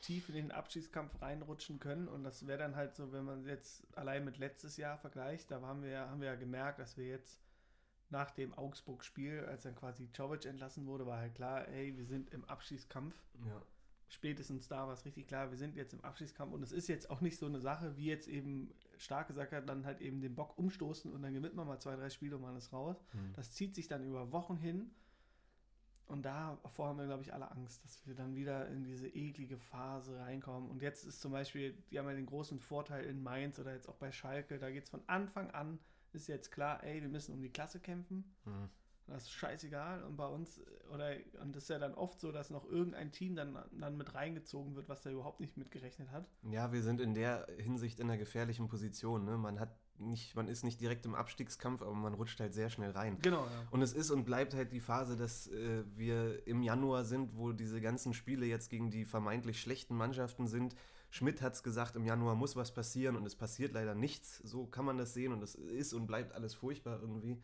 tief 0.00 0.28
in 0.28 0.34
den 0.34 0.50
Abschiedskampf 0.50 1.20
reinrutschen 1.20 1.78
können. 1.78 2.08
Und 2.08 2.24
das 2.24 2.46
wäre 2.46 2.58
dann 2.58 2.76
halt 2.76 2.94
so, 2.94 3.12
wenn 3.12 3.24
man 3.24 3.46
jetzt 3.46 3.86
allein 3.96 4.24
mit 4.24 4.38
letztes 4.38 4.76
Jahr 4.76 4.98
vergleicht, 4.98 5.50
da 5.50 5.60
haben 5.60 5.82
wir, 5.82 5.90
ja- 5.90 6.08
haben 6.08 6.20
wir 6.20 6.28
ja 6.28 6.36
gemerkt, 6.36 6.78
dass 6.78 6.96
wir 6.96 7.06
jetzt 7.06 7.40
nach 8.08 8.30
dem 8.32 8.52
Augsburg-Spiel, 8.54 9.44
als 9.46 9.62
dann 9.62 9.76
quasi 9.76 10.08
Jovic 10.12 10.44
entlassen 10.44 10.86
wurde, 10.86 11.06
war 11.06 11.18
halt 11.18 11.34
klar, 11.34 11.64
hey, 11.68 11.96
wir 11.96 12.06
sind 12.06 12.30
im 12.30 12.44
Abschiedskampf. 12.46 13.14
Ja. 13.46 13.62
Spätestens 14.08 14.66
da 14.66 14.88
war 14.88 14.94
es 14.94 15.04
richtig 15.04 15.28
klar, 15.28 15.50
wir 15.50 15.56
sind 15.58 15.76
jetzt 15.76 15.92
im 15.92 16.00
Abschiedskampf. 16.02 16.52
Und 16.52 16.62
es 16.64 16.72
ist 16.72 16.88
jetzt 16.88 17.08
auch 17.10 17.20
nicht 17.20 17.38
so 17.38 17.46
eine 17.46 17.60
Sache, 17.60 17.96
wie 17.96 18.06
jetzt 18.06 18.26
eben 18.26 18.74
stark 18.96 19.28
gesagt 19.28 19.52
hat, 19.52 19.68
dann 19.68 19.86
halt 19.86 20.00
eben 20.00 20.20
den 20.20 20.34
Bock 20.34 20.58
umstoßen 20.58 21.12
und 21.12 21.22
dann 21.22 21.32
gewinnt 21.32 21.54
man 21.54 21.68
mal 21.68 21.78
zwei, 21.78 21.94
drei 21.94 22.10
Spiele 22.10 22.34
und 22.36 22.42
man 22.42 22.56
ist 22.56 22.72
raus. 22.72 23.04
Hm. 23.12 23.32
Das 23.34 23.52
zieht 23.52 23.76
sich 23.76 23.86
dann 23.86 24.04
über 24.04 24.32
Wochen 24.32 24.56
hin. 24.56 24.90
Und 26.10 26.22
davor 26.22 26.88
haben 26.88 26.98
wir, 26.98 27.06
glaube 27.06 27.22
ich, 27.22 27.32
alle 27.32 27.50
Angst, 27.52 27.84
dass 27.84 28.04
wir 28.04 28.16
dann 28.16 28.34
wieder 28.34 28.66
in 28.68 28.82
diese 28.82 29.06
eklige 29.08 29.56
Phase 29.56 30.18
reinkommen. 30.18 30.68
Und 30.68 30.82
jetzt 30.82 31.04
ist 31.04 31.20
zum 31.20 31.30
Beispiel, 31.30 31.72
die 31.90 31.98
haben 31.98 32.08
ja 32.08 32.14
den 32.14 32.26
großen 32.26 32.58
Vorteil 32.58 33.04
in 33.04 33.22
Mainz 33.22 33.60
oder 33.60 33.72
jetzt 33.72 33.88
auch 33.88 33.94
bei 33.94 34.10
Schalke, 34.10 34.58
da 34.58 34.70
geht 34.70 34.84
es 34.84 34.90
von 34.90 35.02
Anfang 35.06 35.50
an, 35.52 35.78
ist 36.12 36.26
jetzt 36.26 36.50
klar, 36.50 36.82
ey, 36.82 37.00
wir 37.00 37.08
müssen 37.08 37.32
um 37.32 37.40
die 37.40 37.48
Klasse 37.48 37.78
kämpfen. 37.78 38.24
Hm. 38.44 38.68
Das 39.06 39.24
ist 39.24 39.30
scheißegal. 39.30 40.02
Und 40.02 40.16
bei 40.16 40.26
uns, 40.26 40.60
oder, 40.92 41.14
und 41.40 41.54
das 41.54 41.64
ist 41.64 41.70
ja 41.70 41.78
dann 41.78 41.94
oft 41.94 42.20
so, 42.20 42.32
dass 42.32 42.50
noch 42.50 42.64
irgendein 42.64 43.12
Team 43.12 43.36
dann, 43.36 43.56
dann 43.72 43.96
mit 43.96 44.14
reingezogen 44.14 44.74
wird, 44.74 44.88
was 44.88 45.02
da 45.02 45.10
überhaupt 45.10 45.38
nicht 45.38 45.56
mitgerechnet 45.56 46.10
hat. 46.10 46.28
Ja, 46.42 46.72
wir 46.72 46.82
sind 46.82 47.00
in 47.00 47.14
der 47.14 47.46
Hinsicht 47.58 48.00
in 48.00 48.08
einer 48.08 48.18
gefährlichen 48.18 48.68
Position. 48.68 49.24
Ne? 49.24 49.36
Man 49.36 49.60
hat 49.60 49.76
nicht, 50.00 50.34
man 50.34 50.48
ist 50.48 50.64
nicht 50.64 50.80
direkt 50.80 51.04
im 51.06 51.14
Abstiegskampf, 51.14 51.82
aber 51.82 51.92
man 51.94 52.14
rutscht 52.14 52.40
halt 52.40 52.54
sehr 52.54 52.70
schnell 52.70 52.90
rein. 52.90 53.18
Genau, 53.22 53.44
ja. 53.44 53.66
Und 53.70 53.82
es 53.82 53.92
ist 53.92 54.10
und 54.10 54.24
bleibt 54.24 54.54
halt 54.54 54.72
die 54.72 54.80
Phase, 54.80 55.16
dass 55.16 55.46
äh, 55.48 55.84
wir 55.96 56.46
im 56.46 56.62
Januar 56.62 57.04
sind, 57.04 57.36
wo 57.36 57.52
diese 57.52 57.80
ganzen 57.80 58.14
Spiele 58.14 58.46
jetzt 58.46 58.70
gegen 58.70 58.90
die 58.90 59.04
vermeintlich 59.04 59.60
schlechten 59.60 59.94
Mannschaften 59.96 60.46
sind. 60.48 60.74
Schmidt 61.10 61.42
hat 61.42 61.54
es 61.54 61.62
gesagt, 61.62 61.96
im 61.96 62.04
Januar 62.04 62.34
muss 62.36 62.56
was 62.56 62.72
passieren 62.72 63.16
und 63.16 63.26
es 63.26 63.34
passiert 63.34 63.72
leider 63.72 63.94
nichts. 63.94 64.38
So 64.38 64.66
kann 64.66 64.84
man 64.84 64.96
das 64.96 65.12
sehen 65.14 65.32
und 65.32 65.42
es 65.42 65.54
ist 65.54 65.92
und 65.92 66.06
bleibt 66.06 66.32
alles 66.32 66.54
furchtbar 66.54 66.98
irgendwie. 67.00 67.36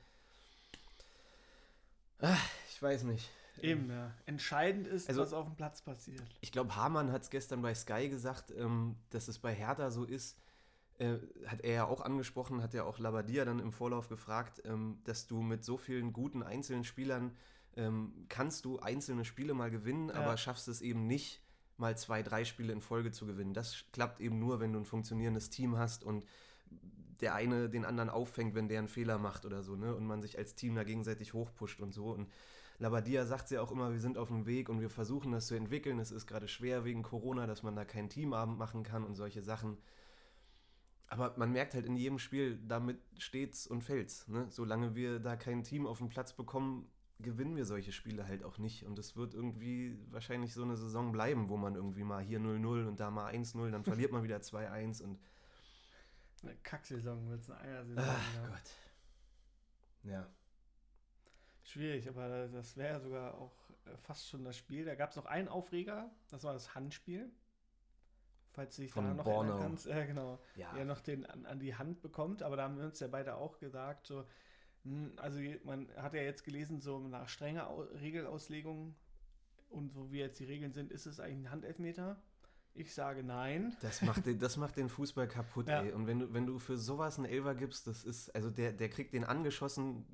Ah, 2.20 2.36
ich 2.70 2.80
weiß 2.80 3.02
nicht. 3.04 3.28
Eben, 3.60 3.90
ja. 3.90 4.12
Entscheidend 4.26 4.86
ist, 4.86 5.08
Also- 5.08 5.22
was 5.22 5.32
auf 5.32 5.46
dem 5.46 5.56
Platz 5.56 5.82
passiert. 5.82 6.22
Ich 6.40 6.52
glaube, 6.52 6.76
Hamann 6.76 7.10
hat 7.10 7.22
es 7.22 7.30
gestern 7.30 7.62
bei 7.62 7.74
Sky 7.74 8.08
gesagt, 8.08 8.50
ähm, 8.50 8.96
dass 9.10 9.28
es 9.28 9.38
bei 9.38 9.54
Hertha 9.54 9.90
so 9.90 10.04
ist. 10.04 10.36
Äh, 10.98 11.18
hat 11.46 11.60
er 11.62 11.72
ja 11.74 11.84
auch 11.86 12.00
angesprochen, 12.00 12.62
hat 12.62 12.72
ja 12.72 12.84
auch 12.84 12.98
Labadia 12.98 13.44
dann 13.44 13.58
im 13.58 13.72
Vorlauf 13.72 14.08
gefragt, 14.08 14.62
ähm, 14.64 14.98
dass 15.04 15.26
du 15.26 15.42
mit 15.42 15.64
so 15.64 15.76
vielen 15.76 16.12
guten 16.12 16.42
einzelnen 16.42 16.84
Spielern 16.84 17.36
ähm, 17.76 18.24
kannst 18.30 18.64
du 18.64 18.78
einzelne 18.78 19.24
Spiele 19.26 19.52
mal 19.52 19.70
gewinnen, 19.70 20.08
Ja. 20.08 20.14
aber 20.14 20.36
schaffst 20.38 20.68
es 20.68 20.80
eben 20.80 21.06
nicht, 21.06 21.42
mal 21.76 21.96
zwei, 21.98 22.22
drei 22.22 22.44
Spiele 22.46 22.72
in 22.72 22.80
Folge 22.80 23.10
zu 23.10 23.26
gewinnen. 23.26 23.52
Das 23.52 23.84
klappt 23.92 24.20
eben 24.20 24.38
nur, 24.38 24.60
wenn 24.60 24.72
du 24.72 24.78
ein 24.80 24.86
funktionierendes 24.86 25.50
Team 25.50 25.76
hast 25.76 26.02
und 26.02 26.24
der 27.20 27.34
eine 27.34 27.68
den 27.68 27.84
anderen 27.84 28.08
auffängt, 28.10 28.54
wenn 28.54 28.68
der 28.68 28.78
einen 28.78 28.88
Fehler 28.88 29.18
macht 29.18 29.44
oder 29.44 29.62
so, 29.62 29.76
ne? 29.76 29.94
Und 29.94 30.06
man 30.06 30.22
sich 30.22 30.38
als 30.38 30.54
Team 30.54 30.74
da 30.74 30.84
gegenseitig 30.84 31.34
hochpusht 31.34 31.80
und 31.80 31.92
so. 31.92 32.10
Und 32.12 32.30
Labadia 32.78 33.24
sagt 33.26 33.50
ja 33.50 33.60
auch 33.62 33.72
immer, 33.72 33.92
wir 33.92 34.00
sind 34.00 34.18
auf 34.18 34.28
dem 34.28 34.46
Weg 34.46 34.68
und 34.68 34.80
wir 34.80 34.90
versuchen 34.90 35.32
das 35.32 35.46
zu 35.46 35.54
entwickeln. 35.54 35.98
Es 35.98 36.10
ist 36.10 36.26
gerade 36.26 36.48
schwer 36.48 36.84
wegen 36.84 37.02
Corona, 37.02 37.46
dass 37.46 37.62
man 37.62 37.74
da 37.76 37.84
keinen 37.84 38.08
Teamabend 38.08 38.58
machen 38.58 38.82
kann 38.82 39.04
und 39.04 39.14
solche 39.14 39.42
Sachen. 39.42 39.76
Aber 41.08 41.34
man 41.36 41.52
merkt 41.52 41.74
halt 41.74 41.86
in 41.86 41.96
jedem 41.96 42.18
Spiel, 42.18 42.58
damit 42.66 42.98
steht's 43.18 43.66
und 43.66 43.82
fällt's. 43.82 44.26
Ne? 44.28 44.46
Solange 44.50 44.94
wir 44.94 45.20
da 45.20 45.36
kein 45.36 45.62
Team 45.62 45.86
auf 45.86 45.98
den 45.98 46.08
Platz 46.08 46.32
bekommen, 46.32 46.90
gewinnen 47.20 47.56
wir 47.56 47.64
solche 47.64 47.92
Spiele 47.92 48.26
halt 48.26 48.42
auch 48.42 48.58
nicht. 48.58 48.84
Und 48.84 48.98
es 48.98 49.16
wird 49.16 49.34
irgendwie 49.34 49.96
wahrscheinlich 50.10 50.52
so 50.52 50.62
eine 50.62 50.76
Saison 50.76 51.12
bleiben, 51.12 51.48
wo 51.48 51.56
man 51.56 51.74
irgendwie 51.74 52.02
mal 52.02 52.22
hier 52.22 52.40
0-0 52.40 52.86
und 52.86 53.00
da 53.00 53.10
mal 53.10 53.32
1-0, 53.32 53.70
dann 53.70 53.84
verliert 53.84 54.12
man 54.12 54.22
wieder 54.22 54.38
2-1 54.38 55.02
und 55.02 55.20
Eine 56.42 56.56
Kacksaison 56.56 57.28
wird 57.30 57.42
es 57.42 57.50
eine 57.50 57.60
Eiersaison. 57.60 58.04
ach 58.04 58.34
ja. 58.34 58.48
Gott. 58.48 58.70
Ja. 60.02 60.30
Schwierig, 61.62 62.08
aber 62.08 62.48
das 62.48 62.76
wäre 62.76 62.94
ja 62.94 63.00
sogar 63.00 63.34
auch 63.34 63.70
äh, 63.86 63.96
fast 63.96 64.28
schon 64.28 64.44
das 64.44 64.56
Spiel. 64.56 64.84
Da 64.84 64.94
gab 64.94 65.10
es 65.10 65.16
noch 65.16 65.26
einen 65.26 65.48
Aufreger, 65.48 66.10
das 66.28 66.44
war 66.44 66.52
das 66.52 66.74
Handspiel. 66.74 67.32
Falls 68.56 68.74
du 68.76 68.82
dich 68.82 68.92
daran 68.92 69.16
noch 69.16 69.24
Bornau. 69.24 69.50
erinnern 69.52 69.68
kannst. 69.68 69.86
Äh, 69.86 70.06
genau. 70.06 70.38
Ja. 70.56 70.72
Der 70.74 70.84
noch 70.84 71.00
den 71.00 71.24
an, 71.26 71.46
an 71.46 71.60
die 71.60 71.74
Hand 71.76 72.02
bekommt, 72.02 72.42
aber 72.42 72.56
da 72.56 72.64
haben 72.64 72.76
wir 72.78 72.84
uns 72.86 72.98
ja 72.98 73.06
beide 73.06 73.36
auch 73.36 73.58
gesagt, 73.58 74.06
so, 74.06 74.24
hm, 74.84 75.12
also 75.16 75.38
man 75.64 75.88
hat 75.96 76.14
ja 76.14 76.22
jetzt 76.22 76.42
gelesen, 76.42 76.80
so 76.80 76.98
nach 76.98 77.28
strenger 77.28 77.68
Au 77.70 77.82
Regelauslegung 77.82 78.94
und 79.68 79.92
so 79.92 80.10
wie 80.10 80.18
jetzt 80.20 80.40
die 80.40 80.44
Regeln 80.44 80.72
sind, 80.72 80.90
ist 80.90 81.06
es 81.06 81.20
eigentlich 81.20 81.46
ein 81.46 81.50
Handelfmeter. 81.50 82.16
Ich 82.72 82.92
sage 82.94 83.22
nein. 83.22 83.74
Das 83.80 84.02
macht, 84.02 84.26
den, 84.26 84.38
das 84.38 84.56
macht 84.56 84.76
den 84.76 84.88
Fußball 84.88 85.28
kaputt, 85.28 85.68
Ja. 85.68 85.82
ey. 85.82 85.92
Und 85.92 86.06
wenn 86.06 86.18
du, 86.18 86.32
wenn 86.34 86.46
du 86.46 86.58
für 86.58 86.76
sowas 86.76 87.16
einen 87.18 87.26
Elfer 87.26 87.54
gibst, 87.54 87.86
das 87.86 88.04
ist, 88.04 88.34
also 88.34 88.50
der, 88.50 88.72
der 88.72 88.88
kriegt 88.90 89.12
den 89.14 89.24
angeschossen 89.24 90.04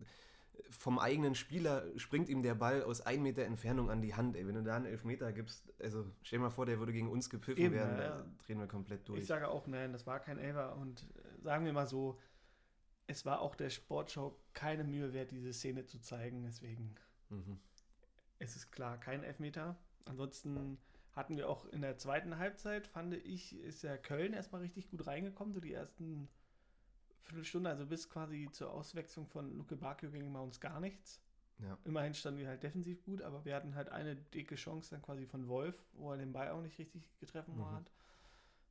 vom 0.71 0.99
eigenen 0.99 1.35
Spieler, 1.35 1.85
springt 1.99 2.29
ihm 2.29 2.43
der 2.43 2.55
Ball 2.55 2.83
aus 2.83 3.01
ein 3.01 3.23
Meter 3.23 3.45
Entfernung 3.45 3.91
an 3.91 4.03
die 4.03 4.15
Hand, 4.15 4.37
ey. 4.37 4.47
Wenn 4.47 4.55
du 4.55 4.63
da 4.63 4.77
einen 4.77 4.87
Elfmeter 4.87 5.33
gibst, 5.33 5.73
also 5.81 6.05
stell 6.23 6.39
dir 6.39 6.45
mal 6.45 6.51
vor, 6.51 6.67
der 6.67 6.79
würde 6.79 6.93
gegen 6.93 7.09
uns 7.11 7.31
gepfiffen 7.31 7.63
Eben, 7.63 7.75
werden, 7.75 7.99
ja, 7.99 8.09
da 8.09 8.27
drehen 8.45 8.59
wir 8.59 8.67
komplett 8.67 9.09
durch. 9.09 9.21
Ich 9.21 9.27
sage 9.27 9.49
auch 9.49 9.67
nein, 9.67 9.93
das 9.93 10.07
war 10.07 10.21
kein 10.21 10.39
Elfer 10.39 10.77
und 10.77 11.03
äh, 11.03 11.43
sagen 11.43 11.65
wir 11.65 11.73
mal 11.73 11.87
so, 11.87 12.19
es 13.07 13.27
war 13.27 13.41
auch 13.41 13.55
der 13.55 13.71
Sportschau 13.71 14.39
keine 14.55 14.85
Mühe 14.85 15.13
wert, 15.13 15.31
diese 15.31 15.53
Szene 15.53 15.85
zu 15.85 16.01
zeigen, 16.01 16.45
deswegen 16.45 16.95
Mhm. 17.29 17.59
es 18.39 18.57
ist 18.57 18.71
klar 18.71 18.99
kein 18.99 19.23
Elfmeter. 19.25 19.77
Ansonsten 20.05 20.79
hatten 21.13 21.37
wir 21.37 21.49
auch 21.49 21.65
in 21.67 21.81
der 21.81 21.97
zweiten 21.97 22.39
Halbzeit, 22.39 22.87
fand 22.87 23.15
ich, 23.15 23.59
ist 23.61 23.83
ja 23.83 23.97
Köln 23.97 24.33
erstmal 24.33 24.61
richtig 24.63 24.91
gut 24.91 25.07
reingekommen, 25.07 25.53
so 25.55 25.61
die 25.61 25.73
ersten 25.73 26.29
Viertelstunde, 27.23 27.71
also 27.71 27.87
bis 27.87 28.09
quasi 28.11 28.49
zur 28.53 28.73
Auswechslung 28.73 29.27
von 29.27 29.57
Luke 29.57 29.77
Bakio 29.77 30.11
ging 30.11 30.33
bei 30.33 30.41
uns 30.41 30.61
gar 30.61 30.81
nichts. 30.81 31.21
Ja. 31.59 31.79
Immerhin 31.85 32.13
standen 32.15 32.41
wir 32.41 32.49
halt 32.49 32.63
defensiv 32.63 33.05
gut, 33.05 33.23
aber 33.23 33.45
wir 33.45 33.55
hatten 33.55 33.75
halt 33.75 33.89
eine 33.91 34.17
dicke 34.17 34.57
Chance 34.57 34.91
dann 34.91 35.03
quasi 35.03 35.27
von 35.27 35.47
Wolf, 35.49 35.77
wo 35.93 36.11
er 36.11 36.17
den 36.19 36.33
Ball 36.33 36.51
auch 36.51 36.61
nicht 36.61 36.79
richtig 36.79 37.03
getroffen 37.21 37.57
Mhm. 37.57 37.71
hat. 37.71 37.91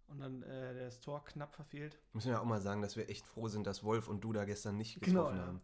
Und 0.07 0.19
dann 0.19 0.43
äh, 0.43 0.77
das 0.83 0.99
Tor 0.99 1.23
knapp 1.23 1.53
verfehlt. 1.53 1.97
Müssen 2.11 2.31
wir 2.31 2.41
auch 2.41 2.45
mal 2.45 2.59
sagen, 2.59 2.81
dass 2.81 2.97
wir 2.97 3.09
echt 3.09 3.25
froh 3.25 3.47
sind, 3.47 3.65
dass 3.65 3.83
Wolf 3.83 4.09
und 4.09 4.21
du 4.21 4.33
da 4.33 4.43
gestern 4.43 4.75
nicht 4.77 4.99
Genau, 4.99 5.23
getroffen 5.27 5.37
ja. 5.37 5.45
haben. 5.45 5.61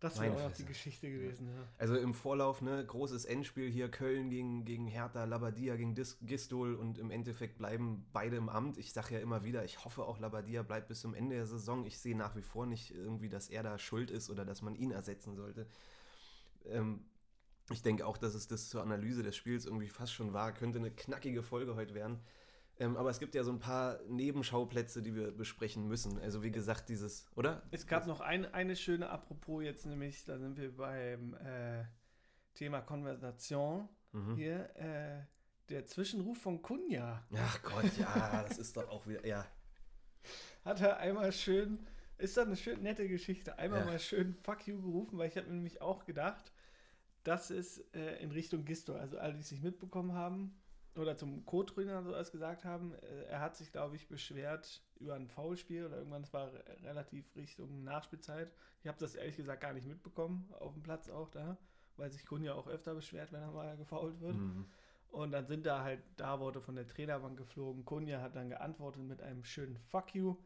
Das 0.00 0.20
wäre 0.20 0.34
auch 0.34 0.48
noch 0.48 0.52
die. 0.52 0.64
Geschichte 0.64 1.10
gewesen, 1.10 1.48
ja. 1.48 1.68
Also 1.78 1.96
im 1.96 2.14
Vorlauf, 2.14 2.60
ne, 2.60 2.84
großes 2.84 3.24
Endspiel 3.24 3.70
hier, 3.70 3.90
Köln 3.90 4.28
gegen, 4.28 4.64
gegen 4.64 4.86
Hertha, 4.86 5.24
Labadia 5.24 5.76
gegen 5.76 5.94
Dis 5.94 6.18
Gistol 6.22 6.74
und 6.74 6.98
im 6.98 7.10
Endeffekt 7.10 7.56
bleiben 7.56 8.06
beide 8.12 8.36
im 8.36 8.48
Amt. 8.48 8.76
Ich 8.76 8.92
sage 8.92 9.14
ja 9.14 9.20
immer 9.20 9.44
wieder, 9.44 9.64
ich 9.64 9.84
hoffe 9.84 10.04
auch 10.04 10.18
Labadia 10.18 10.62
bleibt 10.62 10.88
bis 10.88 11.00
zum 11.00 11.14
Ende 11.14 11.36
der 11.36 11.46
Saison. 11.46 11.84
Ich 11.84 11.98
sehe 11.98 12.16
nach 12.16 12.36
wie 12.36 12.42
vor 12.42 12.66
nicht 12.66 12.90
irgendwie, 12.90 13.28
dass 13.28 13.48
er 13.48 13.62
da 13.62 13.78
schuld 13.78 14.10
ist 14.10 14.30
oder 14.30 14.44
dass 14.44 14.62
man 14.62 14.74
ihn 14.74 14.90
ersetzen 14.90 15.36
sollte. 15.36 15.66
Ähm, 16.66 17.04
ich 17.70 17.82
denke 17.82 18.06
auch, 18.06 18.18
dass 18.18 18.34
es 18.34 18.46
das 18.46 18.68
zur 18.68 18.82
Analyse 18.82 19.22
des 19.22 19.36
Spiels 19.36 19.64
irgendwie 19.64 19.88
fast 19.88 20.12
schon 20.12 20.32
war. 20.32 20.52
Könnte 20.52 20.78
eine 20.78 20.90
knackige 20.90 21.42
Folge 21.42 21.76
heute 21.76 21.94
werden. 21.94 22.20
Ähm, 22.78 22.96
aber 22.96 23.10
es 23.10 23.20
gibt 23.20 23.34
ja 23.34 23.44
so 23.44 23.52
ein 23.52 23.60
paar 23.60 24.00
Nebenschauplätze, 24.08 25.00
die 25.00 25.14
wir 25.14 25.30
besprechen 25.30 25.86
müssen. 25.86 26.18
Also 26.18 26.42
wie 26.42 26.50
gesagt, 26.50 26.88
dieses, 26.88 27.26
oder? 27.36 27.62
Es 27.70 27.86
gab 27.86 28.06
noch 28.06 28.20
ein, 28.20 28.52
eine 28.52 28.74
schöne, 28.74 29.10
apropos 29.10 29.62
jetzt 29.62 29.86
nämlich, 29.86 30.24
da 30.24 30.38
sind 30.38 30.56
wir 30.56 30.76
beim 30.76 31.34
äh, 31.34 31.84
Thema 32.54 32.80
Konversation 32.80 33.88
Mhm. 34.12 34.36
hier, 34.36 34.76
äh, 34.76 35.24
der 35.68 35.86
Zwischenruf 35.86 36.38
von 36.38 36.62
Kunja. 36.62 37.26
Ach 37.36 37.62
Gott, 37.62 37.96
ja, 37.98 38.44
das 38.46 38.58
ist 38.58 38.76
doch 38.76 38.88
auch 38.88 39.06
wieder, 39.08 39.26
ja. 39.26 39.44
Hat 40.64 40.80
er 40.80 40.98
einmal 40.98 41.32
schön, 41.32 41.84
ist 42.18 42.36
doch 42.36 42.46
eine 42.46 42.56
schön 42.56 42.80
nette 42.82 43.08
Geschichte, 43.08 43.58
einmal 43.58 43.80
Ja. 43.80 43.86
mal 43.86 43.98
schön 43.98 44.34
Fuck 44.44 44.66
you 44.68 44.80
gerufen, 44.80 45.18
weil 45.18 45.28
ich 45.28 45.36
habe 45.36 45.48
nämlich 45.50 45.80
auch 45.80 46.04
gedacht, 46.04 46.52
das 47.24 47.50
ist 47.50 47.92
äh, 47.94 48.16
in 48.22 48.30
Richtung 48.30 48.64
Gisto, 48.64 48.94
also 48.94 49.18
alle, 49.18 49.34
die 49.34 49.40
es 49.40 49.50
nicht 49.50 49.64
mitbekommen 49.64 50.12
haben 50.12 50.54
oder 50.96 51.16
zum 51.16 51.44
Co-Trainer 51.44 52.02
so 52.02 52.14
als 52.14 52.30
gesagt 52.30 52.64
haben, 52.64 52.94
äh, 52.94 53.24
er 53.24 53.40
hat 53.40 53.56
sich, 53.56 53.72
glaube 53.72 53.96
ich, 53.96 54.08
beschwert 54.08 54.82
über 55.00 55.14
ein 55.14 55.28
Foulspiel 55.28 55.86
oder 55.86 55.98
irgendwann, 55.98 56.22
es 56.22 56.32
war 56.32 56.52
re 56.52 56.64
relativ 56.82 57.34
Richtung 57.36 57.84
Nachspielzeit. 57.84 58.52
Ich 58.82 58.88
habe 58.88 58.98
das 58.98 59.14
ehrlich 59.14 59.36
gesagt 59.36 59.60
gar 59.60 59.72
nicht 59.72 59.86
mitbekommen, 59.86 60.48
auf 60.60 60.72
dem 60.74 60.82
Platz 60.82 61.08
auch 61.08 61.28
da, 61.30 61.56
weil 61.96 62.10
sich 62.10 62.24
Kunja 62.26 62.54
auch 62.54 62.68
öfter 62.68 62.94
beschwert, 62.94 63.32
wenn 63.32 63.42
er 63.42 63.50
mal 63.50 63.76
gefoult 63.76 64.20
wird. 64.20 64.36
Mhm. 64.36 64.66
Und 65.08 65.30
dann 65.30 65.46
sind 65.46 65.64
da 65.64 65.82
halt 65.84 66.02
da 66.16 66.40
Worte 66.40 66.60
von 66.60 66.74
der 66.74 66.88
Trainerbank 66.88 67.36
geflogen. 67.38 67.84
Kunja 67.84 68.20
hat 68.20 68.34
dann 68.34 68.48
geantwortet 68.48 69.02
mit 69.02 69.22
einem 69.22 69.44
schönen 69.44 69.76
Fuck 69.76 70.14
you. 70.14 70.36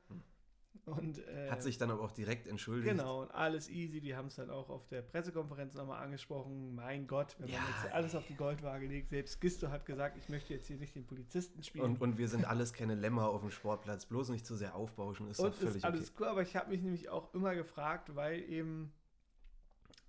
Und, 0.85 1.19
äh. 1.27 1.51
Hat 1.51 1.63
sich 1.63 1.77
dann 1.77 1.91
aber 1.91 2.03
auch 2.03 2.13
direkt 2.13 2.47
entschuldigt. 2.47 2.91
Genau, 2.97 3.23
und 3.23 3.31
alles 3.33 3.69
easy. 3.69 4.01
Die 4.01 4.17
haben 4.17 4.29
es 4.29 4.37
dann 4.37 4.49
auch 4.49 4.71
auf 4.71 4.87
der 4.89 5.03
Pressekonferenz 5.03 5.75
nochmal 5.75 6.03
angesprochen. 6.03 6.75
Mein 6.75 7.07
Gott, 7.07 7.37
wenn 7.39 7.49
Ja, 7.49 7.61
man 7.61 7.69
jetzt 7.69 7.93
alles 7.93 8.15
auf 8.15 8.27
die 8.27 8.35
Goldwaage 8.35 8.87
legt. 8.87 9.11
Selbst 9.11 9.41
Gisto 9.41 9.69
hat 9.69 9.85
gesagt, 9.85 10.17
ich 10.17 10.29
möchte 10.31 10.55
jetzt 10.55 10.67
hier 10.67 10.79
nicht 10.79 10.95
den 10.95 11.07
Polizisten 11.07 11.63
spielen. 11.63 11.85
Und, 11.85 12.01
und 12.01 12.17
wir 12.19 12.29
sind 12.29 12.47
alles 12.47 12.73
keine 12.73 12.95
Lämmer 12.95 13.29
auf 13.29 13.43
dem 13.43 13.51
Sportplatz. 13.51 14.07
Bloß 14.07 14.31
nicht 14.31 14.47
zu 14.47 14.57
sehr 14.57 14.75
aufbauschen, 14.75 15.29
ist 15.29 15.41
Und 15.41 15.53
doch 15.53 15.59
völlig 15.59 15.77
ist 15.77 15.85
alles 15.85 16.11
okay. 16.11 16.17
cool, 16.21 16.27
aber 16.29 16.43
ich 16.43 16.57
habe 16.57 16.71
mich 16.71 16.81
nämlich 16.83 17.11
auch 17.11 17.35
immer 17.35 17.55
gefragt, 17.55 18.15
weil 18.15 18.41
eben 18.49 18.93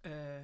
äh, 0.03 0.43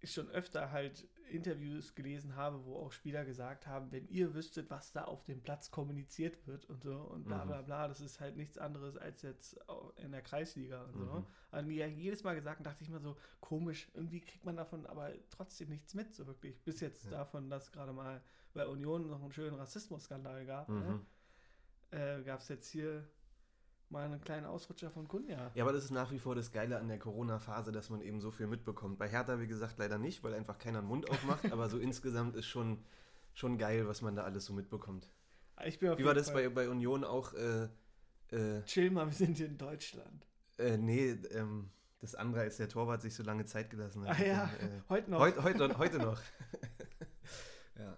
ich 0.00 0.12
schon 0.12 0.28
öfter 0.30 0.72
halt 0.72 1.08
Interviews 1.32 1.94
gelesen 1.94 2.36
habe, 2.36 2.64
wo 2.64 2.76
auch 2.76 2.92
Spieler 2.92 3.24
gesagt 3.24 3.66
haben, 3.66 3.90
wenn 3.92 4.06
ihr 4.08 4.34
wüsstet, 4.34 4.70
was 4.70 4.92
da 4.92 5.04
auf 5.04 5.24
dem 5.24 5.42
Platz 5.42 5.70
kommuniziert 5.70 6.46
wird 6.46 6.64
und 6.66 6.82
so 6.82 6.94
und 7.00 7.24
bla 7.24 7.44
Mhm. 7.44 7.48
bla 7.48 7.62
bla, 7.62 7.88
das 7.88 8.00
ist 8.00 8.20
halt 8.20 8.36
nichts 8.36 8.58
anderes 8.58 8.96
als 8.96 9.22
jetzt 9.22 9.58
in 9.96 10.12
der 10.12 10.22
Kreisliga 10.22 10.82
und 10.84 10.96
so. 10.96 11.04
Mhm. 11.04 11.26
Haben 11.50 11.68
die 11.68 11.76
ja 11.76 11.86
jedes 11.86 12.22
Mal 12.24 12.34
gesagt 12.34 12.64
dachte 12.64 12.82
ich 12.84 12.90
mal 12.90 13.00
so, 13.00 13.16
komisch, 13.40 13.90
irgendwie 13.94 14.20
kriegt 14.20 14.44
man 14.44 14.56
davon 14.56 14.86
aber 14.86 15.10
trotzdem 15.30 15.68
nichts 15.70 15.94
mit, 15.94 16.14
so 16.14 16.26
wirklich. 16.26 16.62
Bis 16.62 16.80
jetzt 16.80 17.04
Ja. 17.06 17.10
davon, 17.12 17.50
dass 17.50 17.72
gerade 17.72 17.92
mal 17.92 18.22
bei 18.54 18.66
Union 18.66 19.08
noch 19.08 19.22
einen 19.22 19.32
schönen 19.32 19.56
Rassismusskandal 19.56 20.44
gab, 20.46 20.68
Mhm. 20.68 20.78
ne? 20.80 21.06
äh, 21.90 22.22
gab 22.22 22.40
es 22.40 22.48
jetzt 22.48 22.68
hier 22.70 23.08
mal 23.92 24.04
einen 24.06 24.20
kleinen 24.20 24.46
Ausrutscher 24.46 24.90
von 24.90 25.06
Kunja. 25.06 25.50
Ja, 25.54 25.62
aber 25.64 25.72
das 25.72 25.84
ist 25.84 25.90
nach 25.90 26.10
wie 26.10 26.18
vor 26.18 26.34
das 26.34 26.50
Geile 26.50 26.78
an 26.78 26.88
der 26.88 26.98
Corona-Phase, 26.98 27.70
dass 27.70 27.90
man 27.90 28.00
eben 28.00 28.20
so 28.20 28.30
viel 28.30 28.46
mitbekommt. 28.48 28.98
Bei 28.98 29.08
Hertha, 29.08 29.38
wie 29.38 29.46
gesagt, 29.46 29.78
leider 29.78 29.98
nicht, 29.98 30.24
weil 30.24 30.34
einfach 30.34 30.58
keiner 30.58 30.80
den 30.80 30.88
Mund 30.88 31.08
aufmacht. 31.10 31.52
aber 31.52 31.68
so 31.68 31.78
insgesamt 31.78 32.34
ist 32.34 32.46
schon, 32.46 32.82
schon 33.34 33.58
geil, 33.58 33.86
was 33.86 34.02
man 34.02 34.16
da 34.16 34.24
alles 34.24 34.46
so 34.46 34.52
mitbekommt. 34.52 35.08
Ich 35.64 35.78
bin 35.78 35.90
auf 35.90 35.98
Wie 35.98 36.04
war 36.04 36.14
das 36.14 36.32
bei, 36.32 36.48
bei 36.48 36.68
Union 36.68 37.04
auch? 37.04 37.34
Äh, 37.34 37.68
äh, 38.30 38.62
Chill 38.64 38.90
mal, 38.90 39.06
wir 39.06 39.12
sind 39.12 39.36
hier 39.36 39.46
in 39.46 39.58
Deutschland. 39.58 40.26
äh, 40.58 40.76
nee, 40.78 41.10
ähm, 41.30 41.70
das 42.00 42.14
andere, 42.16 42.40
als 42.40 42.56
der 42.56 42.68
Torwart 42.68 43.02
sich 43.02 43.14
so 43.14 43.22
lange 43.22 43.44
Zeit 43.44 43.70
gelassen 43.70 44.08
hat. 44.08 44.18
Ah 44.18 44.24
ja, 44.24 44.44
Äh, 44.58 44.80
heute 44.88 45.10
noch. 45.10 45.20
heute, 45.20 45.44
heute, 45.44 45.78
heute 45.78 45.98
noch. 45.98 46.20
ja. 47.78 47.96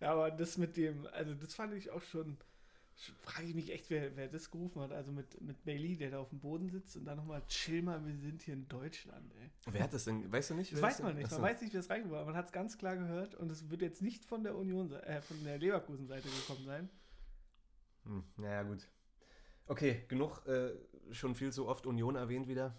Ja, 0.00 0.12
aber 0.12 0.30
das 0.30 0.58
mit 0.58 0.76
dem, 0.76 1.06
also 1.12 1.34
das 1.34 1.54
fand 1.54 1.72
ich 1.74 1.90
auch 1.90 2.02
schon, 2.02 2.36
frage 3.22 3.48
ich 3.48 3.54
mich 3.54 3.72
echt, 3.72 3.90
wer, 3.90 4.16
wer 4.16 4.28
das 4.28 4.50
gerufen 4.50 4.80
hat. 4.80 4.92
Also 4.92 5.12
mit, 5.12 5.40
mit 5.40 5.64
Bailey, 5.64 5.96
der 5.96 6.10
da 6.10 6.18
auf 6.18 6.28
dem 6.30 6.40
Boden 6.40 6.68
sitzt 6.68 6.96
und 6.96 7.04
dann 7.04 7.16
nochmal, 7.16 7.42
chill 7.48 7.82
mal, 7.82 8.04
wir 8.04 8.16
sind 8.16 8.42
hier 8.42 8.54
in 8.54 8.68
Deutschland, 8.68 9.32
ey. 9.40 9.50
Wer 9.66 9.82
hat 9.82 9.92
das 9.92 10.04
denn? 10.04 10.30
Weißt 10.30 10.50
du 10.50 10.54
nicht? 10.54 10.72
Das 10.72 10.82
weiß 10.82 11.02
man 11.02 11.16
nicht. 11.16 11.30
Man 11.30 11.42
weiß 11.42 11.60
nicht, 11.62 11.72
wer 11.72 11.80
es 11.80 11.90
reingebracht 11.90 12.20
hat. 12.20 12.26
Man 12.26 12.36
hat 12.36 12.46
es 12.46 12.52
ganz 12.52 12.78
klar 12.78 12.96
gehört 12.96 13.34
und 13.34 13.50
es 13.50 13.68
wird 13.70 13.82
jetzt 13.82 14.02
nicht 14.02 14.24
von 14.24 14.42
der 14.44 14.56
Union, 14.56 14.92
äh, 14.92 15.20
von 15.22 15.42
der 15.44 15.58
Leverkusen-Seite 15.58 16.28
gekommen 16.28 16.64
sein. 16.64 16.88
Hm, 18.04 18.24
naja, 18.36 18.62
gut. 18.62 18.88
Okay, 19.66 20.04
genug, 20.08 20.46
äh, 20.46 20.72
schon 21.12 21.34
viel 21.34 21.52
zu 21.52 21.66
oft 21.66 21.86
Union 21.86 22.16
erwähnt 22.16 22.48
wieder. 22.48 22.76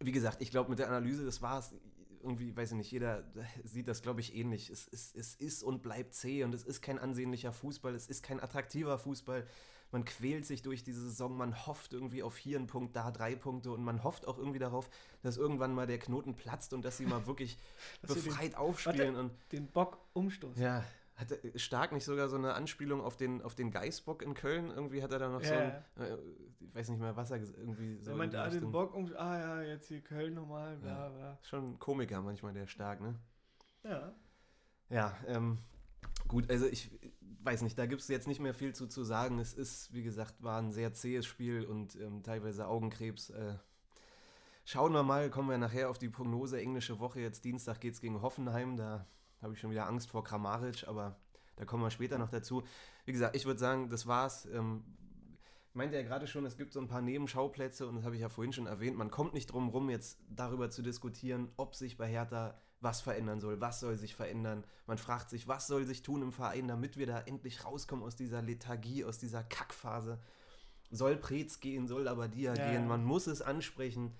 Wie 0.00 0.12
gesagt, 0.12 0.40
ich 0.42 0.50
glaube, 0.50 0.70
mit 0.70 0.78
der 0.78 0.88
Analyse, 0.88 1.24
das 1.24 1.40
war 1.42 1.60
es. 1.60 1.74
Irgendwie, 2.22 2.56
weiß 2.56 2.72
ich 2.72 2.76
nicht, 2.76 2.90
jeder 2.90 3.24
sieht 3.64 3.88
das, 3.88 4.02
glaube 4.02 4.20
ich, 4.20 4.34
ähnlich. 4.34 4.70
Es 4.70 4.86
ist, 4.88 5.14
es 5.16 5.34
ist 5.34 5.62
und 5.62 5.82
bleibt 5.82 6.14
zäh 6.14 6.44
und 6.44 6.54
es 6.54 6.64
ist 6.64 6.82
kein 6.82 6.98
ansehnlicher 6.98 7.52
Fußball, 7.52 7.94
es 7.94 8.06
ist 8.08 8.22
kein 8.22 8.40
attraktiver 8.40 8.98
Fußball. 8.98 9.46
Man 9.90 10.04
quält 10.04 10.44
sich 10.44 10.60
durch 10.60 10.84
diese 10.84 11.00
Saison, 11.00 11.34
man 11.36 11.66
hofft 11.66 11.94
irgendwie 11.94 12.22
auf 12.22 12.36
hier 12.36 12.58
einen 12.58 12.66
Punkt, 12.66 12.94
da 12.94 13.10
drei 13.10 13.34
Punkte 13.34 13.70
und 13.70 13.82
man 13.82 14.04
hofft 14.04 14.28
auch 14.28 14.36
irgendwie 14.36 14.58
darauf, 14.58 14.90
dass 15.22 15.38
irgendwann 15.38 15.72
mal 15.74 15.86
der 15.86 15.98
Knoten 15.98 16.34
platzt 16.34 16.74
und 16.74 16.84
dass 16.84 16.98
sie 16.98 17.06
mal 17.06 17.26
wirklich 17.26 17.56
sie 18.06 18.14
den- 18.14 18.24
befreit 18.24 18.54
aufspielen. 18.56 19.16
Und 19.16 19.32
Den 19.52 19.66
Bock 19.68 19.98
umstoßen. 20.12 20.62
ja, 20.62 20.84
hat 21.18 21.32
er- 21.32 21.58
Stark 21.58 21.92
nicht 21.92 22.04
sogar 22.04 22.28
so 22.28 22.36
eine 22.36 22.54
Anspielung 22.54 23.00
auf 23.00 23.16
den, 23.16 23.42
auf 23.42 23.54
den 23.54 23.70
Geißbock 23.70 24.22
in 24.22 24.34
Köln? 24.34 24.70
Irgendwie 24.70 25.02
hat 25.02 25.12
er 25.12 25.18
da 25.18 25.28
noch 25.28 25.42
so 25.42 25.52
Ja, 25.52 25.82
ein, 25.96 26.02
äh, 26.02 26.16
ich 26.60 26.74
weiß 26.74 26.88
nicht 26.90 27.00
mehr, 27.00 27.16
was 27.16 27.30
er 27.30 27.38
irgendwie 27.38 27.98
so. 27.98 28.10
er 28.10 28.12
in 28.12 28.18
meint, 28.18 28.34
ah, 28.34 28.48
den. 28.48 28.70
Bock 28.70 28.94
um, 28.94 29.12
ah 29.16 29.38
ja, 29.38 29.62
jetzt 29.62 29.88
hier 29.88 30.00
Köln 30.00 30.34
nochmal, 30.34 30.76
bla 30.76 31.08
bla. 31.08 31.38
Schon 31.42 31.72
ein 31.72 31.78
Komiker 31.78 32.22
manchmal, 32.22 32.52
der 32.52 32.66
Stark, 32.66 33.00
ne? 33.00 33.14
Ja. 33.82 34.12
Ja, 34.90 35.16
ähm, 35.26 35.58
gut, 36.28 36.48
also 36.50 36.66
ich 36.66 36.90
weiß 37.42 37.62
nicht, 37.62 37.76
da 37.78 37.86
gibt 37.86 38.00
es 38.00 38.08
jetzt 38.08 38.28
nicht 38.28 38.40
mehr 38.40 38.54
viel 38.54 38.74
zu, 38.74 38.86
zu 38.86 39.02
sagen. 39.04 39.38
Es 39.38 39.54
ist, 39.54 39.92
wie 39.92 40.02
gesagt, 40.02 40.42
war 40.42 40.58
ein 40.60 40.70
sehr 40.72 40.92
zähes 40.92 41.26
Spiel 41.26 41.64
und 41.64 41.96
ähm, 41.96 42.22
teilweise 42.22 42.66
Augenkrebs. 42.68 43.30
Äh, 43.30 43.54
schauen 44.64 44.92
wir 44.92 45.02
mal, 45.02 45.30
kommen 45.30 45.50
wir 45.50 45.58
nachher 45.58 45.90
auf 45.90 45.98
die 45.98 46.08
Prognose. 46.08 46.60
Englische 46.60 47.00
Woche, 47.00 47.20
jetzt 47.20 47.44
Dienstag 47.44 47.80
geht 47.80 47.94
es 47.94 48.00
gegen 48.00 48.22
Hoffenheim. 48.22 48.76
Da 48.76 49.06
habe 49.42 49.54
ich 49.54 49.60
schon 49.60 49.70
wieder 49.70 49.86
Angst 49.86 50.10
vor 50.10 50.24
Kramaric, 50.24 50.86
aber 50.86 51.16
da 51.56 51.64
kommen 51.64 51.82
wir 51.82 51.90
später 51.90 52.18
noch 52.18 52.30
dazu. 52.30 52.62
Wie 53.04 53.12
gesagt, 53.12 53.36
ich 53.36 53.44
würde 53.44 53.58
sagen, 53.58 53.90
das 53.90 54.06
war's. 54.06 54.46
Ähm, 54.46 54.84
ich 55.68 55.74
meinte 55.74 55.96
ja 55.96 56.02
gerade 56.02 56.26
schon, 56.26 56.44
es 56.46 56.56
gibt 56.56 56.72
so 56.72 56.80
ein 56.80 56.88
paar 56.88 57.02
Nebenschauplätze 57.02 57.86
und 57.86 57.96
das 57.96 58.04
habe 58.04 58.14
ich 58.14 58.22
ja 58.22 58.28
vorhin 58.28 58.52
schon 58.52 58.66
erwähnt. 58.66 58.96
Man 58.96 59.10
kommt 59.10 59.34
nicht 59.34 59.46
drum 59.46 59.68
rum, 59.68 59.90
jetzt 59.90 60.18
darüber 60.28 60.70
zu 60.70 60.82
diskutieren, 60.82 61.50
ob 61.56 61.74
sich 61.74 61.96
bei 61.96 62.08
Hertha 62.08 62.58
was 62.80 63.00
verändern 63.00 63.40
soll, 63.40 63.60
was 63.60 63.80
soll 63.80 63.96
sich 63.96 64.14
verändern. 64.14 64.64
Man 64.86 64.98
fragt 64.98 65.30
sich, 65.30 65.48
was 65.48 65.66
soll 65.66 65.84
sich 65.84 66.02
tun 66.02 66.22
im 66.22 66.32
Verein, 66.32 66.68
damit 66.68 66.96
wir 66.96 67.06
da 67.06 67.20
endlich 67.20 67.64
rauskommen 67.64 68.04
aus 68.04 68.16
dieser 68.16 68.40
Lethargie, 68.40 69.04
aus 69.04 69.18
dieser 69.18 69.42
Kackphase. 69.42 70.20
Soll 70.90 71.16
Preetz 71.16 71.60
gehen, 71.60 71.86
soll 71.86 72.04
Labadia 72.04 72.54
Ja, 72.54 72.70
gehen, 72.70 72.86
man 72.86 73.04
muss 73.04 73.26
es 73.26 73.42
ansprechen, 73.42 74.14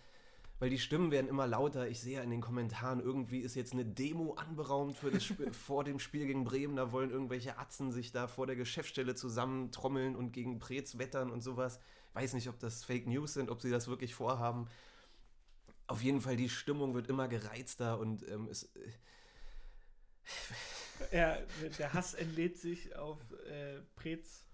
weil 0.58 0.70
die 0.70 0.78
Stimmen 0.78 1.10
werden 1.10 1.28
immer 1.28 1.46
lauter. 1.46 1.88
Ich 1.88 2.00
sehe 2.00 2.22
in 2.22 2.30
den 2.30 2.40
Kommentaren, 2.40 3.00
irgendwie 3.00 3.40
ist 3.40 3.54
jetzt 3.54 3.72
eine 3.72 3.84
Demo 3.84 4.34
anberaumt 4.34 4.96
für 4.96 5.10
das 5.10 5.24
Spiel, 5.24 5.52
vor 5.52 5.84
dem 5.84 5.98
Spiel 5.98 6.26
gegen 6.26 6.44
Bremen. 6.44 6.76
Da 6.76 6.92
wollen 6.92 7.10
irgendwelche 7.10 7.58
Atzen 7.58 7.92
sich 7.92 8.12
da 8.12 8.26
vor 8.26 8.46
der 8.46 8.56
Geschäftsstelle 8.56 9.14
zusammentrommeln 9.14 10.16
und 10.16 10.32
gegen 10.32 10.58
Preetz 10.58 10.98
wettern 10.98 11.30
und 11.30 11.42
sowas. 11.42 11.80
Weiß 12.14 12.34
nicht, 12.34 12.48
ob 12.48 12.58
das 12.58 12.84
Fake 12.84 13.06
News 13.06 13.34
sind, 13.34 13.50
ob 13.50 13.62
sie 13.62 13.70
das 13.70 13.88
wirklich 13.88 14.14
vorhaben. 14.14 14.68
Auf 15.86 16.02
jeden 16.02 16.20
Fall, 16.20 16.36
die 16.36 16.48
Stimmung 16.48 16.94
wird 16.94 17.08
immer 17.08 17.28
gereizter 17.28 17.98
und 17.98 18.28
ähm, 18.28 18.48
es, 18.50 18.68
Ja, 21.12 21.38
der 21.78 21.92
Hass 21.92 22.14
entlädt 22.14 22.58
sich 22.58 22.96
auf 22.96 23.18
äh, 23.46 23.80
Preetz, 23.96 24.44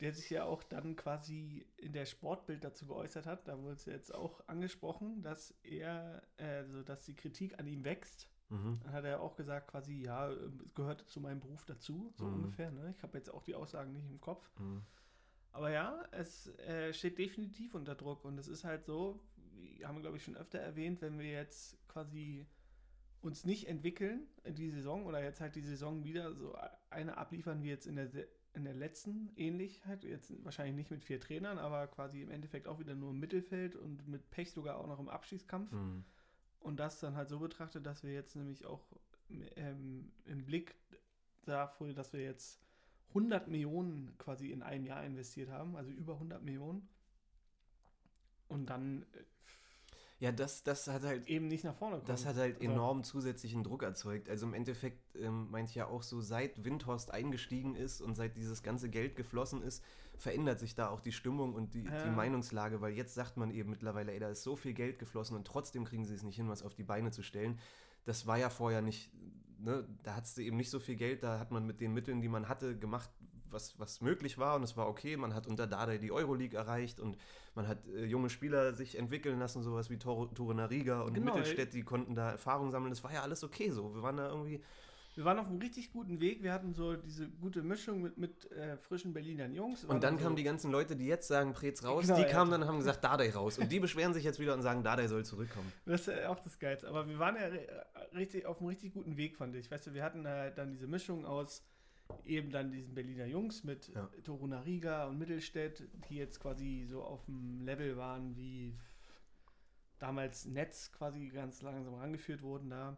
der 0.00 0.12
sich 0.12 0.30
ja 0.30 0.44
auch 0.44 0.62
dann 0.62 0.96
quasi 0.96 1.66
in 1.76 1.92
der 1.92 2.06
Sportbild 2.06 2.64
dazu 2.64 2.86
geäußert 2.86 3.26
hat. 3.26 3.46
Da 3.46 3.58
wurde 3.58 3.74
es 3.74 3.84
jetzt 3.84 4.14
auch 4.14 4.40
angesprochen, 4.46 5.22
dass 5.22 5.54
er, 5.62 6.22
äh, 6.38 6.44
also 6.44 6.82
dass 6.82 7.04
die 7.04 7.14
Kritik 7.14 7.58
an 7.58 7.66
ihm 7.66 7.84
wächst. 7.84 8.28
Mhm. 8.48 8.80
Dann 8.82 8.92
hat 8.92 9.04
er 9.04 9.20
auch 9.20 9.36
gesagt, 9.36 9.68
quasi, 9.68 10.02
ja, 10.02 10.30
es 10.30 10.74
gehört 10.74 11.08
zu 11.08 11.20
meinem 11.20 11.40
Beruf 11.40 11.64
dazu, 11.64 12.12
so 12.16 12.24
mhm. 12.24 12.34
ungefähr. 12.34 12.70
Ne? 12.70 12.94
Ich 12.96 13.02
habe 13.02 13.18
jetzt 13.18 13.32
auch 13.32 13.42
die 13.42 13.54
Aussagen 13.54 13.92
nicht 13.92 14.08
im 14.08 14.20
Kopf. 14.20 14.50
Mhm. 14.58 14.82
Aber 15.52 15.70
ja, 15.70 16.04
es 16.12 16.46
äh, 16.58 16.92
steht 16.92 17.18
definitiv 17.18 17.74
unter 17.74 17.94
Druck 17.94 18.24
und 18.24 18.38
es 18.38 18.48
ist 18.48 18.64
halt 18.64 18.84
so, 18.84 19.20
haben 19.82 19.96
wir 19.96 20.02
glaube 20.02 20.16
ich 20.16 20.24
schon 20.24 20.36
öfter 20.36 20.58
erwähnt, 20.58 21.02
wenn 21.02 21.18
wir 21.18 21.30
jetzt 21.30 21.76
quasi 21.88 22.46
uns 23.20 23.44
nicht 23.44 23.68
entwickeln 23.68 24.26
in 24.44 24.54
die 24.54 24.70
Saison 24.70 25.04
oder 25.06 25.22
jetzt 25.22 25.40
halt 25.40 25.54
die 25.54 25.62
Saison 25.62 26.04
wieder 26.04 26.32
so 26.34 26.56
eine 26.88 27.18
abliefern 27.18 27.62
wie 27.62 27.68
jetzt 27.68 27.86
in 27.86 27.96
der, 27.96 28.08
in 28.54 28.64
der 28.64 28.74
letzten 28.74 29.30
ähnlich 29.36 29.84
halt, 29.86 30.04
jetzt 30.04 30.32
wahrscheinlich 30.44 30.74
nicht 30.74 30.90
mit 30.90 31.04
vier 31.04 31.20
Trainern, 31.20 31.58
aber 31.58 31.86
quasi 31.86 32.20
im 32.20 32.30
Endeffekt 32.30 32.66
auch 32.66 32.78
wieder 32.78 32.94
nur 32.94 33.10
im 33.10 33.20
Mittelfeld 33.20 33.76
und 33.76 34.08
mit 34.08 34.28
Pech 34.30 34.52
sogar 34.52 34.78
auch 34.78 34.86
noch 34.86 34.98
im 34.98 35.08
Abschießkampf. 35.08 35.70
Mhm. 35.70 36.04
Und 36.58 36.78
das 36.78 37.00
dann 37.00 37.16
halt 37.16 37.28
so 37.28 37.38
betrachtet, 37.38 37.86
dass 37.86 38.02
wir 38.02 38.12
jetzt 38.12 38.36
nämlich 38.36 38.66
auch 38.66 38.84
ähm, 39.56 40.12
im 40.24 40.44
Blick 40.44 40.74
dafür, 41.44 41.94
dass 41.94 42.12
wir 42.12 42.20
jetzt 42.20 42.60
100 43.10 43.48
Millionen 43.48 44.16
quasi 44.18 44.50
in 44.50 44.62
einem 44.62 44.84
Jahr 44.84 45.04
investiert 45.04 45.50
haben, 45.50 45.76
also 45.76 45.90
über 45.90 46.14
100 46.14 46.42
Millionen. 46.42 46.88
Und 48.48 48.66
dann 48.66 49.02
äh, 49.02 49.24
ja, 50.20 50.32
das, 50.32 50.62
das 50.62 50.86
hat 50.86 51.02
halt. 51.02 51.26
Eben 51.28 51.48
nicht 51.48 51.64
nach 51.64 51.74
vorne 51.74 51.96
kommen. 51.96 52.06
Das 52.06 52.26
hat 52.26 52.36
halt 52.36 52.60
enorm 52.60 53.04
zusätzlichen 53.04 53.64
Druck 53.64 53.82
erzeugt. 53.82 54.28
Also 54.28 54.46
im 54.46 54.52
Endeffekt 54.52 55.16
ähm, 55.16 55.50
meint 55.50 55.74
ja 55.74 55.86
auch 55.86 56.02
so, 56.02 56.20
seit 56.20 56.62
Windhorst 56.62 57.10
eingestiegen 57.10 57.74
ist 57.74 58.02
und 58.02 58.14
seit 58.14 58.36
dieses 58.36 58.62
ganze 58.62 58.90
Geld 58.90 59.16
geflossen 59.16 59.62
ist, 59.62 59.82
verändert 60.18 60.60
sich 60.60 60.74
da 60.74 60.90
auch 60.90 61.00
die 61.00 61.12
Stimmung 61.12 61.54
und 61.54 61.72
die, 61.72 61.84
ja. 61.84 62.04
die 62.04 62.10
Meinungslage, 62.10 62.82
weil 62.82 62.92
jetzt 62.92 63.14
sagt 63.14 63.38
man 63.38 63.50
eben 63.50 63.70
mittlerweile, 63.70 64.12
ey, 64.12 64.20
da 64.20 64.28
ist 64.28 64.42
so 64.42 64.56
viel 64.56 64.74
Geld 64.74 64.98
geflossen 64.98 65.36
und 65.36 65.46
trotzdem 65.46 65.86
kriegen 65.86 66.04
sie 66.04 66.14
es 66.14 66.22
nicht 66.22 66.36
hin, 66.36 66.50
was 66.50 66.62
auf 66.62 66.74
die 66.74 66.84
Beine 66.84 67.10
zu 67.10 67.22
stellen. 67.22 67.58
Das 68.04 68.26
war 68.26 68.36
ja 68.36 68.50
vorher 68.50 68.82
nicht, 68.82 69.10
ne, 69.58 69.88
da 70.02 70.16
hattest 70.16 70.36
du 70.36 70.42
eben 70.42 70.58
nicht 70.58 70.68
so 70.68 70.80
viel 70.80 70.96
Geld, 70.96 71.22
da 71.22 71.38
hat 71.38 71.50
man 71.50 71.66
mit 71.66 71.80
den 71.80 71.94
Mitteln, 71.94 72.20
die 72.20 72.28
man 72.28 72.46
hatte, 72.46 72.78
gemacht, 72.78 73.10
was, 73.52 73.78
was 73.78 74.00
möglich 74.00 74.38
war 74.38 74.56
und 74.56 74.62
es 74.62 74.76
war 74.76 74.88
okay. 74.88 75.16
Man 75.16 75.34
hat 75.34 75.46
unter 75.46 75.66
Dardai 75.66 75.98
die 75.98 76.12
Euroleague 76.12 76.56
erreicht 76.56 77.00
und 77.00 77.16
man 77.54 77.66
hat 77.68 77.86
äh, 77.88 78.04
junge 78.04 78.30
Spieler 78.30 78.74
sich 78.74 78.96
entwickeln 78.96 79.38
lassen, 79.38 79.62
sowas 79.62 79.90
wie 79.90 79.98
Tor 79.98 80.30
Nariga 80.54 81.02
und 81.02 81.14
genau, 81.14 81.34
Mittelstädt, 81.34 81.74
die 81.74 81.82
konnten 81.82 82.14
da 82.14 82.32
Erfahrung 82.32 82.70
sammeln. 82.70 82.90
Das 82.90 83.02
war 83.02 83.12
ja 83.12 83.22
alles 83.22 83.44
okay 83.44 83.70
so. 83.70 83.94
Wir 83.94 84.02
waren 84.02 84.16
da 84.16 84.28
irgendwie. 84.28 84.62
Wir 85.16 85.24
waren 85.24 85.38
auf 85.40 85.48
einem 85.48 85.58
richtig 85.58 85.92
guten 85.92 86.20
Weg. 86.20 86.42
Wir 86.42 86.52
hatten 86.52 86.72
so 86.72 86.94
diese 86.94 87.28
gute 87.28 87.62
Mischung 87.62 88.00
mit, 88.00 88.16
mit 88.16 88.50
äh, 88.52 88.76
frischen 88.76 89.12
Berlinern 89.12 89.52
Jungs. 89.52 89.84
Und 89.84 90.04
dann 90.04 90.16
so 90.16 90.24
kamen 90.24 90.36
die 90.36 90.44
ganzen 90.44 90.70
Leute, 90.70 90.94
die 90.94 91.06
jetzt 91.06 91.26
sagen, 91.26 91.52
Prez 91.52 91.84
raus, 91.84 92.06
genau, 92.06 92.16
die 92.16 92.24
kamen 92.24 92.52
dann 92.52 92.62
und 92.62 92.68
haben 92.68 92.78
gesagt, 92.78 93.02
Dardai 93.02 93.30
raus. 93.30 93.58
Und 93.58 93.72
die 93.72 93.80
beschweren 93.80 94.14
sich 94.14 94.22
jetzt 94.22 94.38
wieder 94.38 94.54
und 94.54 94.62
sagen, 94.62 94.84
Dardai 94.84 95.08
soll 95.08 95.24
zurückkommen. 95.24 95.72
Das 95.84 96.06
ist 96.06 96.24
auch 96.26 96.38
das 96.38 96.58
Geilste. 96.60 96.88
Aber 96.88 97.08
wir 97.08 97.18
waren 97.18 97.34
ja 97.34 97.50
richtig 98.14 98.46
auf 98.46 98.60
einem 98.60 98.68
richtig 98.68 98.94
guten 98.94 99.16
Weg, 99.16 99.36
fand 99.36 99.56
ich. 99.56 99.68
Weißt 99.68 99.88
du, 99.88 99.94
wir 99.94 100.04
hatten 100.04 100.26
halt 100.26 100.56
dann 100.58 100.70
diese 100.70 100.86
Mischung 100.86 101.26
aus 101.26 101.64
eben 102.24 102.50
dann 102.50 102.72
diesen 102.72 102.94
Berliner 102.94 103.26
Jungs 103.26 103.64
mit 103.64 103.88
ja. 103.88 104.08
Toruna 104.24 104.60
Riga 104.60 105.06
und 105.06 105.18
Mittelstädt, 105.18 105.88
die 106.08 106.16
jetzt 106.16 106.40
quasi 106.40 106.84
so 106.88 107.02
auf 107.02 107.24
dem 107.24 107.60
Level 107.62 107.96
waren, 107.96 108.36
wie 108.36 108.78
damals 109.98 110.46
Netz 110.46 110.92
quasi 110.92 111.28
ganz 111.28 111.62
langsam 111.62 111.94
rangeführt 111.94 112.42
wurden 112.42 112.70
da. 112.70 112.96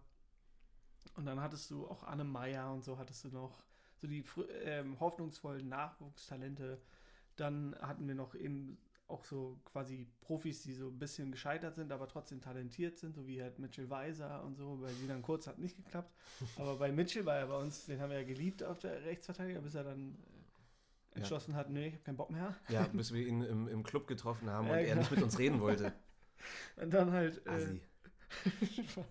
Und 1.16 1.26
dann 1.26 1.40
hattest 1.40 1.70
du 1.70 1.86
auch 1.88 2.04
Anne 2.04 2.24
Meyer 2.24 2.72
und 2.72 2.84
so 2.84 2.98
hattest 2.98 3.24
du 3.24 3.28
noch 3.28 3.64
so 3.96 4.06
die 4.06 4.24
ähm, 4.64 4.98
hoffnungsvollen 4.98 5.68
Nachwuchstalente. 5.68 6.80
Dann 7.36 7.76
hatten 7.80 8.06
wir 8.06 8.14
noch 8.14 8.34
eben 8.34 8.78
auch 9.12 9.24
so 9.24 9.60
quasi 9.64 10.06
Profis, 10.20 10.62
die 10.62 10.72
so 10.72 10.88
ein 10.88 10.98
bisschen 10.98 11.30
gescheitert 11.30 11.74
sind, 11.74 11.92
aber 11.92 12.08
trotzdem 12.08 12.40
talentiert 12.40 12.98
sind, 12.98 13.14
so 13.14 13.26
wie 13.26 13.42
halt 13.42 13.58
Mitchell 13.58 13.88
Weiser 13.90 14.42
und 14.42 14.56
so. 14.56 14.78
Bei 14.82 14.88
Sinan 14.92 15.22
Kurz 15.22 15.46
hat 15.46 15.58
nicht 15.58 15.76
geklappt. 15.76 16.12
Aber 16.56 16.76
bei 16.76 16.90
Mitchell 16.90 17.24
war 17.26 17.36
er 17.36 17.46
bei 17.46 17.56
uns, 17.56 17.86
den 17.86 18.00
haben 18.00 18.10
wir 18.10 18.20
ja 18.20 18.26
geliebt 18.26 18.62
auf 18.64 18.78
der 18.78 19.04
Rechtsverteidiger, 19.04 19.60
bis 19.60 19.74
er 19.74 19.84
dann 19.84 20.16
äh, 21.12 21.18
entschlossen 21.18 21.52
ja. 21.52 21.58
hat, 21.58 21.70
nee, 21.70 21.88
ich 21.88 21.94
habe 21.94 22.04
keinen 22.04 22.16
Bock 22.16 22.30
mehr. 22.30 22.56
Ja, 22.68 22.82
bis 22.92 23.12
wir 23.12 23.26
ihn 23.26 23.42
im, 23.42 23.68
im 23.68 23.82
Club 23.82 24.06
getroffen 24.06 24.50
haben 24.50 24.66
ja, 24.66 24.72
und 24.72 24.78
genau. 24.78 24.90
er 24.90 24.96
nicht 24.96 25.10
mit 25.10 25.22
uns 25.22 25.38
reden 25.38 25.60
wollte. 25.60 25.92
und 26.76 26.92
dann 26.92 27.12
halt. 27.12 27.46
Assi. 27.46 27.80
Äh, 28.44 29.02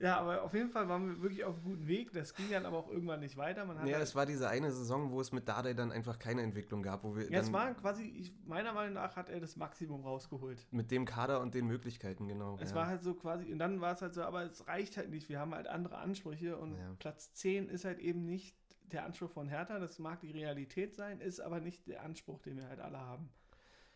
Ja, 0.00 0.18
aber 0.18 0.42
auf 0.42 0.54
jeden 0.54 0.70
Fall 0.70 0.88
waren 0.88 1.06
wir 1.06 1.22
wirklich 1.22 1.44
auf 1.44 1.56
einem 1.56 1.64
guten 1.64 1.86
Weg. 1.86 2.12
Das 2.12 2.34
ging 2.34 2.50
dann 2.50 2.66
aber 2.66 2.78
auch 2.78 2.88
irgendwann 2.88 3.20
nicht 3.20 3.36
weiter. 3.36 3.64
Man 3.64 3.76
ja, 3.86 3.94
halt 3.94 4.02
es 4.02 4.14
war 4.14 4.26
diese 4.26 4.48
eine 4.48 4.70
Saison, 4.70 5.10
wo 5.10 5.20
es 5.20 5.32
mit 5.32 5.48
Dardai 5.48 5.74
dann 5.74 5.92
einfach 5.92 6.18
keine 6.18 6.42
Entwicklung 6.42 6.82
gab. 6.82 7.04
Wo 7.04 7.16
wir 7.16 7.30
ja, 7.30 7.40
es 7.40 7.52
war 7.52 7.74
quasi, 7.74 8.04
ich, 8.04 8.32
meiner 8.46 8.72
Meinung 8.72 8.94
nach 8.94 9.16
hat 9.16 9.28
er 9.28 9.40
das 9.40 9.56
Maximum 9.56 10.02
rausgeholt. 10.02 10.66
Mit 10.70 10.90
dem 10.90 11.04
Kader 11.04 11.40
und 11.40 11.54
den 11.54 11.66
Möglichkeiten, 11.66 12.28
genau. 12.28 12.58
Es 12.60 12.70
ja. 12.70 12.76
war 12.76 12.86
halt 12.86 13.02
so 13.02 13.14
quasi, 13.14 13.52
und 13.52 13.58
dann 13.58 13.80
war 13.80 13.92
es 13.92 14.02
halt 14.02 14.14
so, 14.14 14.22
aber 14.22 14.42
es 14.44 14.66
reicht 14.66 14.96
halt 14.96 15.10
nicht. 15.10 15.28
Wir 15.28 15.38
haben 15.38 15.54
halt 15.54 15.66
andere 15.66 15.98
Ansprüche 15.98 16.56
und 16.56 16.76
ja. 16.76 16.94
Platz 16.98 17.32
10 17.34 17.68
ist 17.68 17.84
halt 17.84 17.98
eben 17.98 18.24
nicht 18.24 18.56
der 18.92 19.04
Anspruch 19.04 19.30
von 19.30 19.48
Hertha. 19.48 19.78
Das 19.78 19.98
mag 19.98 20.20
die 20.20 20.30
Realität 20.30 20.94
sein, 20.94 21.20
ist 21.20 21.40
aber 21.40 21.60
nicht 21.60 21.86
der 21.86 22.02
Anspruch, 22.02 22.40
den 22.40 22.56
wir 22.56 22.68
halt 22.68 22.80
alle 22.80 22.98
haben. 22.98 23.30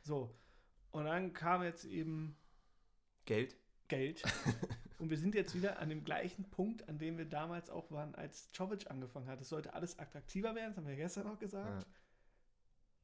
So. 0.02 0.34
Und 0.90 1.04
dann 1.04 1.32
kam 1.32 1.62
jetzt 1.62 1.84
eben 1.84 2.36
Geld. 3.24 3.56
Geld. 3.88 4.22
Und 4.98 5.10
wir 5.10 5.16
sind 5.16 5.34
jetzt 5.34 5.54
wieder 5.54 5.78
an 5.78 5.88
dem 5.88 6.04
gleichen 6.04 6.44
Punkt, 6.50 6.88
an 6.88 6.98
dem 6.98 7.18
wir 7.18 7.24
damals 7.24 7.70
auch 7.70 7.90
waren, 7.90 8.14
als 8.16 8.50
Czovic 8.52 8.90
angefangen 8.90 9.28
hat. 9.28 9.40
Es 9.40 9.48
sollte 9.48 9.72
alles 9.72 9.98
attraktiver 9.98 10.54
werden, 10.54 10.70
das 10.70 10.76
haben 10.76 10.88
wir 10.88 10.96
gestern 10.96 11.26
auch 11.28 11.38
gesagt. 11.38 11.82
Ja. 11.82 11.88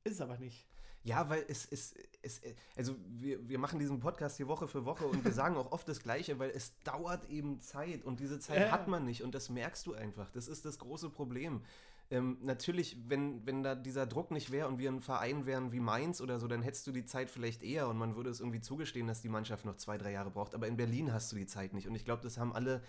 Ist 0.04 0.14
es 0.14 0.20
aber 0.20 0.38
nicht. 0.38 0.66
Ja, 1.04 1.28
weil 1.28 1.44
es 1.48 1.66
ist, 1.66 1.96
es, 2.22 2.40
also 2.76 2.96
wir, 3.06 3.46
wir 3.46 3.58
machen 3.58 3.78
diesen 3.78 4.00
Podcast 4.00 4.38
hier 4.38 4.48
Woche 4.48 4.66
für 4.66 4.86
Woche 4.86 5.06
und 5.06 5.22
wir 5.22 5.32
sagen 5.32 5.56
auch 5.56 5.70
oft 5.70 5.86
das 5.86 6.00
Gleiche, 6.00 6.38
weil 6.38 6.50
es 6.50 6.72
dauert 6.82 7.28
eben 7.28 7.60
Zeit 7.60 8.04
und 8.04 8.20
diese 8.20 8.40
Zeit 8.40 8.68
äh. 8.68 8.70
hat 8.70 8.88
man 8.88 9.04
nicht 9.04 9.22
und 9.22 9.34
das 9.34 9.50
merkst 9.50 9.86
du 9.86 9.92
einfach. 9.92 10.30
Das 10.30 10.48
ist 10.48 10.64
das 10.64 10.78
große 10.78 11.10
Problem. 11.10 11.62
Ähm, 12.10 12.38
natürlich, 12.42 12.98
wenn, 13.08 13.46
wenn 13.46 13.62
da 13.62 13.74
dieser 13.74 14.06
Druck 14.06 14.30
nicht 14.30 14.50
wäre 14.50 14.68
und 14.68 14.78
wir 14.78 14.90
ein 14.90 15.00
Verein 15.00 15.46
wären 15.46 15.72
wie 15.72 15.80
Mainz 15.80 16.20
oder 16.20 16.38
so, 16.38 16.46
dann 16.46 16.62
hättest 16.62 16.86
du 16.86 16.92
die 16.92 17.06
Zeit 17.06 17.30
vielleicht 17.30 17.62
eher 17.62 17.88
und 17.88 17.96
man 17.96 18.14
würde 18.14 18.30
es 18.30 18.40
irgendwie 18.40 18.60
zugestehen, 18.60 19.06
dass 19.06 19.22
die 19.22 19.30
Mannschaft 19.30 19.64
noch 19.64 19.76
zwei, 19.76 19.96
drei 19.96 20.12
Jahre 20.12 20.30
braucht. 20.30 20.54
Aber 20.54 20.68
in 20.68 20.76
Berlin 20.76 21.12
hast 21.12 21.32
du 21.32 21.36
die 21.36 21.46
Zeit 21.46 21.72
nicht. 21.72 21.88
Und 21.88 21.94
ich 21.94 22.04
glaube, 22.04 22.22
das 22.22 22.36
haben 22.38 22.52
alle 22.52 22.82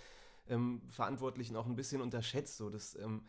ähm, 0.49 0.81
Verantwortlichen 0.89 1.55
auch 1.55 1.65
ein 1.65 1.75
bisschen 1.75 2.01
unterschätzt. 2.01 2.57
So, 2.57 2.69
das, 2.69 2.95
ähm 2.95 3.23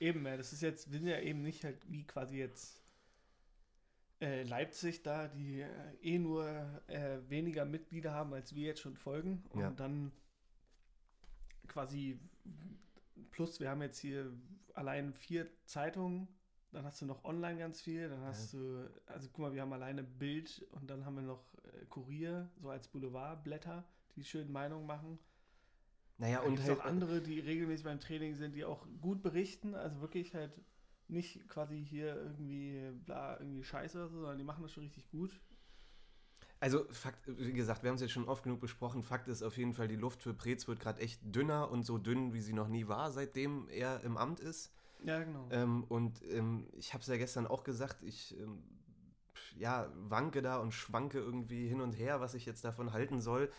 eben, 0.00 0.24
ja, 0.26 0.36
das 0.36 0.52
ist 0.52 0.62
jetzt, 0.62 0.90
wir 0.90 0.98
sind 0.98 1.08
ja 1.08 1.20
eben 1.20 1.42
nicht 1.42 1.64
halt 1.64 1.78
wie 1.90 2.04
quasi 2.04 2.36
jetzt 2.36 2.82
äh, 4.20 4.42
Leipzig 4.42 5.02
da, 5.02 5.28
die 5.28 5.60
äh, 5.60 5.68
eh 6.02 6.18
nur 6.18 6.46
äh, 6.88 7.18
weniger 7.28 7.64
Mitglieder 7.64 8.12
haben, 8.12 8.34
als 8.34 8.54
wir 8.54 8.66
jetzt 8.66 8.80
schon 8.80 8.96
folgen. 8.96 9.44
Und 9.50 9.60
ja. 9.60 9.70
dann 9.70 10.12
quasi 11.68 12.18
plus 13.30 13.60
wir 13.60 13.70
haben 13.70 13.82
jetzt 13.82 13.98
hier 13.98 14.32
allein 14.74 15.12
vier 15.14 15.48
Zeitungen, 15.64 16.28
dann 16.72 16.84
hast 16.84 17.00
du 17.00 17.06
noch 17.06 17.24
online 17.24 17.58
ganz 17.58 17.80
viel, 17.80 18.08
dann 18.08 18.20
hast 18.22 18.52
ja. 18.52 18.60
du, 18.60 18.90
also 19.06 19.28
guck 19.32 19.38
mal, 19.38 19.54
wir 19.54 19.62
haben 19.62 19.72
alleine 19.72 20.02
Bild 20.02 20.66
und 20.72 20.90
dann 20.90 21.04
haben 21.04 21.16
wir 21.16 21.22
noch 21.22 21.54
äh, 21.64 21.86
Kurier, 21.86 22.50
so 22.60 22.68
als 22.70 22.88
Boulevardblätter, 22.88 23.84
die 24.16 24.24
schön 24.24 24.52
Meinungen 24.52 24.86
machen. 24.86 25.18
Naja, 26.18 26.40
und 26.40 26.60
halt 26.60 26.80
auch 26.80 26.84
andere, 26.84 27.20
die 27.20 27.38
regelmäßig 27.38 27.84
beim 27.84 28.00
Training 28.00 28.34
sind, 28.34 28.54
die 28.54 28.64
auch 28.64 28.86
gut 29.00 29.22
berichten, 29.22 29.74
also 29.74 30.00
wirklich 30.00 30.34
halt 30.34 30.60
nicht 31.06 31.48
quasi 31.48 31.82
hier 31.82 32.16
irgendwie 32.16 32.90
bla, 33.06 33.38
irgendwie 33.38 33.64
scheiße 33.64 33.98
oder 33.98 34.08
so, 34.08 34.18
sondern 34.20 34.38
die 34.38 34.44
machen 34.44 34.62
das 34.62 34.72
schon 34.72 34.82
richtig 34.82 35.08
gut. 35.10 35.40
Also, 36.60 36.84
Fakt, 36.90 37.20
wie 37.26 37.52
gesagt, 37.52 37.82
wir 37.82 37.90
haben 37.90 37.96
es 37.96 38.00
jetzt 38.02 38.12
schon 38.12 38.28
oft 38.28 38.42
genug 38.42 38.60
besprochen. 38.60 39.02
Fakt 39.02 39.28
ist 39.28 39.42
auf 39.42 39.56
jeden 39.56 39.74
Fall, 39.74 39.86
die 39.86 39.96
Luft 39.96 40.22
für 40.22 40.34
Preetz 40.34 40.66
wird 40.66 40.80
gerade 40.80 41.00
echt 41.00 41.20
dünner 41.22 41.70
und 41.70 41.84
so 41.84 41.98
dünn, 41.98 42.32
wie 42.32 42.40
sie 42.40 42.52
noch 42.52 42.68
nie 42.68 42.88
war, 42.88 43.12
seitdem 43.12 43.68
er 43.68 44.02
im 44.02 44.16
Amt 44.16 44.40
ist. 44.40 44.72
Ja, 45.04 45.22
genau. 45.22 45.46
Ähm, 45.50 45.84
und 45.84 46.20
ähm, 46.30 46.66
ich 46.76 46.94
habe 46.94 47.02
es 47.02 47.06
ja 47.06 47.16
gestern 47.16 47.46
auch 47.46 47.62
gesagt, 47.62 48.02
ich 48.02 48.36
ähm, 48.40 48.62
ja, 49.56 49.88
wanke 49.94 50.42
da 50.42 50.58
und 50.58 50.72
schwanke 50.72 51.18
irgendwie 51.18 51.68
hin 51.68 51.80
und 51.80 51.92
her, 51.92 52.20
was 52.20 52.34
ich 52.34 52.46
jetzt 52.46 52.64
davon 52.64 52.92
halten 52.92 53.20
soll 53.20 53.50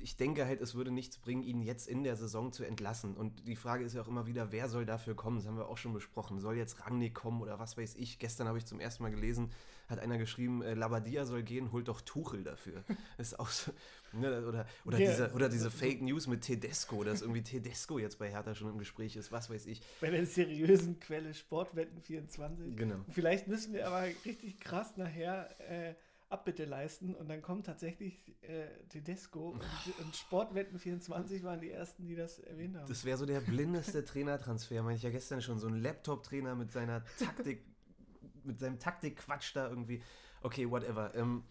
ich 0.00 0.16
denke 0.16 0.46
halt, 0.46 0.60
es 0.60 0.74
würde 0.74 0.90
nichts 0.90 1.18
bringen, 1.18 1.42
ihn 1.42 1.60
jetzt 1.60 1.88
in 1.88 2.02
der 2.02 2.16
Saison 2.16 2.52
zu 2.52 2.64
entlassen. 2.64 3.14
Und 3.14 3.46
die 3.46 3.56
Frage 3.56 3.84
ist 3.84 3.94
ja 3.94 4.02
auch 4.02 4.08
immer 4.08 4.26
wieder, 4.26 4.52
wer 4.52 4.68
soll 4.68 4.86
dafür 4.86 5.14
kommen? 5.14 5.36
Das 5.36 5.46
haben 5.46 5.56
wir 5.56 5.68
auch 5.68 5.76
schon 5.76 5.92
besprochen. 5.92 6.40
Soll 6.40 6.56
jetzt 6.56 6.84
Rangnick 6.84 7.14
kommen 7.14 7.40
oder 7.40 7.58
was 7.58 7.76
weiß 7.76 7.94
ich? 7.96 8.18
Gestern 8.18 8.48
habe 8.48 8.58
ich 8.58 8.66
zum 8.66 8.80
ersten 8.80 9.02
Mal 9.02 9.10
gelesen, 9.10 9.50
hat 9.88 9.98
einer 9.98 10.18
geschrieben, 10.18 10.62
äh, 10.62 10.74
Labadia 10.74 11.24
soll 11.24 11.42
gehen, 11.42 11.72
holt 11.72 11.88
doch 11.88 12.00
Tuchel 12.00 12.42
dafür. 12.42 12.84
Ist 13.18 13.38
auch 13.38 13.48
so, 13.48 13.72
ne, 14.12 14.46
oder, 14.46 14.66
oder, 14.84 14.98
yeah. 14.98 15.10
diese, 15.10 15.32
oder 15.32 15.48
diese 15.48 15.70
Fake 15.70 16.02
News 16.02 16.26
mit 16.26 16.42
Tedesco, 16.42 17.04
dass 17.04 17.22
irgendwie 17.22 17.42
Tedesco 17.42 17.98
jetzt 17.98 18.18
bei 18.18 18.30
Hertha 18.30 18.54
schon 18.54 18.70
im 18.70 18.78
Gespräch 18.78 19.16
ist, 19.16 19.30
was 19.30 19.50
weiß 19.50 19.66
ich. 19.66 19.82
Bei 20.00 20.10
der 20.10 20.26
seriösen 20.26 20.98
Quelle 21.00 21.32
Sportwetten24. 21.32 22.74
Genau. 22.76 22.96
Vielleicht 23.10 23.48
müssen 23.48 23.74
wir 23.74 23.86
aber 23.86 24.04
richtig 24.24 24.58
krass 24.60 24.96
nachher 24.96 25.48
äh, 25.70 25.94
Abbitte 26.32 26.64
leisten 26.64 27.14
und 27.14 27.28
dann 27.28 27.42
kommt 27.42 27.66
tatsächlich 27.66 28.34
äh, 28.42 28.66
Tedesco 28.88 29.50
und, 29.50 29.60
und 30.00 30.14
Sportwetten24 30.14 31.42
waren 31.42 31.60
die 31.60 31.70
ersten, 31.70 32.06
die 32.06 32.16
das 32.16 32.38
erwähnt 32.40 32.76
haben. 32.76 32.88
Das 32.88 33.04
wäre 33.04 33.16
so 33.18 33.26
der 33.26 33.40
blindeste 33.40 34.04
Trainertransfer, 34.04 34.82
meine 34.82 34.96
ich 34.96 35.02
ja 35.02 35.10
gestern 35.10 35.42
schon, 35.42 35.58
so 35.58 35.68
ein 35.68 35.76
Laptop-Trainer 35.80 36.54
mit 36.54 36.72
seiner 36.72 37.04
Taktik, 37.18 37.64
mit 38.44 38.58
seinem 38.58 38.78
Taktikquatsch 38.78 39.54
da 39.54 39.68
irgendwie. 39.68 40.02
Okay, 40.42 40.68
whatever. 40.70 41.14
Ähm, 41.14 41.44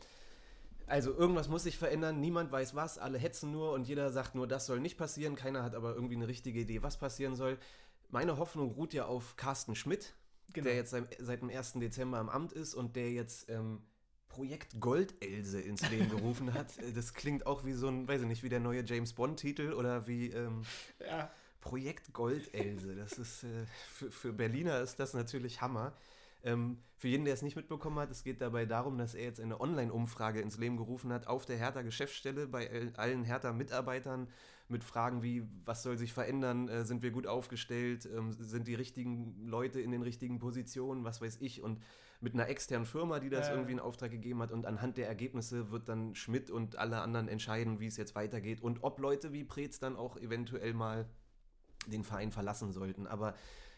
Also 0.87 1.13
irgendwas 1.13 1.47
muss 1.47 1.63
sich 1.63 1.77
verändern, 1.77 2.19
niemand 2.19 2.51
weiß 2.51 2.75
was, 2.75 2.97
alle 2.97 3.17
hetzen 3.17 3.51
nur 3.51 3.71
und 3.71 3.87
jeder 3.87 4.09
sagt 4.11 4.35
nur, 4.35 4.45
das 4.47 4.65
soll 4.65 4.81
nicht 4.81 4.97
passieren, 4.97 5.35
keiner 5.35 5.63
hat 5.63 5.73
aber 5.75 5.93
irgendwie 5.95 6.15
eine 6.15 6.27
richtige 6.27 6.59
Idee, 6.59 6.83
was 6.83 6.97
passieren 6.97 7.35
soll. 7.35 7.57
Meine 8.09 8.37
Hoffnung 8.37 8.71
ruht 8.71 8.93
ja 8.93 9.05
auf 9.05 9.37
Carsten 9.37 9.75
Schmidt, 9.75 10.13
Genau. 10.53 10.65
der 10.65 10.75
jetzt 10.75 10.89
seit, 10.89 11.15
seit 11.17 11.41
dem 11.41 11.49
1. 11.49 11.73
Dezember 11.73 12.19
im 12.19 12.27
Amt 12.27 12.51
ist 12.51 12.73
und 12.73 12.97
der 12.97 13.09
jetzt 13.11 13.49
ähm, 13.49 13.81
Projekt 14.31 14.79
Goldelse 14.79 15.59
ins 15.59 15.89
Leben 15.89 16.09
gerufen 16.09 16.53
hat. 16.53 16.67
Das 16.95 17.13
klingt 17.13 17.45
auch 17.45 17.65
wie 17.65 17.73
so 17.73 17.87
ein, 17.87 18.07
weiß 18.07 18.21
ich 18.21 18.27
nicht, 18.27 18.43
wie 18.43 18.49
der 18.49 18.59
neue 18.61 18.83
James 18.85 19.13
Bond-Titel 19.13 19.73
oder 19.73 20.07
wie 20.07 20.27
ähm, 20.29 20.61
Ja, 20.99 21.29
Projekt 21.59 22.13
Goldelse. 22.13 22.95
Das 22.95 23.17
ist 23.17 23.43
äh, 23.43 23.65
für, 23.93 24.09
für 24.11 24.33
Berliner 24.33 24.79
ist 24.79 24.99
das 24.99 25.13
natürlich 25.13 25.61
Hammer. 25.61 25.93
Ähm, 26.43 26.77
für 26.97 27.07
jeden, 27.09 27.25
der 27.25 27.33
es 27.33 27.41
nicht 27.41 27.55
mitbekommen 27.55 27.99
hat, 27.99 28.09
es 28.09 28.23
geht 28.23 28.41
dabei 28.41 28.65
darum, 28.65 28.97
dass 28.97 29.13
er 29.13 29.23
jetzt 29.25 29.39
eine 29.39 29.59
Online-Umfrage 29.59 30.39
ins 30.41 30.57
Leben 30.57 30.77
gerufen 30.77 31.11
hat 31.11 31.27
auf 31.27 31.45
der 31.45 31.57
Hertha-Geschäftsstelle 31.57 32.47
bei 32.47 32.69
all- 32.71 32.93
allen 32.95 33.23
Hertha-Mitarbeitern 33.25 34.27
mit 34.69 34.83
Fragen 34.83 35.21
wie, 35.21 35.43
was 35.65 35.83
soll 35.83 35.97
sich 35.97 36.13
verändern, 36.13 36.69
äh, 36.69 36.85
sind 36.85 37.03
wir 37.03 37.11
gut 37.11 37.27
aufgestellt, 37.27 38.07
ähm, 38.15 38.31
sind 38.31 38.67
die 38.67 38.75
richtigen 38.75 39.45
Leute 39.45 39.81
in 39.81 39.91
den 39.91 40.01
richtigen 40.01 40.39
Positionen, 40.39 41.03
was 41.03 41.21
weiß 41.21 41.37
ich, 41.41 41.61
und 41.61 41.79
mit 42.21 42.34
einer 42.34 42.47
externen 42.47 42.86
Firma, 42.86 43.19
die 43.19 43.29
das 43.29 43.47
Ja. 43.47 43.53
irgendwie 43.55 43.73
in 43.73 43.79
Auftrag 43.79 44.12
gegeben 44.12 44.41
hat 44.41 44.51
und 44.51 44.65
anhand 44.65 44.97
der 44.97 45.07
Ergebnisse 45.07 45.71
wird 45.71 45.89
dann 45.89 46.15
Schmidt 46.15 46.49
und 46.51 46.75
alle 46.77 47.01
anderen 47.01 47.27
entscheiden, 47.27 47.79
wie 47.79 47.88
es 47.88 47.97
jetzt 47.97 48.15
weitergeht 48.15 48.62
und 48.62 48.84
ob 48.84 48.99
Leute 48.99 49.34
wie 49.34 49.43
Preetz 49.43 49.79
dann 49.79 49.95
auch 49.95 50.17
eventuell 50.17 50.73
mal 50.73 51.10
den 51.88 52.03
Verein 52.03 52.31
verlassen 52.31 52.71
sollten. 52.71 53.07
Aber 53.07 53.34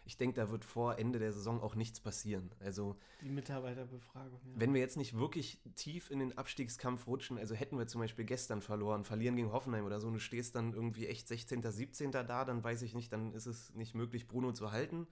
ich 0.05 0.17
denke, 0.17 0.35
da 0.35 0.49
wird 0.51 0.65
vor 0.65 0.99
Ende 0.99 1.17
der 1.19 1.31
Saison 1.31 1.61
auch 1.61 1.75
nichts 1.75 2.01
passieren. 2.01 2.51
Also, 2.59 2.97
die 3.21 3.29
Mitarbeiterbefragung. 3.29 4.41
Ja. 4.43 4.59
wenn 4.59 4.73
wir 4.73 4.81
jetzt 4.81 4.97
nicht 4.97 5.17
wirklich 5.17 5.61
tief 5.75 6.11
in 6.11 6.19
den 6.19 6.37
Abstiegskampf 6.37 7.07
rutschen, 7.07 7.37
also 7.37 7.55
hätten 7.55 7.77
wir 7.77 7.87
zum 7.87 8.01
Beispiel 8.01 8.25
gestern 8.25 8.61
verloren, 8.61 9.05
verlieren 9.05 9.37
gegen 9.37 9.53
Hoffenheim 9.53 9.85
oder 9.85 10.01
so, 10.01 10.07
und 10.07 10.15
du 10.15 10.19
stehst 10.19 10.55
dann 10.55 10.73
irgendwie 10.73 11.07
echt 11.07 11.29
16., 11.29 11.63
17. 11.63 12.11
da, 12.11 12.43
dann 12.43 12.61
weiß 12.61 12.81
ich 12.81 12.93
nicht, 12.93 13.13
dann 13.13 13.31
ist 13.31 13.45
es 13.45 13.73
nicht 13.75 13.95
möglich, 13.95 14.27
Bruno 14.27 14.51
zu 14.51 14.73
halten. 14.73 15.07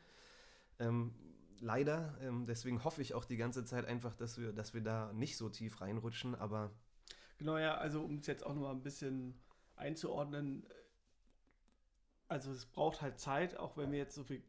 Ähm, 0.80 1.13
leider. 1.62 2.17
Ähm, 2.21 2.45
deswegen 2.45 2.84
hoffe 2.84 3.02
ich 3.02 3.13
auch 3.13 3.26
die 3.26 3.38
ganze 3.38 3.63
Zeit 3.65 3.86
einfach, 3.86 4.15
dass 4.15 4.38
wir, 4.38 4.52
dass 4.52 4.74
wir 4.74 4.82
da 4.82 5.13
nicht 5.13 5.38
so 5.38 5.50
tief 5.50 5.82
reinrutschen, 5.82 6.36
aber 6.36 6.71
Genau, 7.38 7.58
ja, 7.58 7.76
also 7.76 8.02
um 8.04 8.17
es 8.17 8.28
jetzt 8.28 8.45
auch 8.45 8.54
nochmal 8.54 8.76
ein 8.76 8.84
bisschen 8.84 9.34
einzuordnen, 9.76 10.63
also 12.28 12.52
es 12.52 12.67
braucht 12.67 13.02
halt 13.02 13.19
Zeit, 13.19 13.58
auch 13.58 13.78
wenn 13.78 13.91
wir 13.91 13.97
jetzt 13.97 14.13
so 14.13 14.24
viel 14.24 14.43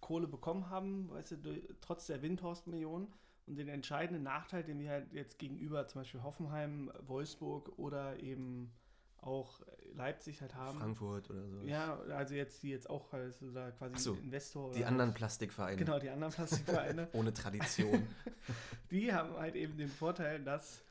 Kohle 0.00 0.26
bekommen 0.26 0.70
haben, 0.70 1.10
weißt 1.10 1.32
du, 1.32 1.62
trotz 1.80 2.06
der 2.06 2.22
Windhorst-Millionen 2.22 3.12
und 3.46 3.56
den 3.56 3.68
entscheidenden 3.68 4.22
Nachteil, 4.22 4.64
den 4.64 4.80
wir 4.80 4.90
halt 4.90 5.12
jetzt 5.12 5.38
gegenüber 5.38 5.86
zum 5.88 6.00
Beispiel 6.00 6.22
Hoffenheim, 6.22 6.90
Wolfsburg 7.00 7.78
oder 7.78 8.18
eben 8.18 8.72
auch 9.20 9.60
Leipzig 9.94 10.40
halt 10.40 10.54
haben. 10.54 10.78
Frankfurt 10.78 11.30
oder 11.30 11.46
so. 11.48 11.62
Ja, 11.62 11.98
also 12.10 12.34
jetzt 12.34 12.62
die 12.62 12.70
jetzt 12.70 12.88
auch 12.88 13.12
also 13.12 13.50
da 13.50 13.70
quasi 13.72 13.96
so, 13.98 14.14
Investor. 14.14 14.72
Die 14.72 14.84
anderen. 14.84 15.14
Plastikvereine. 15.14 15.76
Genau, 15.76 15.98
die 15.98 16.10
anderen 16.10 16.32
Plastikvereine. 16.32 17.08
Ohne 17.12 17.32
Tradition. 17.32 18.06
die 18.90 19.12
haben 19.12 19.36
halt 19.36 19.56
eben 19.56 19.76
den 19.76 19.88
Vorteil, 19.88 20.42
dass 20.42 20.82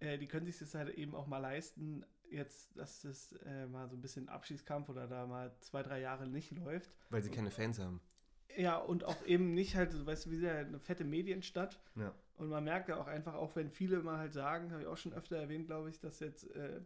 äh, 0.00 0.18
die 0.18 0.26
können 0.26 0.46
sich 0.46 0.58
das 0.58 0.74
halt 0.74 0.90
eben 0.90 1.14
auch 1.14 1.26
mal 1.26 1.38
leisten, 1.38 2.04
jetzt, 2.30 2.76
dass 2.76 3.02
das 3.02 3.32
äh, 3.44 3.66
mal 3.66 3.88
so 3.88 3.96
ein 3.96 4.00
bisschen 4.00 4.28
Abschiedskampf 4.28 4.88
oder 4.88 5.06
da 5.06 5.26
mal 5.26 5.54
zwei, 5.60 5.82
drei 5.82 6.00
Jahre 6.00 6.26
nicht 6.26 6.50
läuft. 6.52 6.90
weil 7.10 7.22
sie 7.22 7.30
keine 7.30 7.50
Fans 7.50 7.78
haben. 7.78 8.00
Ja, 8.56 8.76
und 8.76 9.04
auch 9.04 9.24
eben 9.24 9.54
nicht 9.54 9.76
halt, 9.76 9.92
so, 9.92 10.04
weißt 10.04 10.26
du, 10.26 10.30
wie 10.30 10.36
sehr 10.36 10.58
eine 10.58 10.78
fette 10.78 11.04
Medienstadt. 11.04 11.80
Ja. 11.94 12.12
Und 12.36 12.48
man 12.48 12.64
merkt 12.64 12.88
ja 12.88 12.96
auch 12.96 13.06
einfach, 13.06 13.34
auch 13.34 13.56
wenn 13.56 13.70
viele 13.70 14.02
mal 14.02 14.18
halt 14.18 14.32
sagen, 14.32 14.72
habe 14.72 14.82
ich 14.82 14.88
auch 14.88 14.96
schon 14.96 15.12
öfter 15.14 15.36
erwähnt, 15.36 15.66
glaube 15.66 15.88
ich, 15.88 16.00
dass 16.00 16.20
jetzt 16.20 16.50
äh, 16.54 16.80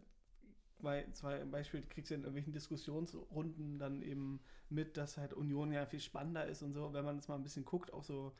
bei 0.81 1.05
zwei 1.11 1.43
Beispiel 1.45 1.81
kriegst 1.83 2.11
du 2.11 2.15
in 2.15 2.21
irgendwelchen 2.21 2.53
Diskussionsrunden 2.53 3.79
dann 3.79 4.01
eben 4.01 4.39
mit, 4.69 4.97
dass 4.97 5.17
halt 5.17 5.33
Union 5.33 5.71
ja 5.71 5.85
viel 5.85 5.99
spannender 5.99 6.45
ist 6.45 6.61
und 6.61 6.73
so, 6.73 6.93
wenn 6.93 7.05
man 7.05 7.17
das 7.17 7.27
mal 7.27 7.35
ein 7.35 7.43
bisschen 7.43 7.65
guckt, 7.65 7.93
auch 7.93 8.03
so 8.03 8.33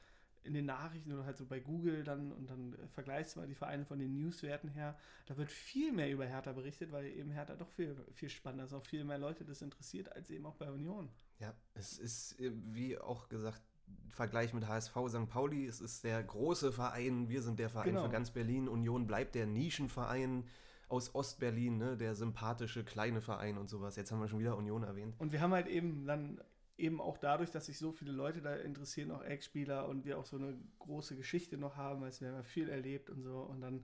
in 0.44 0.54
den 0.54 0.66
Nachrichten 0.66 1.12
oder 1.12 1.26
halt 1.26 1.38
so 1.38 1.46
bei 1.46 1.60
Google 1.60 2.04
dann 2.04 2.32
und 2.32 2.50
dann 2.50 2.74
äh, 2.74 2.88
vergleichst 2.88 3.36
du 3.36 3.40
mal 3.42 3.48
die 3.48 3.56
Vereine 3.56 3.86
von 3.86 4.00
den 4.00 4.14
Newswerten 4.14 4.70
her, 4.70 4.98
da 5.26 5.36
wird 5.36 5.52
viel 5.52 5.92
mehr 5.92 6.10
über 6.10 6.26
Hertha 6.26 6.54
berichtet, 6.54 6.92
weil 6.92 7.06
eben 7.08 7.32
Hertha 7.32 7.56
doch 7.56 7.70
viel, 7.70 7.96
viel 8.14 8.30
spannender 8.30 8.66
ist, 8.66 8.74
auch 8.74 8.86
viel 8.86 9.04
mehr 9.04 9.18
Leute 9.18 9.44
das 9.44 9.62
interessiert, 9.62 10.12
als 10.14 10.30
eben 10.30 10.46
auch 10.46 10.56
bei 10.56 10.72
Union. 10.72 11.10
Ja, 11.40 11.54
es 11.74 11.98
ist, 12.00 12.40
äh, 12.40 12.52
wie 12.54 12.98
auch 12.98 13.28
gesagt, 13.30 13.62
Vergleich 14.10 14.54
mit 14.54 14.68
HSV 14.68 14.96
St. 15.08 15.30
Pauli, 15.30 15.66
es 15.66 15.80
ist 15.80 16.04
der 16.04 16.22
große 16.22 16.72
Verein, 16.74 17.30
wir 17.30 17.42
sind 17.42 17.58
der 17.60 17.70
Verein 17.70 17.90
Genau. 17.92 18.04
für 18.04 18.10
ganz 18.10 18.32
Berlin, 18.32 18.68
Union 18.68 19.08
bleibt 19.08 19.36
der 19.36 19.46
Nischenverein 19.46 20.44
aus 20.90 21.14
Ostberlin, 21.14 21.78
ne, 21.78 21.98
der 21.98 22.16
sympathische 22.16 22.84
kleine 22.84 23.22
Verein 23.22 23.58
und 23.58 23.70
sowas. 23.70 23.96
Jetzt 23.96 24.12
haben 24.12 24.22
wir 24.22 24.28
schon 24.28 24.40
wieder 24.40 24.58
Union 24.58 24.84
erwähnt. 24.84 25.16
Und 25.20 25.32
wir 25.32 25.42
haben 25.42 25.52
halt 25.52 25.68
eben 25.68 26.06
dann 26.06 26.40
eben 26.78 27.02
auch 27.02 27.18
dadurch, 27.18 27.52
dass 27.52 27.66
sich 27.66 27.78
so 27.78 27.92
viele 27.92 28.12
Leute 28.12 28.42
da 28.42 28.56
interessieren, 28.56 29.12
auch 29.12 29.24
Ex-Spieler 29.24 29.88
und 29.88 30.06
wir 30.06 30.20
auch 30.20 30.26
so 30.26 30.38
eine 30.38 30.58
große 30.80 31.16
Geschichte 31.16 31.58
noch 31.58 31.76
haben, 31.76 32.04
also 32.04 32.22
wir 32.22 32.30
haben 32.30 32.36
ja 32.36 32.44
viel 32.44 32.70
erlebt 32.70 33.10
und 33.10 33.24
so 33.24 33.40
und 33.40 33.62
dann, 33.62 33.84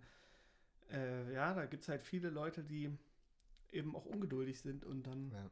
äh, 0.91 1.33
ja, 1.33 1.53
da 1.55 1.65
gibt 1.65 1.83
es 1.83 1.89
halt 1.89 2.03
viele 2.03 2.29
Leute, 2.29 2.63
die 2.63 2.95
eben 3.71 3.95
auch 3.95 4.05
ungeduldig 4.05 4.61
sind 4.61 4.85
und 4.85 5.07
dann, 5.07 5.31
Ja. 5.31 5.49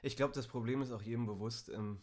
Ich 0.00 0.16
glaube, 0.16 0.32
das 0.32 0.46
Problem 0.46 0.80
ist 0.80 0.92
auch 0.92 1.02
jedem 1.02 1.26
bewusst. 1.26 1.70
Ähm, 1.70 2.00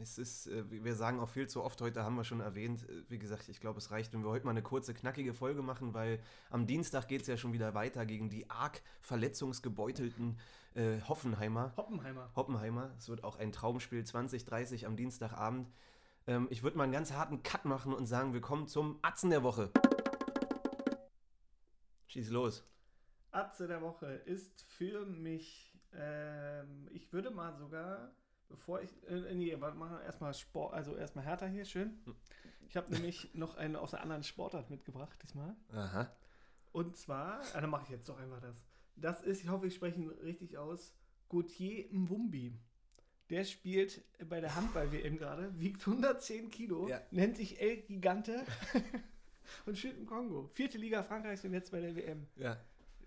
es 0.00 0.18
ist, 0.18 0.46
äh, 0.46 0.64
wir 0.70 0.94
sagen 0.94 1.20
auch 1.20 1.28
viel 1.28 1.48
zu 1.48 1.62
oft, 1.62 1.80
heute 1.80 2.04
haben 2.04 2.16
wir 2.16 2.24
schon 2.24 2.40
erwähnt, 2.40 2.88
äh, 2.88 3.02
wie 3.08 3.18
gesagt, 3.18 3.48
ich 3.48 3.60
glaube, 3.60 3.78
es 3.78 3.90
reicht, 3.90 4.12
wenn 4.12 4.22
wir 4.22 4.30
heute 4.30 4.44
mal 4.44 4.52
eine 4.52 4.62
kurze, 4.62 4.94
knackige 4.94 5.34
Folge 5.34 5.62
machen, 5.62 5.94
weil 5.94 6.20
am 6.50 6.66
Dienstag 6.66 7.08
geht 7.08 7.22
es 7.22 7.26
ja 7.26 7.36
schon 7.36 7.52
wieder 7.52 7.74
weiter 7.74 8.06
gegen 8.06 8.30
die 8.30 8.48
arg 8.50 8.82
verletzungsgebeutelten 9.00 10.38
äh, 10.74 11.00
Hoffenheimer. 11.02 11.72
Hoppenheimer. 11.76 12.30
Hoppenheimer. 12.36 12.90
Es 12.98 13.08
wird 13.08 13.24
auch 13.24 13.38
ein 13.38 13.52
Traumspiel 13.52 14.04
2030 14.04 14.86
am 14.86 14.96
Dienstagabend. 14.96 15.68
Ähm, 16.26 16.46
ich 16.50 16.62
würde 16.62 16.76
mal 16.76 16.84
einen 16.84 16.92
ganz 16.92 17.12
harten 17.12 17.42
Cut 17.42 17.64
machen 17.64 17.92
und 17.92 18.06
sagen, 18.06 18.32
wir 18.32 18.40
kommen 18.40 18.68
zum 18.68 18.98
Atzen 19.02 19.30
der 19.30 19.42
Woche. 19.42 19.70
Schieß 22.08 22.30
los. 22.30 22.64
Atze 23.30 23.68
der 23.68 23.82
Woche 23.82 24.06
ist 24.06 24.62
für 24.62 25.04
mich, 25.04 25.78
ähm, 25.92 26.88
ich 26.92 27.12
würde 27.12 27.30
mal 27.30 27.54
sogar, 27.54 28.12
bevor 28.48 28.80
ich, 28.82 28.90
äh, 29.08 29.34
nee, 29.34 29.54
warte, 29.60 29.76
machen 29.76 29.92
wir 29.98 30.02
erstmal 30.02 30.34
Sport, 30.34 30.74
also 30.74 30.96
erstmal 30.96 31.24
Hertha 31.24 31.46
hier, 31.46 31.64
schön. 31.64 31.98
Ich 32.68 32.76
habe 32.76 32.92
nämlich 32.92 33.30
noch 33.34 33.56
eine 33.56 33.80
aus 33.80 33.94
einer 33.94 34.02
anderen 34.02 34.22
Sportart 34.24 34.70
mitgebracht 34.70 35.18
diesmal. 35.22 35.54
Aha. 35.72 36.10
Und 36.72 36.96
zwar, 36.96 37.40
ah, 37.54 37.60
dann 37.60 37.70
mache 37.70 37.84
ich 37.84 37.90
jetzt 37.90 38.08
doch 38.08 38.18
einfach 38.18 38.40
das. 38.40 38.64
Das 38.96 39.22
ist, 39.22 39.42
ich 39.42 39.48
hoffe, 39.48 39.66
ich 39.66 39.74
spreche 39.74 40.00
ihn 40.00 40.08
richtig 40.08 40.58
aus, 40.58 40.92
Gauthier 41.28 41.86
Mwumbi. 41.90 42.52
Der 43.30 43.44
spielt 43.44 44.02
bei 44.28 44.40
der 44.40 44.54
Handball-WM 44.54 45.18
gerade, 45.18 45.58
wiegt 45.60 45.86
110 45.86 46.50
Kilo, 46.50 46.88
Ja. 46.88 47.00
nennt 47.10 47.36
sich 47.36 47.60
El 47.60 47.76
Gigante 47.82 48.44
und 49.66 49.76
spielt 49.76 49.98
im 49.98 50.06
Kongo. 50.06 50.48
Vierte 50.54 50.78
Liga 50.78 51.02
Frankreichs 51.02 51.44
und 51.44 51.52
jetzt 51.52 51.70
bei 51.70 51.80
der 51.80 51.94
WM. 51.94 52.26
Ja, 52.36 52.58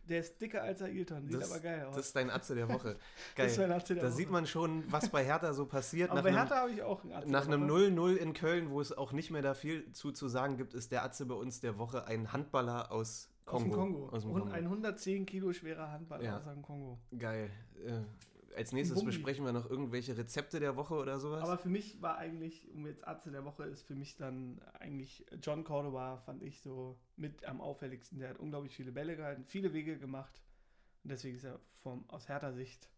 Der 0.10 0.20
ist 0.20 0.42
dicker 0.42 0.64
als 0.64 0.82
Ailton, 0.82 1.28
sieht 1.28 1.42
das, 1.42 1.52
aber 1.52 1.60
geil 1.62 1.86
aus. 1.86 1.96
das 1.96 2.08
ist 2.08 2.16
dein 2.16 2.30
Atze 2.30 2.56
der 2.56 2.68
Woche. 2.68 2.96
Das 3.36 3.36
Geil. 3.36 3.48
ist 3.48 3.58
mein 3.60 3.72
Atze 3.72 3.94
der 3.94 4.04
da 4.04 4.10
Woche. 4.10 4.18
sieht 4.18 4.30
man 4.32 4.46
schon, 4.48 4.84
was 4.92 5.10
bei 5.10 5.24
Hertha 5.24 5.54
so 5.54 5.66
passiert. 5.66 6.10
aber 6.10 6.18
nach 6.20 6.24
bei 6.24 6.30
einem- 6.30 6.38
Hertha 6.40 6.56
habe 6.62 6.72
ich 6.72 6.82
auch 6.84 7.04
einen 7.04 7.14
Atze 7.14 7.30
Nach 7.32 7.46
einem 7.48 7.70
Woche. 7.70 7.88
0-0 7.88 8.16
in 8.18 8.34
Köln, 8.34 8.70
wo 8.72 8.82
es 8.82 8.98
auch 8.98 9.12
nicht 9.14 9.32
mehr 9.32 9.42
da 9.42 9.54
viel 9.54 9.92
zu, 9.94 10.12
zu 10.12 10.28
sagen 10.28 10.58
gibt, 10.58 10.74
ist 10.74 10.92
der 10.92 11.04
Atze 11.04 11.26
bei 11.26 11.36
uns 11.36 11.60
der 11.62 11.78
Woche 11.78 12.06
ein 12.08 12.34
Handballer 12.34 12.92
aus 12.92 13.30
Kongo. 13.46 13.58
Aus 13.58 13.64
dem 13.64 13.72
Kongo. 13.74 14.10
Aus 14.10 14.22
dem 14.24 14.34
Kongo. 14.34 14.52
ein 14.52 14.64
110 14.66 15.26
Kilo 15.26 15.54
schwerer 15.54 15.92
Handballer 15.92 16.24
Ja. 16.24 16.38
aus 16.38 16.44
dem 16.46 16.62
Kongo. 16.62 16.98
Geil. 17.18 17.50
Äh, 17.86 18.02
als 18.56 18.72
nächstes 18.72 19.04
besprechen 19.04 19.46
wir 19.46 19.52
noch 19.52 19.70
irgendwelche 19.70 20.18
Rezepte 20.18 20.60
der 20.60 20.76
Woche 20.76 20.96
oder 20.96 21.20
sowas. 21.20 21.44
Aber 21.44 21.58
für 21.58 21.70
mich 21.70 22.02
war 22.02 22.18
eigentlich, 22.18 22.70
um 22.74 22.86
jetzt 22.88 23.08
Atze 23.08 23.32
der 23.32 23.46
Woche 23.46 23.64
ist 23.64 23.84
für 23.84 23.96
mich 23.96 24.18
dann 24.18 24.62
eigentlich 24.80 25.26
John 25.42 25.64
Cordoba, 25.64 26.18
fand 26.18 26.44
ich 26.44 26.62
so 26.62 27.00
mit 27.16 27.46
am 27.46 27.62
auffälligsten. 27.62 28.20
Der 28.20 28.30
hat 28.30 28.40
unglaublich 28.40 28.76
viele 28.76 28.92
Bälle 28.92 29.16
gehalten, 29.16 29.44
viele 29.46 29.74
Wege 29.74 29.98
gemacht. 29.98 30.42
Und 31.04 31.12
deswegen 31.12 31.36
ist 31.36 31.44
er 31.44 31.60
vom, 31.74 32.10
aus 32.10 32.28
härter 32.28 32.54
Sicht 32.54 32.90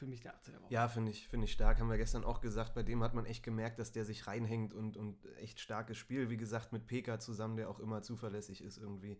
für 0.00 0.06
mich 0.06 0.20
der 0.20 0.34
Atze 0.34 0.50
der 0.50 0.62
Woche. 0.62 0.72
ja, 0.72 0.88
finde 0.88 1.10
ich, 1.10 1.28
finde 1.28 1.44
ich 1.44 1.52
stark. 1.52 1.78
Haben 1.78 1.90
wir 1.90 1.98
gestern 1.98 2.24
auch 2.24 2.40
gesagt. 2.40 2.74
Bei 2.74 2.82
dem 2.82 3.02
hat 3.02 3.12
man 3.12 3.26
echt 3.26 3.42
gemerkt, 3.42 3.78
dass 3.78 3.92
der 3.92 4.06
sich 4.06 4.26
reinhängt 4.26 4.72
und, 4.72 4.96
und 4.96 5.18
echt 5.36 5.60
starkes 5.60 5.98
Spiel. 5.98 6.30
Wie 6.30 6.38
gesagt, 6.38 6.72
mit 6.72 6.86
Peka 6.86 7.18
zusammen, 7.18 7.56
der 7.56 7.68
auch 7.68 7.78
immer 7.78 8.02
zuverlässig 8.02 8.62
ist 8.62 8.78
irgendwie. 8.78 9.18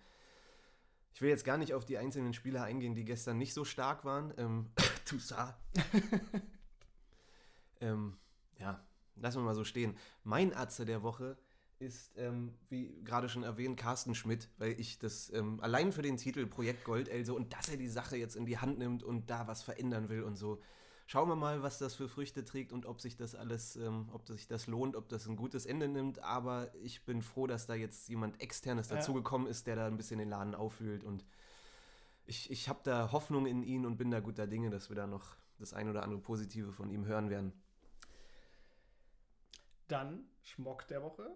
Ich 1.13 1.21
will 1.21 1.29
jetzt 1.29 1.45
gar 1.45 1.59
nicht 1.59 1.75
auf 1.75 1.85
die 1.85 1.99
einzelnen 1.99 2.33
Spieler 2.33 2.63
eingehen, 2.63 2.95
die 2.95 3.05
gestern 3.05 3.37
nicht 3.37 3.53
so 3.53 3.65
stark 3.65 4.05
waren. 4.05 4.33
Ähm, 4.39 4.71
Toussaint. 5.11 5.55
ähm, 7.81 8.17
ja, 8.59 8.85
lassen 9.17 9.39
wir 9.39 9.45
mal 9.45 9.55
so 9.55 9.65
stehen. 9.65 9.97
Mein 10.23 10.55
Atze 10.55 10.85
der 10.85 11.03
Woche 11.03 11.37
ist, 11.81 12.13
ähm, 12.17 12.55
wie 12.69 13.03
gerade 13.03 13.29
schon 13.29 13.43
erwähnt, 13.43 13.77
Carsten 13.79 14.15
Schmidt, 14.15 14.49
weil 14.59 14.79
ich 14.79 14.99
das 14.99 15.33
ähm, 15.33 15.61
allein 15.63 15.93
für 15.93 16.03
den 16.03 16.17
Titel 16.17 16.47
Projekt 16.47 16.85
Goldelse 16.85 17.35
und 17.35 17.53
dass 17.53 17.69
er 17.69 17.77
die 17.79 17.89
Sache 17.89 18.17
jetzt 18.17 18.37
in 18.37 18.45
die 18.45 18.59
Hand 18.59 18.79
nimmt 18.79 19.03
und 19.03 19.31
da 19.31 19.47
was 19.49 19.63
verändern 19.63 20.11
will 20.11 20.23
und 20.23 20.37
so, 20.37 20.61
schauen 21.07 21.29
wir 21.29 21.37
mal, 21.37 21.63
was 21.63 21.79
das 21.79 21.95
für 21.95 22.09
Früchte 22.09 22.45
trägt 22.45 22.73
und 22.73 22.85
ob 22.87 23.01
sich 23.01 23.17
das 23.17 23.35
alles, 23.35 23.77
ähm, 23.77 24.11
ob 24.13 24.29
sich 24.29 24.47
das 24.47 24.67
lohnt, 24.67 24.95
ob 24.95 25.09
das 25.09 25.27
ein 25.27 25.37
gutes 25.37 25.65
Ende 25.67 25.89
nimmt. 25.89 26.19
Aber 26.23 26.73
ich 26.83 27.05
bin 27.05 27.23
froh, 27.23 27.47
dass 27.47 27.67
da 27.67 27.75
jetzt 27.75 28.09
jemand 28.11 28.41
externes 28.43 28.91
Ja. 28.91 28.97
dazugekommen 28.97 29.49
ist, 29.49 29.67
der 29.67 29.77
da 29.77 29.87
ein 29.87 29.97
bisschen 29.97 30.19
den 30.19 30.29
Laden 30.29 30.55
aufwühlt 30.55 31.03
und 31.03 31.25
ich, 32.31 32.49
ich 32.49 32.69
habe 32.69 32.79
da 32.85 33.11
Hoffnung 33.11 33.45
in 33.45 33.65
ihn 33.65 33.85
und 33.85 33.97
bin 33.97 34.13
da 34.13 34.21
guter 34.21 34.47
Dinge, 34.47 34.71
dass 34.71 34.89
wir 34.89 34.95
da 34.95 35.09
noch 35.09 35.37
das 35.59 35.75
ein 35.75 35.89
oder 35.91 36.05
andere 36.05 36.21
Positive 36.21 36.73
von 36.73 36.89
ihm 36.89 37.05
hören 37.05 37.29
werden. 37.29 37.53
Dann 39.89 40.25
Schmock 40.43 40.87
der 40.87 41.03
Woche. 41.03 41.29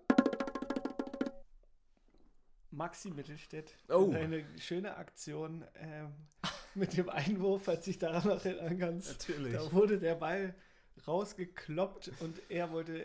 Maxi 2.70 3.11
Mittelstädt. 3.11 3.76
Oh. 3.88 4.12
Eine 4.12 4.45
schöne 4.59 4.97
Aktion 4.97 5.64
ähm, 5.74 6.12
mit 6.74 6.97
dem 6.97 7.09
Einwurf, 7.09 7.64
falls 7.64 7.84
sich 7.84 7.99
daran 7.99 8.28
noch 8.28 8.45
erinnern 8.45 8.78
kannst. 8.78 9.28
Natürlich. 9.28 9.53
Da 9.53 9.72
wurde 9.72 9.99
der 9.99 10.14
Ball 10.14 10.55
rausgekloppt 11.07 12.12
und 12.20 12.40
er 12.50 12.70
wollte 12.70 13.05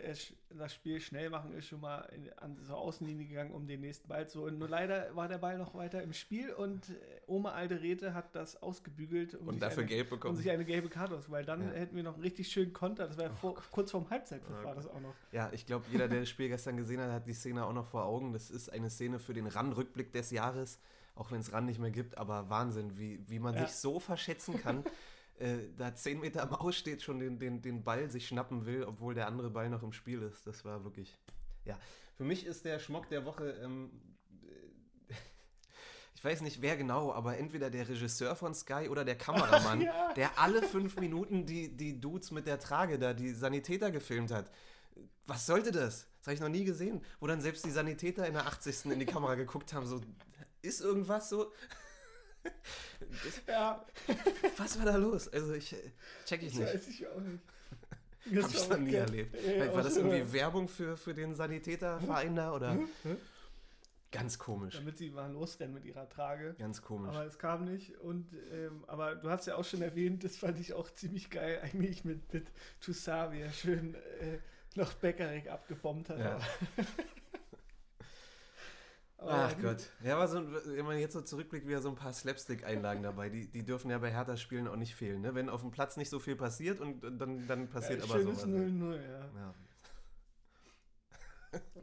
das 0.50 0.74
Spiel 0.74 1.00
schnell 1.00 1.30
machen, 1.30 1.52
ist 1.54 1.66
schon 1.66 1.80
mal 1.80 2.00
in, 2.14 2.32
an 2.38 2.56
zur 2.66 2.76
Außenlinie 2.78 3.26
gegangen, 3.26 3.52
um 3.52 3.66
den 3.66 3.80
nächsten 3.80 4.08
Ball 4.08 4.28
zu 4.28 4.40
holen. 4.40 4.58
Nur 4.58 4.68
leider 4.68 5.14
war 5.14 5.28
der 5.28 5.38
Ball 5.38 5.58
noch 5.58 5.74
weiter 5.74 6.02
im 6.02 6.12
Spiel 6.12 6.52
und 6.52 6.90
äh, 6.90 6.94
Oma 7.26 7.52
Alderete 7.52 8.14
hat 8.14 8.34
das 8.34 8.62
ausgebügelt 8.62 9.34
um 9.34 9.48
Und 9.48 9.54
sich 9.54 9.60
dafür 9.60 9.78
eine, 9.82 9.86
gelb 9.88 10.10
bekommen. 10.10 10.36
sich 10.36 10.50
eine 10.50 10.64
gelbe 10.64 10.88
Karte 10.88 11.16
aus, 11.16 11.30
weil 11.30 11.44
dann 11.44 11.60
Ja. 11.62 11.70
hätten 11.70 11.96
wir 11.96 12.02
noch 12.02 12.14
einen 12.14 12.22
richtig 12.22 12.48
schönen 12.50 12.72
Konter. 12.72 13.06
Das 13.06 13.16
war 13.16 13.24
ja 13.26 13.30
vor, 13.30 13.54
kurz 13.70 13.90
vorm 13.90 14.08
Halbzeitpfiff 14.10 14.56
Ja, 14.58 14.64
war 14.64 14.74
das 14.74 14.86
auch 14.86 15.00
noch. 15.00 15.14
Ja, 15.32 15.50
ich 15.52 15.66
glaube, 15.66 15.84
jeder, 15.90 16.08
der 16.08 16.20
das 16.20 16.28
Spiel 16.28 16.48
gestern 16.48 16.76
gesehen 16.76 17.00
hat, 17.00 17.10
hat 17.10 17.26
die 17.26 17.34
Szene 17.34 17.64
auch 17.64 17.72
noch 17.72 17.86
vor 17.86 18.04
Augen. 18.04 18.32
Das 18.32 18.50
ist 18.50 18.68
eine 18.72 18.90
Szene 18.90 19.18
für 19.18 19.34
den 19.34 19.46
RAN-Rückblick 19.46 20.12
des 20.12 20.30
Jahres, 20.30 20.80
auch 21.14 21.30
wenn 21.30 21.40
es 21.40 21.52
RAN 21.52 21.66
nicht 21.66 21.78
mehr 21.78 21.90
gibt, 21.90 22.18
aber 22.18 22.50
Wahnsinn, 22.50 22.98
wie, 22.98 23.20
wie 23.28 23.38
man 23.38 23.54
Ja. 23.54 23.66
sich 23.66 23.76
so 23.76 24.00
verschätzen 24.00 24.56
kann. 24.56 24.84
äh, 25.40 25.68
da 25.76 25.94
zehn 25.94 26.20
Meter 26.20 26.42
am 26.42 26.54
Aus 26.54 26.76
steht, 26.76 27.02
schon 27.02 27.18
den, 27.18 27.38
den, 27.38 27.62
den 27.62 27.82
Ball 27.82 28.10
sich 28.10 28.28
schnappen 28.28 28.66
will, 28.66 28.84
obwohl 28.84 29.14
der 29.14 29.26
andere 29.26 29.50
Ball 29.50 29.68
noch 29.70 29.82
im 29.82 29.92
Spiel 29.92 30.22
ist. 30.22 30.46
Das 30.46 30.64
war 30.64 30.84
wirklich. 30.84 31.18
Ja, 31.64 31.78
für 32.16 32.24
mich 32.24 32.46
ist 32.46 32.64
der 32.64 32.78
Schmock 32.78 33.08
der 33.08 33.24
Woche. 33.24 33.50
Ähm, 33.62 33.90
äh, 35.08 35.14
ich 36.14 36.22
weiß 36.24 36.42
nicht 36.42 36.60
wer 36.62 36.76
genau, 36.76 37.12
aber 37.12 37.38
entweder 37.38 37.70
der 37.70 37.88
Regisseur 37.88 38.36
von 38.36 38.54
Sky 38.54 38.88
oder 38.88 39.04
der 39.04 39.16
Kameramann, 39.16 39.80
Ja. 39.82 40.12
der 40.14 40.38
alle 40.38 40.62
fünf 40.62 40.98
Minuten 41.00 41.46
die, 41.46 41.74
die 41.76 42.00
Dudes 42.00 42.30
mit 42.30 42.46
der 42.46 42.58
Trage 42.58 42.98
da, 42.98 43.14
die 43.14 43.32
Sanitäter 43.32 43.90
gefilmt 43.90 44.30
hat. 44.30 44.50
Was 45.26 45.46
sollte 45.46 45.72
das? 45.72 46.06
Das 46.18 46.26
habe 46.26 46.34
ich 46.34 46.40
noch 46.40 46.48
nie 46.48 46.64
gesehen. 46.64 47.02
Wo 47.18 47.26
dann 47.26 47.40
selbst 47.40 47.64
die 47.64 47.70
Sanitäter 47.70 48.26
in 48.26 48.34
der 48.34 48.46
80. 48.46 48.86
in 48.86 48.98
die 48.98 49.06
Kamera 49.06 49.36
geguckt 49.36 49.72
haben, 49.72 49.86
so, 49.86 50.00
ist 50.60 50.82
irgendwas 50.82 51.30
so? 51.30 51.52
Ja, 53.46 53.84
Was 54.56 54.78
war 54.78 54.86
da 54.86 54.96
los? 54.96 55.28
Also 55.28 55.54
ich 55.54 55.72
äh, 55.72 55.76
check 56.26 56.42
ich 56.42 56.50
das 56.50 56.58
nicht. 56.58 56.74
weiß 56.74 56.88
ich 56.88 57.06
auch 57.08 57.20
nicht. 57.20 57.42
Hab 58.42 58.54
ich 58.54 58.68
noch 58.68 58.78
nie 58.78 58.94
erlebt. 58.94 59.34
Ja, 59.42 59.74
war 59.74 59.82
das 59.82 59.96
irgendwie 59.96 60.32
Werbung 60.32 60.68
für, 60.68 60.96
für 60.96 61.14
den 61.14 61.34
Sanitäterverein 61.34 62.36
da 62.36 62.52
oder? 62.52 62.78
Ganz 64.12 64.38
komisch. 64.38 64.74
Damit 64.74 64.98
sie 64.98 65.10
mal 65.10 65.30
losrennen 65.32 65.74
mit 65.74 65.84
ihrer 65.84 66.08
Trage. 66.08 66.54
Ganz 66.58 66.82
komisch. 66.82 67.14
Aber 67.14 67.24
es 67.24 67.38
kam 67.38 67.64
nicht. 67.64 67.96
Und 68.00 68.26
ähm, 68.52 68.84
aber 68.88 69.14
du 69.14 69.30
hast 69.30 69.46
ja 69.46 69.54
auch 69.56 69.64
schon 69.64 69.82
erwähnt, 69.82 70.24
das 70.24 70.36
fand 70.36 70.58
ich 70.58 70.74
auch 70.74 70.90
ziemlich 70.90 71.30
geil, 71.30 71.60
eigentlich 71.62 72.04
mit, 72.04 72.32
mit 72.32 72.46
Toussaint, 72.80 73.32
wie 73.32 73.40
er 73.40 73.52
schön 73.52 73.94
äh, 73.94 74.38
noch 74.74 74.92
Beckerek 74.94 75.48
abgebombt 75.48 76.10
hat. 76.10 76.18
Ja. 76.18 76.40
Ach 79.26 79.54
Gott. 79.60 79.90
Ja, 80.02 80.16
aber 80.16 80.28
so, 80.28 80.42
wenn 80.66 80.84
man 80.84 80.98
jetzt 80.98 81.12
so 81.12 81.20
zurückblickt, 81.20 81.66
wieder 81.66 81.80
so 81.80 81.90
ein 81.90 81.94
paar 81.94 82.12
Slapstick-Einlagen 82.12 83.02
dabei. 83.02 83.28
Die, 83.28 83.48
die 83.48 83.64
dürfen 83.64 83.90
ja 83.90 83.98
bei 83.98 84.10
Hertha-Spielen 84.10 84.66
auch 84.66 84.76
nicht 84.76 84.94
fehlen. 84.94 85.20
Ne? 85.20 85.34
Wenn 85.34 85.48
auf 85.48 85.60
dem 85.60 85.70
Platz 85.70 85.96
nicht 85.96 86.08
so 86.08 86.18
viel 86.18 86.36
passiert 86.36 86.80
und, 86.80 87.04
und 87.04 87.18
dann, 87.18 87.46
dann 87.46 87.68
passiert 87.68 87.98
ja, 88.00 88.04
aber 88.04 88.14
schönes 88.14 88.42
sowas. 88.42 88.54
0-0, 88.54 88.94
ja. 88.94 89.18
Ja. 89.18 89.54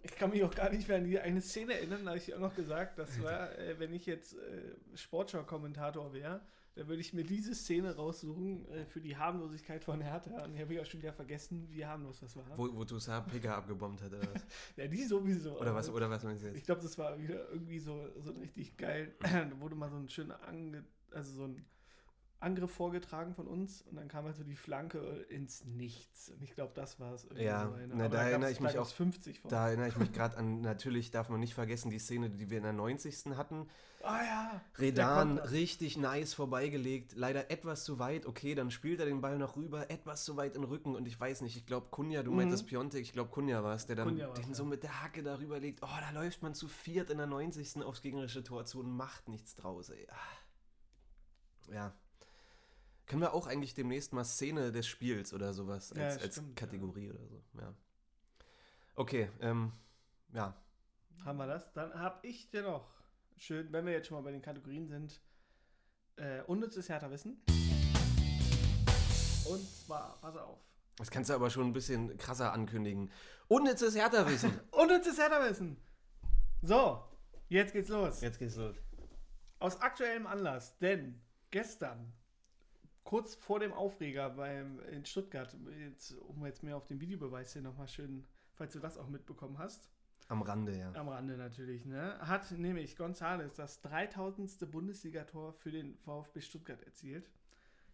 Ich 0.01 0.15
kann 0.15 0.29
mich 0.29 0.43
auch 0.43 0.55
gar 0.55 0.69
nicht 0.69 0.87
mehr 0.87 0.97
an 0.97 1.03
die 1.03 1.19
eine 1.19 1.41
Szene 1.41 1.73
erinnern, 1.73 2.05
da 2.05 2.11
habe 2.11 2.17
ich 2.17 2.33
auch 2.33 2.39
noch 2.39 2.55
gesagt, 2.55 2.97
das 2.97 3.21
war, 3.21 3.51
äh, 3.57 3.77
wenn 3.77 3.93
ich 3.93 4.05
jetzt 4.05 4.33
äh, 4.33 4.75
Sportschau-Kommentator 4.95 6.13
wäre, 6.13 6.41
dann 6.77 6.87
würde 6.87 7.01
ich 7.01 7.13
mir 7.13 7.23
diese 7.23 7.55
Szene 7.55 7.95
raussuchen 7.95 8.67
äh, 8.69 8.85
für 8.85 9.01
die 9.01 9.17
Harmlosigkeit 9.17 9.83
von 9.83 9.99
Hertha. 9.99 10.43
Und 10.45 10.53
ich 10.53 10.61
habe 10.61 10.73
ich 10.75 10.79
auch 10.79 10.85
schon 10.85 11.01
wieder 11.01 11.13
vergessen, 11.13 11.67
wie 11.71 11.85
harmlos 11.85 12.19
das 12.19 12.35
war. 12.35 12.45
Wo, 12.55 12.73
wo 12.73 12.85
Toussaint 12.85 13.27
Picker 13.27 13.55
abgebombt 13.57 14.01
hat 14.01 14.13
oder 14.13 14.27
was? 14.33 14.45
Ja, 14.77 14.87
die 14.87 15.03
sowieso. 15.03 15.59
Oder 15.59 15.73
was, 15.73 15.89
oder 15.89 16.09
was 16.09 16.23
meinst 16.23 16.43
du 16.43 16.49
Ich 16.49 16.55
jetzt? 16.55 16.65
glaube, 16.65 16.81
das 16.81 16.97
war 16.97 17.17
wieder 17.19 17.49
irgendwie 17.49 17.79
so, 17.79 18.07
so 18.19 18.31
ein 18.31 18.37
richtig 18.37 18.77
geil. 18.77 19.15
da 19.21 19.59
wurde 19.59 19.75
mal 19.75 19.89
so 19.89 19.97
ein 19.97 20.07
schöner 20.07 20.41
Ange 20.47 20.83
also 21.11 21.33
so 21.33 21.43
ein 21.45 21.65
Angriff 22.39 22.71
vorgetragen 22.71 23.33
von 23.33 23.47
uns 23.47 23.81
und 23.81 23.95
dann 23.95 24.07
kam 24.07 24.25
halt 24.25 24.35
so 24.35 24.43
die 24.43 24.55
Flanke 24.55 24.99
ins 25.29 25.65
Nichts. 25.65 26.29
Und 26.29 26.43
ich 26.43 26.53
glaube, 26.53 26.71
das 26.75 26.99
war 26.99 27.13
es. 27.13 27.27
Ja, 27.35 27.67
so 27.67 27.75
na, 27.87 28.05
Aber 28.05 28.09
da 28.17 28.23
erinnere 28.29 28.51
ich 28.51 28.59
mich 28.59 28.73
da 28.73 28.81
auch- 28.81 28.87
50 28.87 29.39
von. 29.39 29.49
Da 29.49 29.67
erinnere 29.69 29.87
ich 29.87 29.97
mich 29.97 30.11
gerade 30.11 30.37
an, 30.37 30.61
natürlich 30.61 31.09
darf 31.09 31.29
man 31.29 31.39
nicht 31.39 31.55
vergessen, 31.55 31.89
die 31.89 31.97
Szene, 31.97 32.29
die 32.29 32.49
wir 32.51 32.57
in 32.57 32.63
der 32.63 32.73
90. 32.73 33.35
hatten. 33.37 33.67
Ah 34.03 34.23
ja. 34.23 34.61
Redan 34.77 35.39
richtig 35.39 35.97
nice 35.97 36.35
vorbeigelegt, 36.35 37.13
leider 37.15 37.49
etwas 37.49 37.83
zu 37.83 37.97
weit. 37.97 38.27
Okay, 38.27 38.53
dann 38.53 38.69
spielt 38.69 38.99
er 38.99 39.07
den 39.07 39.21
Ball 39.21 39.39
noch 39.39 39.55
rüber, 39.57 39.89
etwas 39.89 40.23
zu 40.23 40.37
weit 40.37 40.55
in 40.55 40.61
den 40.61 40.69
Rücken 40.69 40.95
und 40.95 41.07
ich 41.07 41.19
weiß 41.19 41.41
nicht, 41.41 41.57
ich 41.57 41.65
glaube 41.65 41.87
Kunja, 41.89 42.21
du 42.21 42.29
Mhm. 42.31 42.37
meintest 42.37 42.67
Piontek, 42.67 43.01
ich 43.01 43.13
glaube 43.13 43.31
Kunja 43.31 43.63
war 43.63 43.73
es, 43.73 43.87
der 43.87 43.95
dann 43.95 44.09
den 44.09 44.17
ja. 44.19 44.31
so 44.53 44.63
mit 44.63 44.83
der 44.83 45.01
Hacke 45.01 45.23
darüber 45.23 45.59
legt. 45.59 45.81
Oh, 45.81 45.87
da 45.99 46.11
läuft 46.11 46.43
man 46.43 46.53
zu 46.53 46.67
viert 46.67 47.09
in 47.09 47.17
der 47.17 47.25
90. 47.27 47.81
aufs 47.83 48.03
gegnerische 48.03 48.43
Tor 48.43 48.65
zu 48.65 48.79
und 48.79 48.91
macht 48.95 49.27
nichts 49.27 49.55
draus, 49.55 49.89
ey. 49.89 50.07
Ah. 50.11 51.73
Ja. 51.73 51.93
Können 53.07 53.21
wir 53.21 53.33
auch 53.33 53.47
eigentlich 53.47 53.73
demnächst 53.73 54.11
mal 54.11 54.25
Szene 54.25 54.73
des 54.73 54.85
Spiels 54.85 55.33
oder 55.33 55.53
sowas 55.53 55.93
Ja, 55.95 56.03
als, 56.03 56.21
als 56.21 56.35
stimmt, 56.35 56.57
Kategorie 56.57 57.09
oder 57.09 57.25
so, 57.25 57.41
ja. 57.53 57.73
Okay, 58.95 59.31
ähm, 59.39 59.71
ja. 60.33 60.53
Haben 61.23 61.37
wir 61.37 61.47
das? 61.47 61.71
Dann 61.71 61.93
habe 61.93 62.27
ich 62.27 62.49
dir 62.49 62.63
noch 62.63 62.85
schön, 63.37 63.71
wenn 63.71 63.85
wir 63.85 63.93
jetzt 63.93 64.07
schon 64.07 64.17
mal 64.17 64.23
bei 64.23 64.31
den 64.31 64.41
Kategorien 64.41 64.87
sind, 64.87 65.21
äh, 66.17 66.41
unnützes 66.41 66.89
Hertha-Wissen. 66.89 67.41
Und 69.45 69.69
zwar, 69.69 70.19
pass 70.19 70.35
auf. 70.35 70.59
Das 70.97 71.09
kannst 71.09 71.29
du 71.29 71.33
aber 71.33 71.49
schon 71.49 71.67
ein 71.67 71.73
bisschen 71.73 72.17
krasser 72.17 72.51
ankündigen. 72.51 73.09
Unnützes 73.47 73.95
Hertha-Wissen. 73.95 74.59
Unnützes 74.71 75.17
Hertha-Wissen. 75.17 75.77
So, 76.61 77.07
jetzt 77.47 77.71
geht's 77.71 77.87
los. 77.87 78.19
Jetzt 78.19 78.37
geht's 78.37 78.57
los. 78.57 78.75
Aus 79.59 79.79
aktuellem 79.79 80.27
Anlass, 80.27 80.77
denn 80.79 81.21
gestern, 81.51 82.13
kurz 83.07 83.35
vor 83.35 83.61
dem 83.61 83.71
Aufreger 83.71 84.29
beim, 84.29 84.81
in 84.91 85.05
Stuttgart, 85.05 85.55
jetzt, 85.79 86.11
um 86.27 86.45
jetzt 86.45 86.61
mehr 86.61 86.75
auf 86.75 86.87
den 86.87 86.99
Videobeweis 86.99 87.53
hier 87.53 87.61
nochmal 87.61 87.87
schön, 87.87 88.27
falls 88.53 88.73
du 88.73 88.79
das 88.79 88.97
auch 88.97 89.07
mitbekommen 89.07 89.57
hast, 89.57 89.89
Am 90.27 90.41
Rande, 90.41 90.77
ja. 90.77 90.91
am 90.91 91.07
Rande 91.07 91.37
natürlich, 91.37 91.85
ne, 91.85 92.19
hat 92.19 92.51
nämlich 92.51 92.97
Gonzales 92.97 93.53
das 93.53 93.79
3000. 93.79 94.69
Bundesligator 94.69 95.53
für 95.53 95.71
den 95.71 95.95
VfB 95.99 96.41
Stuttgart 96.41 96.83
erzielt. 96.83 97.31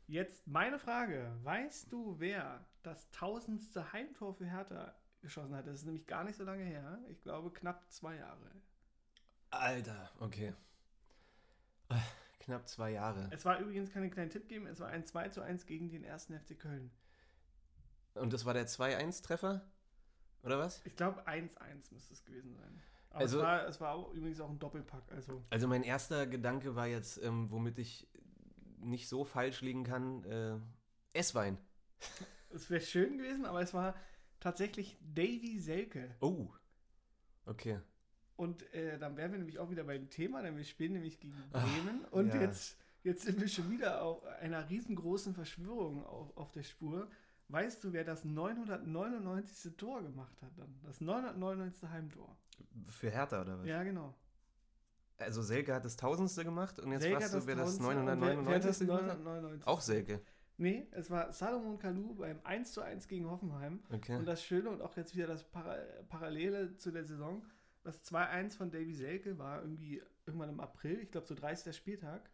Jetzt 0.08 0.48
meine 0.48 0.80
Frage, 0.80 1.32
weißt 1.44 1.94
du, 1.94 2.16
wer 2.20 2.66
das 2.82 3.06
1000. 3.14 3.62
Heimtor 3.94 4.34
für 4.34 4.46
Hertha 4.46 4.96
geschossen 5.22 5.56
hat? 5.56 5.68
Das 5.68 5.76
ist 5.76 5.86
nämlich 5.86 6.08
gar 6.08 6.24
nicht 6.24 6.38
so 6.38 6.44
lange 6.44 6.64
her. 6.64 6.98
Ich 7.12 7.22
glaube 7.22 7.52
knapp 7.52 7.86
zwei 7.92 8.16
Jahre. 8.16 8.50
Alter, 9.52 10.10
okay. 10.20 10.56
Knapp 12.44 12.68
zwei 12.68 12.92
Jahre. 12.92 13.30
Es 13.32 13.46
war 13.46 13.60
übrigens 13.60 13.90
keinen 13.92 14.12
kleinen 14.12 14.30
Tipp 14.30 14.50
geben, 14.50 14.68
es 14.68 14.80
war 14.80 14.90
ein 14.90 15.06
2 15.06 15.30
zu 15.30 15.42
1 15.42 15.66
gegen 15.66 15.90
den 15.90 16.06
1. 16.06 16.26
FC 16.26 16.60
Köln. 16.60 16.92
Und 18.16 18.34
das 18.34 18.46
war 18.46 18.54
der 18.54 18.68
2-1-Treffer? 18.68 19.62
Oder 20.44 20.60
was? 20.60 20.82
Ich 20.86 20.96
glaube 20.96 21.26
1-1 21.26 21.94
müsste 21.94 22.14
es 22.14 22.24
gewesen 22.26 22.54
sein. 22.54 22.82
Aber 23.12 23.20
Also- 23.22 23.38
es, 23.38 23.44
war, 23.44 23.68
es 23.68 23.82
war 23.82 23.94
auch 23.94 24.14
übrigens 24.14 24.42
auch 24.42 24.50
ein 24.50 24.60
Doppelpack. 24.60 25.10
Also 25.14 25.44
Also 25.50 25.68
mein 25.68 25.84
erster 25.84 26.28
Gedanke 26.28 26.76
war 26.76 26.86
jetzt, 26.88 27.24
ähm, 27.24 27.50
womit 27.50 27.80
ich 27.80 28.08
nicht 28.80 29.08
so 29.08 29.24
falsch 29.24 29.62
liegen 29.62 29.86
kann, 29.86 30.24
äh, 30.26 30.60
Esswein. 31.14 31.58
es 32.50 32.70
wäre 32.70 32.82
schön 32.82 33.18
gewesen, 33.18 33.46
aber 33.46 33.62
es 33.62 33.74
war 33.74 33.96
tatsächlich 34.42 34.98
Davy 35.00 35.60
Selke. 35.60 36.14
Oh. 36.20 36.50
Okay. 37.46 37.80
Und 38.36 38.64
äh, 38.74 38.98
dann 38.98 39.16
wären 39.18 39.32
wir 39.32 39.40
nämlich 39.40 39.60
auch 39.60 39.70
wieder 39.70 39.84
beim 39.84 40.10
Thema, 40.10 40.42
denn 40.42 40.58
wir 40.58 40.64
spielen 40.64 40.94
nämlich 40.94 41.20
gegen 41.20 41.36
Ach, 41.54 41.64
Bremen. 41.64 42.04
Und 42.06 42.30
ja. 42.34 42.42
jetzt, 42.42 42.78
jetzt 43.04 43.24
sind 43.24 43.40
wir 43.40 43.48
schon 43.48 43.70
wieder 43.70 44.02
auf 44.02 44.24
einer 44.42 44.70
riesengroßen 44.70 45.34
Verschwörung 45.36 46.04
auf, 46.06 46.36
auf 46.36 46.52
der 46.52 46.64
Spur. 46.64 47.10
Weißt 47.50 47.84
du, 47.84 47.94
wer 47.94 48.04
das 48.04 48.24
999. 48.26 49.76
Tor 49.78 50.02
gemacht 50.02 50.42
hat 50.42 50.52
dann? 50.58 50.74
Das 50.84 51.00
999. 51.02 51.90
Heimtor. 51.90 52.36
Für 52.88 53.10
Hertha 53.12 53.42
oder 53.42 53.60
was? 53.60 53.68
Ja, 53.68 53.84
genau. 53.84 54.16
Also 55.20 55.42
Selke 55.42 55.74
hat 55.76 55.86
das 55.86 55.96
Tausendste 55.96 56.44
gemacht 56.44 56.80
und 56.80 56.92
jetzt 56.92 57.04
Selke 57.04 57.24
hat 57.24 57.34
du, 57.34 57.46
wer 57.46 57.56
das 57.56 57.78
1000. 57.80 57.80
und 58.00 58.06
wer- 58.08 58.08
wer 58.08 58.16
999. 58.16 58.66
das 58.68 58.80
gemacht 58.80 59.02
hat? 59.04 59.20
999. 59.24 59.68
Auch 59.68 59.82
Selke. 59.82 60.22
Nee, 60.58 60.88
es 60.92 61.10
war 61.10 61.32
Salomon 61.32 61.78
Kalou 61.80 62.16
beim 62.16 62.40
1 62.44 62.74
zu 62.74 62.82
1 62.82 63.08
gegen 63.08 63.30
Hoffenheim. 63.30 63.80
Okay. 63.92 64.16
Und 64.18 64.26
das 64.26 64.44
Schöne 64.44 64.70
und 64.70 64.82
auch 64.82 64.96
jetzt 64.98 65.16
wieder 65.16 65.28
das 65.28 65.44
Para 65.44 65.78
Parallele 66.10 66.76
zu 66.78 66.92
der 66.92 67.04
Saison, 67.06 67.44
das 67.84 68.04
2-1 68.06 68.56
von 68.58 68.72
Davy 68.72 68.94
Selke 68.94 69.38
war 69.38 69.62
irgendwie 69.62 70.02
irgendwann 70.26 70.50
im 70.50 70.60
April, 70.60 71.00
ich 71.00 71.12
glaube 71.12 71.28
so 71.28 71.36
30. 71.36 71.76
Spieltag. 71.76 72.30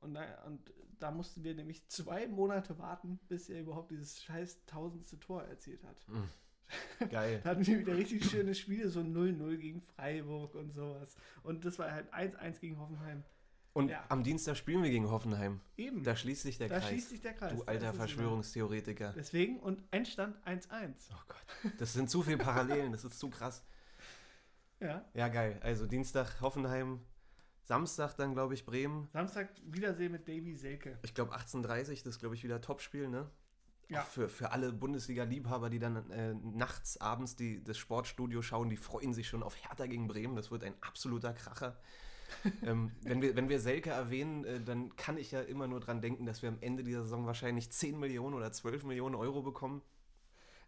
Und 0.00 0.14
da, 0.14 0.44
und 0.44 0.60
da 0.98 1.10
mussten 1.10 1.42
wir 1.42 1.54
nämlich 1.54 1.84
zwei 1.88 2.26
Monate 2.28 2.78
warten, 2.78 3.18
bis 3.28 3.48
er 3.48 3.60
überhaupt 3.60 3.90
dieses 3.90 4.22
scheiß 4.22 4.64
tausendste 4.66 5.18
Tor 5.18 5.42
erzielt 5.44 5.82
hat. 5.84 6.02
Mhm. 6.08 6.28
Geil. 7.10 7.40
da 7.44 7.50
hatten 7.50 7.64
wir 7.66 7.78
wieder 7.78 7.96
richtig 7.96 8.28
schöne 8.28 8.54
Spiele, 8.54 8.88
so 8.90 9.00
0-0 9.00 9.56
gegen 9.56 9.80
Freiburg 9.82 10.54
und 10.56 10.72
sowas. 10.72 11.16
Und 11.44 11.64
das 11.64 11.78
war 11.78 11.90
halt 11.92 12.12
1-1 12.12 12.58
gegen 12.60 12.78
Hoffenheim. 12.78 13.22
Und 13.72 13.90
Ja. 13.90 14.04
am 14.08 14.24
Dienstag 14.24 14.56
spielen 14.56 14.82
wir 14.82 14.90
gegen 14.90 15.10
Hoffenheim. 15.10 15.60
Eben. 15.76 16.02
Da 16.02 16.16
schließt 16.16 16.42
sich 16.42 16.58
der 16.58 16.68
da 16.68 16.78
Kreis. 16.80 16.88
schließt 16.88 17.10
sich 17.10 17.20
der 17.20 17.34
Kreis. 17.34 17.52
du 17.54 17.62
alter 17.64 17.92
Verschwörungstheoretiker. 17.92 19.12
Deswegen 19.14 19.60
und 19.60 19.82
Endstand 19.90 20.36
1-1. 20.46 20.92
Oh 21.12 21.14
Gott. 21.28 21.72
Das 21.78 21.92
sind 21.92 22.10
zu 22.10 22.22
viele 22.22 22.38
Parallelen, 22.38 22.92
das 22.92 23.04
ist 23.04 23.18
zu 23.18 23.28
krass. 23.30 23.62
Ja. 24.80 25.04
Ja, 25.14 25.28
geil. 25.28 25.58
Also 25.62 25.86
Dienstag 25.86 26.40
Hoffenheim, 26.40 27.00
Samstag 27.62 28.14
dann, 28.16 28.34
glaube 28.34 28.54
ich, 28.54 28.64
Bremen. 28.64 29.08
Samstag 29.12 29.48
Wiedersehen 29.64 30.12
mit 30.12 30.28
Davy 30.28 30.54
Selke. 30.56 30.98
Ich 31.02 31.14
glaube 31.14 31.34
18.30 31.34 32.04
das 32.04 32.06
ist, 32.06 32.18
glaube 32.20 32.34
ich, 32.34 32.44
wieder 32.44 32.60
Topspiel, 32.60 33.08
ne? 33.08 33.30
Ja. 33.88 34.02
Auch 34.02 34.06
für, 34.06 34.28
für 34.28 34.50
alle 34.50 34.72
Bundesliga-Liebhaber, 34.72 35.70
die 35.70 35.78
dann 35.78 36.10
äh, 36.10 36.34
nachts, 36.34 37.00
abends 37.00 37.36
die, 37.36 37.62
das 37.62 37.78
Sportstudio 37.78 38.42
schauen, 38.42 38.68
die 38.68 38.76
freuen 38.76 39.14
sich 39.14 39.28
schon 39.28 39.42
auf 39.42 39.56
Hertha 39.56 39.86
gegen 39.86 40.08
Bremen. 40.08 40.34
Das 40.34 40.50
wird 40.50 40.64
ein 40.64 40.74
absoluter 40.80 41.32
Kracher. 41.32 41.78
ähm, 42.64 42.90
wenn, 43.02 43.22
wir, 43.22 43.36
wenn 43.36 43.48
wir 43.48 43.60
Selke 43.60 43.90
erwähnen, 43.90 44.44
äh, 44.44 44.60
dann 44.60 44.96
kann 44.96 45.16
ich 45.16 45.30
ja 45.30 45.40
immer 45.40 45.68
nur 45.68 45.78
dran 45.78 46.00
denken, 46.00 46.26
dass 46.26 46.42
wir 46.42 46.48
am 46.48 46.58
Ende 46.60 46.82
dieser 46.82 47.02
Saison 47.02 47.26
wahrscheinlich 47.26 47.70
10 47.70 47.98
Millionen 47.98 48.34
oder 48.34 48.50
12 48.50 48.84
Millionen 48.84 49.14
Euro 49.14 49.42
bekommen. 49.42 49.82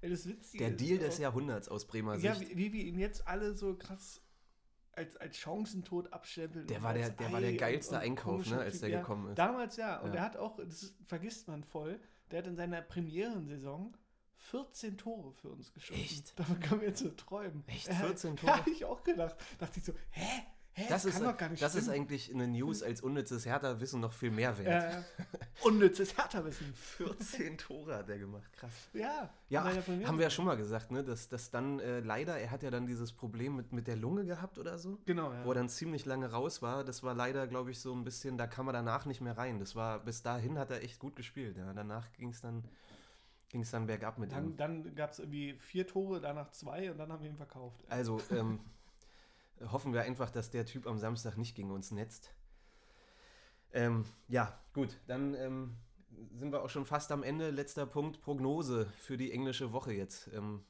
Das 0.01 0.26
Witzige 0.28 0.64
Der 0.64 0.72
Deal 0.76 0.99
des 0.99 1.18
Jahrhunderts 1.18 1.68
aus 1.68 1.86
Bremer 1.86 2.16
Ja, 2.16 2.34
Sicht. 2.34 2.53
wie, 2.53 2.57
wie 2.57 2.72
wir 2.72 2.84
ihn 2.84 2.99
jetzt 2.99 3.26
alle 3.26 3.55
so 3.55 3.74
krass 3.76 4.20
als, 4.92 5.16
als 5.16 5.36
Chancentod 5.38 6.12
abstempeln. 6.12 6.66
Der 6.66 6.82
war 6.82 6.92
der- 6.94 7.11
der 7.11 7.32
war 7.32 7.40
der 7.40 7.51
Ei 7.51 7.57
geilste 7.57 7.94
und- 7.94 8.01
und 8.01 8.07
Einkauf, 8.07 8.46
ne, 8.51 8.59
als 8.59 8.80
der 8.80 8.88
ja, 8.90 9.01
gekommen 9.01 9.28
ist. 9.30 9.38
Damals 9.38 9.76
ja. 9.76 9.99
Und 10.01 10.07
Ja. 10.09 10.12
der 10.12 10.22
hat 10.22 10.36
auch, 10.36 10.57
das 10.57 10.94
vergisst 11.07 11.46
man 11.49 11.62
voll, 11.64 12.01
der 12.30 12.38
hat 12.40 12.46
in 12.46 12.57
seiner 12.57 12.82
Premierensaison 12.82 13.96
14 14.36 14.96
Tore 14.99 15.32
für 15.32 15.49
uns 15.51 15.72
geschossen. 15.72 16.01
Echt? 16.01 16.38
Davon 16.38 16.59
können 16.61 16.80
wir 16.80 16.88
jetzt 16.88 17.01
so 17.01 17.11
träumen. 17.11 17.64
Echt? 17.66 17.88
Ja, 17.88 17.94
14 17.94 18.36
Ja, 18.36 18.40
Tore? 18.40 18.57
hab 18.59 18.66
ich 18.66 18.84
auch 18.84 19.03
gedacht. 19.05 19.36
Dachte 19.59 19.78
ich 19.78 19.84
so, 19.84 19.92
hä? 20.11 20.42
Hä? 20.79 20.87
Das, 20.89 21.05
ist, 21.05 21.20
gar 21.39 21.49
nicht 21.49 21.61
das 21.61 21.74
ist 21.74 21.89
eigentlich 21.89 22.33
eine 22.33 22.47
News 22.47 22.85
als 22.85 23.01
unnützes 23.01 23.47
Hertha-Wissen 23.47 24.01
noch 24.01 24.12
viel 24.12 24.31
mehr 24.31 24.57
wert. 24.59 24.95
äh, 24.95 25.03
unnützes 25.66 26.16
Hertha-Wissen. 26.16 26.72
14 26.72 27.59
Tore 27.59 27.97
hat 27.97 28.09
er 28.09 28.18
gemacht, 28.18 28.53
krass. 28.53 28.70
Ja. 28.93 29.29
Ja, 29.49 29.64
ach, 29.64 29.89
haben 30.07 30.18
wir 30.18 30.22
ja 30.24 30.31
schon 30.31 30.45
mal 30.45 30.57
gesagt, 30.57 30.93
ne? 30.93 31.03
Dass, 31.03 31.29
dass 31.29 31.51
dann 31.51 31.81
äh, 31.81 31.99
leider, 31.99 32.39
er 32.39 32.53
hat 32.53 32.62
ja 32.62 32.70
dann 32.70 32.87
dieses 32.87 33.12
Problem 33.12 33.57
mit, 33.57 33.72
mit 33.72 33.89
der 33.89 33.97
Lunge 33.97 34.24
gehabt 34.24 34.57
oder 34.61 34.79
so, 34.79 34.99
Genau, 35.05 35.33
ja. 35.33 35.45
wo 35.45 35.51
er 35.51 35.57
dann 35.57 35.68
ziemlich 35.68 36.07
lange 36.07 36.31
raus 36.31 36.62
war. 36.62 36.85
Das 36.85 37.03
war 37.03 37.12
leider, 37.12 37.49
glaube 37.49 37.72
ich, 37.72 37.81
so 37.81 37.93
ein 37.93 38.05
bisschen, 38.05 38.39
da 38.39 38.47
kam 38.47 38.68
er 38.68 38.72
danach 38.72 39.05
nicht 39.05 39.20
mehr 39.20 39.37
rein. 39.37 39.59
Das 39.59 39.74
war, 39.74 39.99
bis 39.99 40.22
dahin 40.22 40.59
hat 40.61 40.70
er 40.70 40.83
echt 40.85 41.01
gut 41.01 41.16
gespielt. 41.16 41.57
Ja. 41.57 41.72
Danach 41.72 42.12
ging 42.12 42.29
es 42.29 42.41
dann, 42.41 42.62
ging's 43.49 43.72
dann 43.72 43.89
bergab 43.89 44.18
mit 44.18 44.31
Dann, 44.31 44.51
ihm. 44.51 44.57
dann 44.57 44.95
gab 44.95 45.11
es 45.11 45.18
irgendwie 45.18 45.55
vier 45.55 45.89
Tore, 45.89 46.20
danach 46.20 46.53
zwei 46.53 46.89
und 46.93 46.99
dann 46.99 47.11
haben 47.11 47.22
wir 47.24 47.31
ihn 47.31 47.37
verkauft. 47.37 47.85
Also, 47.89 48.20
ähm, 48.31 48.61
hoffen 49.70 49.92
wir 49.92 50.02
einfach, 50.02 50.30
dass 50.30 50.50
der 50.50 50.66
Typ 50.66 50.86
am 50.86 50.98
Samstag 50.98 51.36
nicht 51.36 51.54
gegen 51.54 51.70
uns 51.70 51.90
netzt. 51.90 52.32
Ähm, 53.72 54.04
ja, 54.28 54.59
gut, 54.72 54.98
dann 55.06 55.34
ähm, 55.34 55.76
sind 56.32 56.52
wir 56.52 56.62
auch 56.62 56.70
schon 56.70 56.86
fast 56.86 57.12
am 57.12 57.22
Ende. 57.22 57.50
Letzter 57.50 57.86
Punkt, 57.86 58.20
Prognose 58.20 58.86
für 59.00 59.16
die 59.16 59.32
englische 59.32 59.72
Woche 59.72 59.92
jetzt. 59.92 60.30
Ähm, 60.32 60.64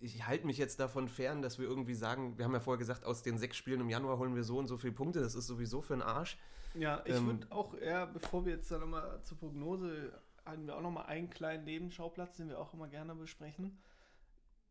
ich 0.00 0.26
halte 0.26 0.46
mich 0.46 0.58
jetzt 0.58 0.78
davon 0.78 1.08
fern, 1.08 1.42
dass 1.42 1.58
wir 1.58 1.66
irgendwie 1.66 1.94
sagen, 1.94 2.36
wir 2.38 2.44
haben 2.44 2.52
ja 2.52 2.60
vorher 2.60 2.78
gesagt, 2.78 3.04
aus 3.04 3.22
den 3.22 3.38
sechs 3.38 3.56
Spielen 3.56 3.80
im 3.80 3.88
Januar 3.88 4.18
holen 4.18 4.36
wir 4.36 4.44
so 4.44 4.58
und 4.58 4.66
so 4.66 4.76
viele 4.76 4.92
Punkte. 4.92 5.20
Das 5.20 5.34
ist 5.34 5.46
sowieso 5.46 5.82
für 5.82 5.94
den 5.94 6.02
Arsch. 6.02 6.38
Ja, 6.74 7.02
ich 7.04 7.14
Ähm, 7.14 7.26
würde 7.26 7.46
auch 7.50 7.74
eher, 7.74 8.06
bevor 8.06 8.44
wir 8.44 8.54
jetzt 8.54 8.70
dann 8.70 8.80
nochmal 8.80 9.20
zur 9.22 9.38
Prognose, 9.38 10.12
haben 10.44 10.66
wir 10.66 10.76
auch 10.76 10.82
nochmal 10.82 11.06
einen 11.06 11.30
kleinen 11.30 11.64
Nebenschauplatz, 11.64 12.36
den 12.36 12.48
wir 12.48 12.58
auch 12.58 12.74
immer 12.74 12.88
gerne 12.88 13.14
besprechen. 13.14 13.78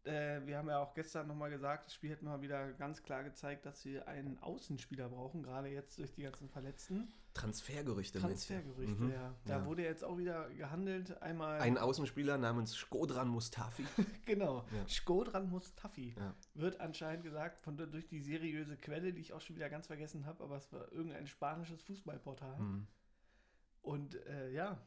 Äh, 0.05 0.45
wir 0.45 0.57
haben 0.57 0.67
ja 0.67 0.79
auch 0.79 0.93
gestern 0.93 1.27
nochmal 1.27 1.49
gesagt, 1.49 1.85
das 1.85 1.93
Spiel 1.93 2.11
hat 2.11 2.21
mal 2.21 2.41
wieder 2.41 2.73
ganz 2.73 3.01
klar 3.03 3.23
gezeigt, 3.23 3.65
dass 3.65 3.85
wir 3.85 4.05
einen 4.07 4.37
Außenspieler 4.39 5.07
brauchen, 5.07 5.43
gerade 5.43 5.69
jetzt 5.69 5.97
durch 5.97 6.11
die 6.13 6.23
ganzen 6.23 6.49
Verletzten. 6.49 7.13
Transfergerüchte. 7.33 8.19
Transfergerüchte, 8.19 9.01
Mhm, 9.01 9.11
ja. 9.11 9.33
Da 9.45 9.59
ja. 9.59 9.65
wurde 9.65 9.83
jetzt 9.83 10.03
auch 10.03 10.17
wieder 10.17 10.49
gehandelt. 10.49 11.21
Einmal. 11.21 11.61
Ein 11.61 11.77
Außenspieler 11.77 12.37
namens 12.37 12.75
Skodran 12.75 13.29
Mustafi. 13.29 13.85
genau. 14.25 14.65
Ja. 14.75 14.87
Skodran 14.87 15.49
Mustafi 15.49 16.13
Ja. 16.17 16.35
wird 16.53 16.79
anscheinend 16.81 17.23
gesagt, 17.23 17.61
von, 17.63 17.77
durch 17.77 18.07
die 18.07 18.19
seriöse 18.19 18.75
Quelle, 18.77 19.13
die 19.13 19.21
ich 19.21 19.31
auch 19.33 19.41
schon 19.41 19.55
wieder 19.55 19.69
ganz 19.69 19.87
vergessen 19.87 20.25
habe, 20.25 20.43
aber 20.43 20.57
es 20.57 20.71
war 20.73 20.91
irgendein 20.91 21.27
spanisches 21.27 21.81
Fußballportal. 21.83 22.59
Mhm. 22.59 22.87
Und 23.81 24.15
äh, 24.27 24.49
ja, 24.51 24.79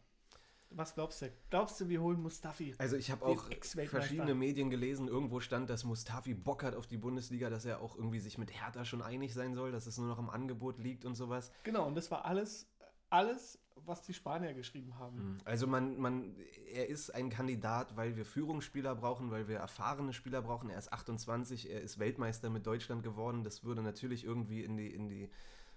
was 0.70 0.94
glaubst 0.94 1.22
du? 1.22 1.30
Glaubst 1.50 1.80
du, 1.80 1.88
wir 1.88 2.00
holen 2.00 2.20
Mustafi? 2.20 2.74
Also 2.78 2.96
ich 2.96 3.10
habe 3.10 3.24
auch 3.24 3.44
verschiedene 3.88 4.34
Medien 4.34 4.70
gelesen, 4.70 5.08
irgendwo 5.08 5.40
stand, 5.40 5.70
dass 5.70 5.84
Mustafi 5.84 6.34
Bock 6.34 6.62
hat 6.62 6.74
auf 6.74 6.86
die 6.86 6.98
Bundesliga, 6.98 7.50
dass 7.50 7.64
er 7.64 7.80
auch 7.80 7.96
irgendwie 7.96 8.20
sich 8.20 8.38
mit 8.38 8.52
Hertha 8.52 8.84
schon 8.84 9.02
einig 9.02 9.32
sein 9.34 9.54
soll, 9.54 9.72
dass 9.72 9.86
es 9.86 9.98
nur 9.98 10.08
noch 10.08 10.18
im 10.18 10.30
Angebot 10.30 10.78
liegt 10.78 11.04
und 11.04 11.14
sowas. 11.14 11.50
Genau, 11.62 11.86
und 11.86 11.94
das 11.94 12.10
war 12.10 12.24
alles, 12.24 12.66
alles, 13.10 13.58
was 13.84 14.02
die 14.02 14.14
Spanier 14.14 14.54
geschrieben 14.54 14.98
haben. 14.98 15.38
Also 15.44 15.66
man, 15.66 15.98
man, 15.98 16.34
er 16.72 16.88
ist 16.88 17.10
ein 17.10 17.30
Kandidat, 17.30 17.96
weil 17.96 18.16
wir 18.16 18.24
Führungsspieler 18.24 18.94
brauchen, 18.94 19.30
weil 19.30 19.48
wir 19.48 19.58
erfahrene 19.58 20.12
Spieler 20.12 20.42
brauchen. 20.42 20.70
Er 20.70 20.78
ist 20.78 20.92
28, 20.92 21.70
er 21.70 21.82
ist 21.82 21.98
Weltmeister 21.98 22.50
mit 22.50 22.66
Deutschland 22.66 23.02
geworden. 23.02 23.44
Das 23.44 23.64
würde 23.64 23.82
natürlich 23.82 24.24
irgendwie 24.24 24.64
in 24.64 24.76
die, 24.76 24.92
in 24.92 25.08
die, 25.08 25.30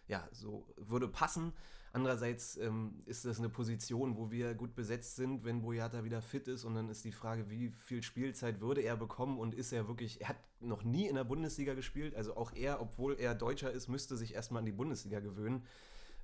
ja, 0.09 0.27
so 0.31 0.67
würde 0.75 1.07
passen. 1.07 1.53
Andererseits 1.91 2.57
ähm, 2.57 3.01
ist 3.05 3.25
das 3.25 3.39
eine 3.39 3.49
Position, 3.49 4.17
wo 4.17 4.29
wir 4.29 4.53
gut 4.53 4.75
besetzt 4.75 5.15
sind, 5.15 5.43
wenn 5.43 5.61
Boyata 5.61 6.03
wieder 6.03 6.21
fit 6.21 6.47
ist. 6.47 6.65
Und 6.65 6.75
dann 6.75 6.89
ist 6.89 7.05
die 7.05 7.11
Frage, 7.11 7.49
wie 7.49 7.69
viel 7.69 8.03
Spielzeit 8.03 8.59
würde 8.59 8.81
er 8.81 8.97
bekommen 8.97 9.39
und 9.39 9.55
ist 9.55 9.71
er 9.71 9.87
wirklich, 9.87 10.21
er 10.21 10.29
hat 10.29 10.37
noch 10.59 10.83
nie 10.83 11.07
in 11.07 11.15
der 11.15 11.23
Bundesliga 11.23 11.73
gespielt. 11.73 12.15
Also 12.15 12.35
auch 12.35 12.53
er, 12.53 12.81
obwohl 12.81 13.15
er 13.15 13.33
Deutscher 13.33 13.71
ist, 13.71 13.87
müsste 13.87 14.17
sich 14.17 14.35
erstmal 14.35 14.59
an 14.59 14.65
die 14.65 14.71
Bundesliga 14.71 15.19
gewöhnen. 15.19 15.63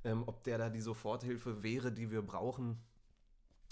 Ähm, 0.03 0.23
ob 0.27 0.43
der 0.43 0.57
da 0.59 0.69
die 0.69 0.81
Soforthilfe 0.81 1.63
wäre, 1.63 1.91
die 1.91 2.11
wir 2.11 2.21
brauchen, 2.21 2.77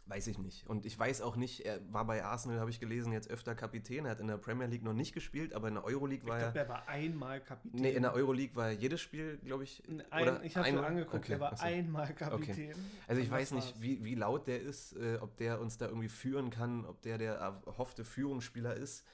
weiß 0.06 0.28
ich 0.28 0.38
nicht. 0.38 0.68
Und 0.68 0.86
ich 0.86 0.98
weiß 1.00 1.22
auch 1.22 1.36
nicht, 1.38 1.62
er 1.66 1.80
war 1.94 2.06
bei 2.06 2.24
Arsenal, 2.24 2.60
habe 2.60 2.70
ich 2.70 2.80
gelesen, 2.80 3.14
jetzt 3.14 3.30
öfter 3.30 3.56
Kapitän. 3.56 4.06
Er 4.06 4.12
hat 4.12 4.20
in 4.20 4.28
der 4.28 4.38
Premier 4.38 4.68
League 4.68 4.84
noch 4.84 4.94
nicht 4.94 5.14
gespielt, 5.14 5.54
aber 5.54 5.70
in 5.70 5.76
der 5.76 5.86
Euroleague 5.86 6.24
Ich 6.26 6.30
war 6.30 6.40
glaube, 6.40 6.60
er. 6.60 6.66
der 6.66 6.70
war 6.74 6.88
einmal 6.90 7.40
Kapitän. 7.42 7.82
Nee, 7.82 7.92
in 7.92 8.02
der 8.04 8.14
Euroleague 8.14 8.56
war 8.56 8.68
er 8.68 8.74
jedes 8.74 9.00
Spiel, 9.02 9.38
glaube 9.46 9.64
ich. 9.64 9.82
Ein, 10.10 10.28
ich 10.44 10.58
habe 10.58 10.68
schon 10.68 10.78
einmal? 10.78 10.86
angeguckt, 10.92 11.16
Okay, 11.16 11.28
der 11.30 11.40
war 11.40 11.54
achso. 11.54 11.66
einmal 11.66 12.14
Kapitän. 12.14 12.74
Also 13.08 13.22
ich 13.22 13.32
weiß 13.32 13.52
nicht, 13.52 13.82
wie, 13.82 14.04
wie 14.04 14.16
laut 14.16 14.48
der 14.48 14.62
ist, 14.62 14.94
äh, 14.98 15.18
ob 15.22 15.38
der 15.38 15.62
uns 15.62 15.78
da 15.78 15.88
irgendwie 15.88 16.10
führen 16.10 16.50
kann, 16.50 16.86
ob 16.86 17.02
der 17.02 17.18
der 17.18 17.36
erhoffte 17.36 18.04
Führungsspieler 18.04 18.76
ist. 18.76 19.06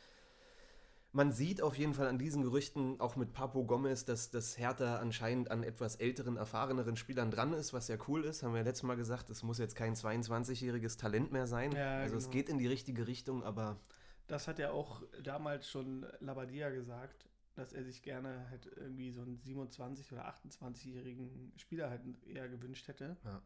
Man 1.12 1.32
sieht 1.32 1.62
auf 1.64 1.76
jeden 1.76 1.96
Fall 1.96 2.08
an 2.08 2.20
diesen 2.20 2.44
Gerüchten, 2.44 3.00
auch 3.00 3.16
mit 3.16 3.34
Papo 3.34 3.66
Gomez, 3.66 4.06
dass 4.06 4.30
das 4.30 4.60
Hertha 4.60 4.98
anscheinend 4.98 5.50
an 5.50 5.64
etwas 5.64 5.96
älteren, 5.96 6.38
erfahreneren 6.38 6.96
Spielern 6.98 7.32
dran 7.32 7.54
ist, 7.54 7.74
was 7.74 7.88
ja 7.88 7.98
cool 8.08 8.26
ist. 8.26 8.44
Haben 8.44 8.54
wir 8.54 8.60
ja 8.60 8.66
letztes 8.66 8.84
Mal 8.84 8.96
gesagt, 8.96 9.30
es 9.32 9.42
muss 9.42 9.58
jetzt 9.58 9.76
kein 9.76 9.96
22-jähriges 9.96 11.00
Talent 11.00 11.32
mehr 11.32 11.48
sein. 11.48 11.72
Ja, 11.72 11.98
also 11.98 12.16
es 12.16 12.26
genau. 12.26 12.34
geht 12.34 12.50
in 12.50 12.60
die 12.60 12.68
richtige 12.68 13.08
Richtung, 13.08 13.44
aber 13.44 13.80
Das 14.28 14.48
hat 14.48 14.60
ja 14.60 14.70
auch 14.70 15.02
damals 15.24 15.68
schon 15.68 16.06
Labadia 16.20 16.70
gesagt, 16.70 17.28
dass 17.56 17.74
er 17.74 17.84
sich 17.84 18.04
gerne 18.04 18.48
halt 18.52 18.68
irgendwie 18.76 19.10
so 19.10 19.22
einen 19.22 19.40
27- 19.40 20.14
oder 20.14 20.30
28-jährigen 20.30 21.54
Spieler 21.58 21.90
halt 21.90 22.02
eher 22.24 22.48
gewünscht 22.48 22.88
hätte. 22.88 23.18
Ja. 23.26 23.42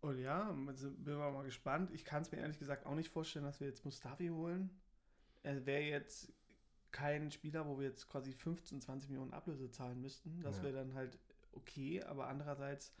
Und 0.00 0.18
ja, 0.18 0.54
also 0.66 0.90
bin 0.90 1.16
wir 1.16 1.30
mal 1.30 1.44
gespannt. 1.44 1.92
Ich 1.92 2.04
kann 2.04 2.22
es 2.22 2.32
mir 2.32 2.38
ehrlich 2.38 2.58
gesagt 2.58 2.84
auch 2.84 2.96
nicht 2.96 3.10
vorstellen, 3.10 3.44
dass 3.44 3.60
wir 3.60 3.68
jetzt 3.68 3.84
Mustafi 3.84 4.28
holen. 4.28 4.70
Er 5.44 5.64
wäre 5.64 5.82
jetzt 5.82 6.32
kein 6.94 7.30
Spieler, 7.32 7.66
wo 7.66 7.78
wir 7.78 7.88
jetzt 7.88 8.08
quasi 8.08 8.32
15, 8.32 8.80
20 8.80 9.10
Millionen 9.10 9.32
Ablöse 9.34 9.68
zahlen 9.70 10.00
müssten. 10.00 10.40
Das 10.42 10.56
Ja. 10.58 10.62
wäre 10.62 10.74
dann 10.74 10.94
halt 10.94 11.18
okay, 11.52 12.02
aber 12.02 12.28
andererseits, 12.28 12.94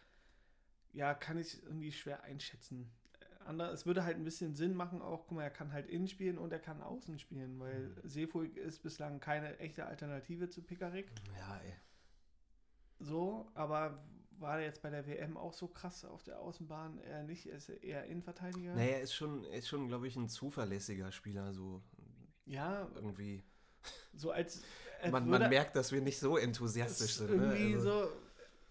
ja, 0.92 1.14
kann 1.14 1.38
ich 1.38 1.62
irgendwie 1.62 1.92
schwer 1.92 2.22
einschätzen. 2.24 2.90
Äh, 3.20 3.44
Ander, 3.44 3.72
es 3.72 3.86
würde 3.86 4.04
halt 4.04 4.16
ein 4.16 4.24
bisschen 4.24 4.54
Sinn 4.54 4.74
machen 4.74 5.00
auch, 5.00 5.26
guck 5.26 5.36
mal, 5.36 5.44
er 5.44 5.50
kann 5.50 5.72
halt 5.72 5.86
innen 5.88 6.08
spielen 6.08 6.38
und 6.38 6.52
er 6.52 6.58
kann 6.60 6.82
außen 6.82 7.18
spielen, 7.18 7.58
weil 7.60 7.88
Mhm. 7.88 8.00
Seefuig 8.02 8.56
ist 8.56 8.82
bislang 8.82 9.20
keine 9.20 9.58
echte 9.58 9.86
Alternative 9.86 10.48
zu 10.50 10.62
Pickerick. 10.62 11.10
ja, 11.38 11.56
ey. 11.58 11.74
So, 12.98 13.50
aber 13.54 14.04
war 14.38 14.56
der 14.56 14.66
jetzt 14.66 14.82
bei 14.82 14.90
der 14.90 15.06
WM 15.06 15.36
auch 15.36 15.52
so 15.52 15.68
krass 15.68 16.04
auf 16.04 16.22
der 16.22 16.40
Außenbahn? 16.40 16.98
Er 16.98 17.22
nicht, 17.22 17.46
er 17.46 17.56
ist 17.56 17.68
eher 17.68 18.04
Innenverteidiger. 18.06 18.74
Naja, 18.74 18.96
er 18.96 19.02
ist 19.02 19.14
schon, 19.14 19.44
er 19.44 19.58
ist 19.58 19.68
schon 19.68 19.88
glaube 19.88 20.08
ich, 20.08 20.16
ein 20.16 20.28
zuverlässiger 20.28 21.12
Spieler, 21.12 21.52
so 21.52 21.82
Ja, 22.46 22.88
irgendwie. 22.94 23.42
So 24.16 24.30
als. 24.30 24.62
als 25.02 25.12
Man, 25.12 25.28
man 25.28 25.48
merkt, 25.48 25.76
dass 25.76 25.92
wir 25.92 26.00
nicht 26.00 26.18
so 26.18 26.36
enthusiastisch 26.36 27.14
sind. 27.16 27.30
Ne? 27.36 27.56
Irgendwie 27.56 27.74
Also- 27.74 28.04
so, 28.04 28.12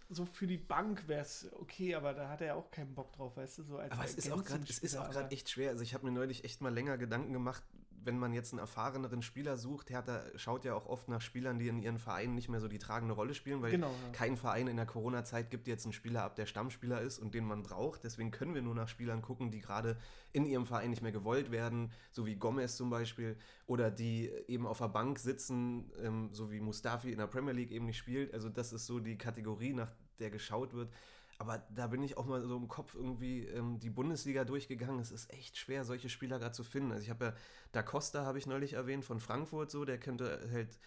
so 0.09 0.25
für 0.25 0.47
die 0.47 0.57
Bank 0.57 1.07
wäre 1.07 1.21
es 1.21 1.47
okay, 1.59 1.95
aber 1.95 2.13
da 2.13 2.29
hat 2.29 2.41
er 2.41 2.55
auch 2.55 2.69
keinen 2.71 2.93
Bock 2.93 3.13
drauf, 3.13 3.35
weißt 3.37 3.59
du? 3.59 3.63
So 3.63 3.77
als 3.77 3.91
Aber 3.91 4.05
es 4.05 4.15
ist 4.15 4.31
auch 4.31 4.43
gerade, 4.43 5.31
echt 5.31 5.49
schwer. 5.49 5.69
Also 5.71 5.83
ich 5.83 5.93
habe 5.93 6.05
mir 6.05 6.11
neulich 6.11 6.43
echt 6.43 6.61
mal 6.61 6.73
länger 6.73 6.97
Gedanken 6.97 7.33
gemacht, 7.33 7.63
wenn 8.05 8.19
man 8.19 8.33
jetzt 8.33 8.53
einen 8.53 8.59
erfahreneren 8.59 9.21
Spieler 9.21 9.57
sucht, 9.57 9.89
Hertha 9.89 10.21
schaut 10.35 10.65
ja 10.65 10.73
auch 10.75 10.85
oft 10.85 11.09
nach 11.09 11.21
Spielern, 11.21 11.59
die 11.59 11.67
in 11.67 11.79
ihren 11.79 11.99
Vereinen 11.99 12.35
nicht 12.35 12.49
mehr 12.49 12.59
so 12.59 12.67
die 12.67 12.79
tragende 12.79 13.13
Rolle 13.13 13.33
spielen, 13.33 13.61
weil 13.61 13.71
Genau, 13.71 13.89
ja. 13.89 14.11
kein 14.11 14.37
Verein 14.37 14.67
in 14.67 14.77
der 14.77 14.85
Corona-Zeit 14.85 15.49
gibt 15.49 15.67
jetzt 15.67 15.85
einen 15.85 15.93
Spieler 15.93 16.23
ab, 16.23 16.35
der 16.35 16.45
Stammspieler 16.45 17.01
ist 17.01 17.19
und 17.19 17.33
den 17.33 17.45
man 17.45 17.63
braucht. 17.63 18.03
Deswegen 18.03 18.31
können 18.31 18.53
wir 18.53 18.61
nur 18.61 18.75
nach 18.75 18.87
Spielern 18.87 19.21
gucken, 19.21 19.51
die 19.51 19.59
gerade 19.59 19.97
in 20.31 20.45
ihrem 20.45 20.65
Verein 20.65 20.89
nicht 20.89 21.01
mehr 21.01 21.11
gewollt 21.11 21.51
werden, 21.51 21.91
so 22.11 22.25
wie 22.25 22.35
Gomez 22.35 22.75
zum 22.75 22.89
Beispiel, 22.89 23.37
oder 23.67 23.91
die 23.91 24.31
eben 24.47 24.67
auf 24.67 24.79
der 24.79 24.89
Bank 24.89 25.19
sitzen, 25.19 25.91
ähm, 26.01 26.29
so 26.33 26.51
wie 26.51 26.59
Mustafi 26.59 27.11
in 27.11 27.19
der 27.19 27.27
Premier 27.27 27.53
League 27.53 27.71
eben 27.71 27.85
nicht 27.85 27.97
spielt. 27.97 28.33
Also 28.33 28.49
das 28.49 28.73
ist 28.73 28.85
so 28.85 28.99
die 28.99 29.17
Kategorie, 29.17 29.73
nach 29.73 29.91
der 30.19 30.29
geschaut 30.29 30.73
wird. 30.73 30.89
Aber 31.37 31.63
da 31.69 31.87
bin 31.87 32.03
ich 32.03 32.17
auch 32.17 32.25
mal 32.25 32.41
so 32.45 32.57
im 32.57 32.67
Kopf 32.67 32.95
irgendwie 32.95 33.45
ähm, 33.47 33.79
die 33.79 33.89
Bundesliga 33.89 34.45
durchgegangen. 34.45 34.99
Es 34.99 35.11
ist 35.11 35.31
echt 35.33 35.57
schwer, 35.57 35.83
solche 35.83 36.09
Spieler 36.09 36.39
gerade 36.39 36.53
zu 36.53 36.63
finden. 36.63 36.91
Also 36.91 37.03
ich 37.03 37.09
habe 37.09 37.25
ja, 37.25 37.35
Da 37.71 37.83
Costa 37.83 38.25
habe 38.25 38.37
ich 38.37 38.45
neulich 38.45 38.73
erwähnt 38.73 39.03
von 39.03 39.19
Frankfurt 39.19 39.71
so, 39.71 39.83
der 39.83 39.99
könnte 39.99 40.47
halt 40.51 40.79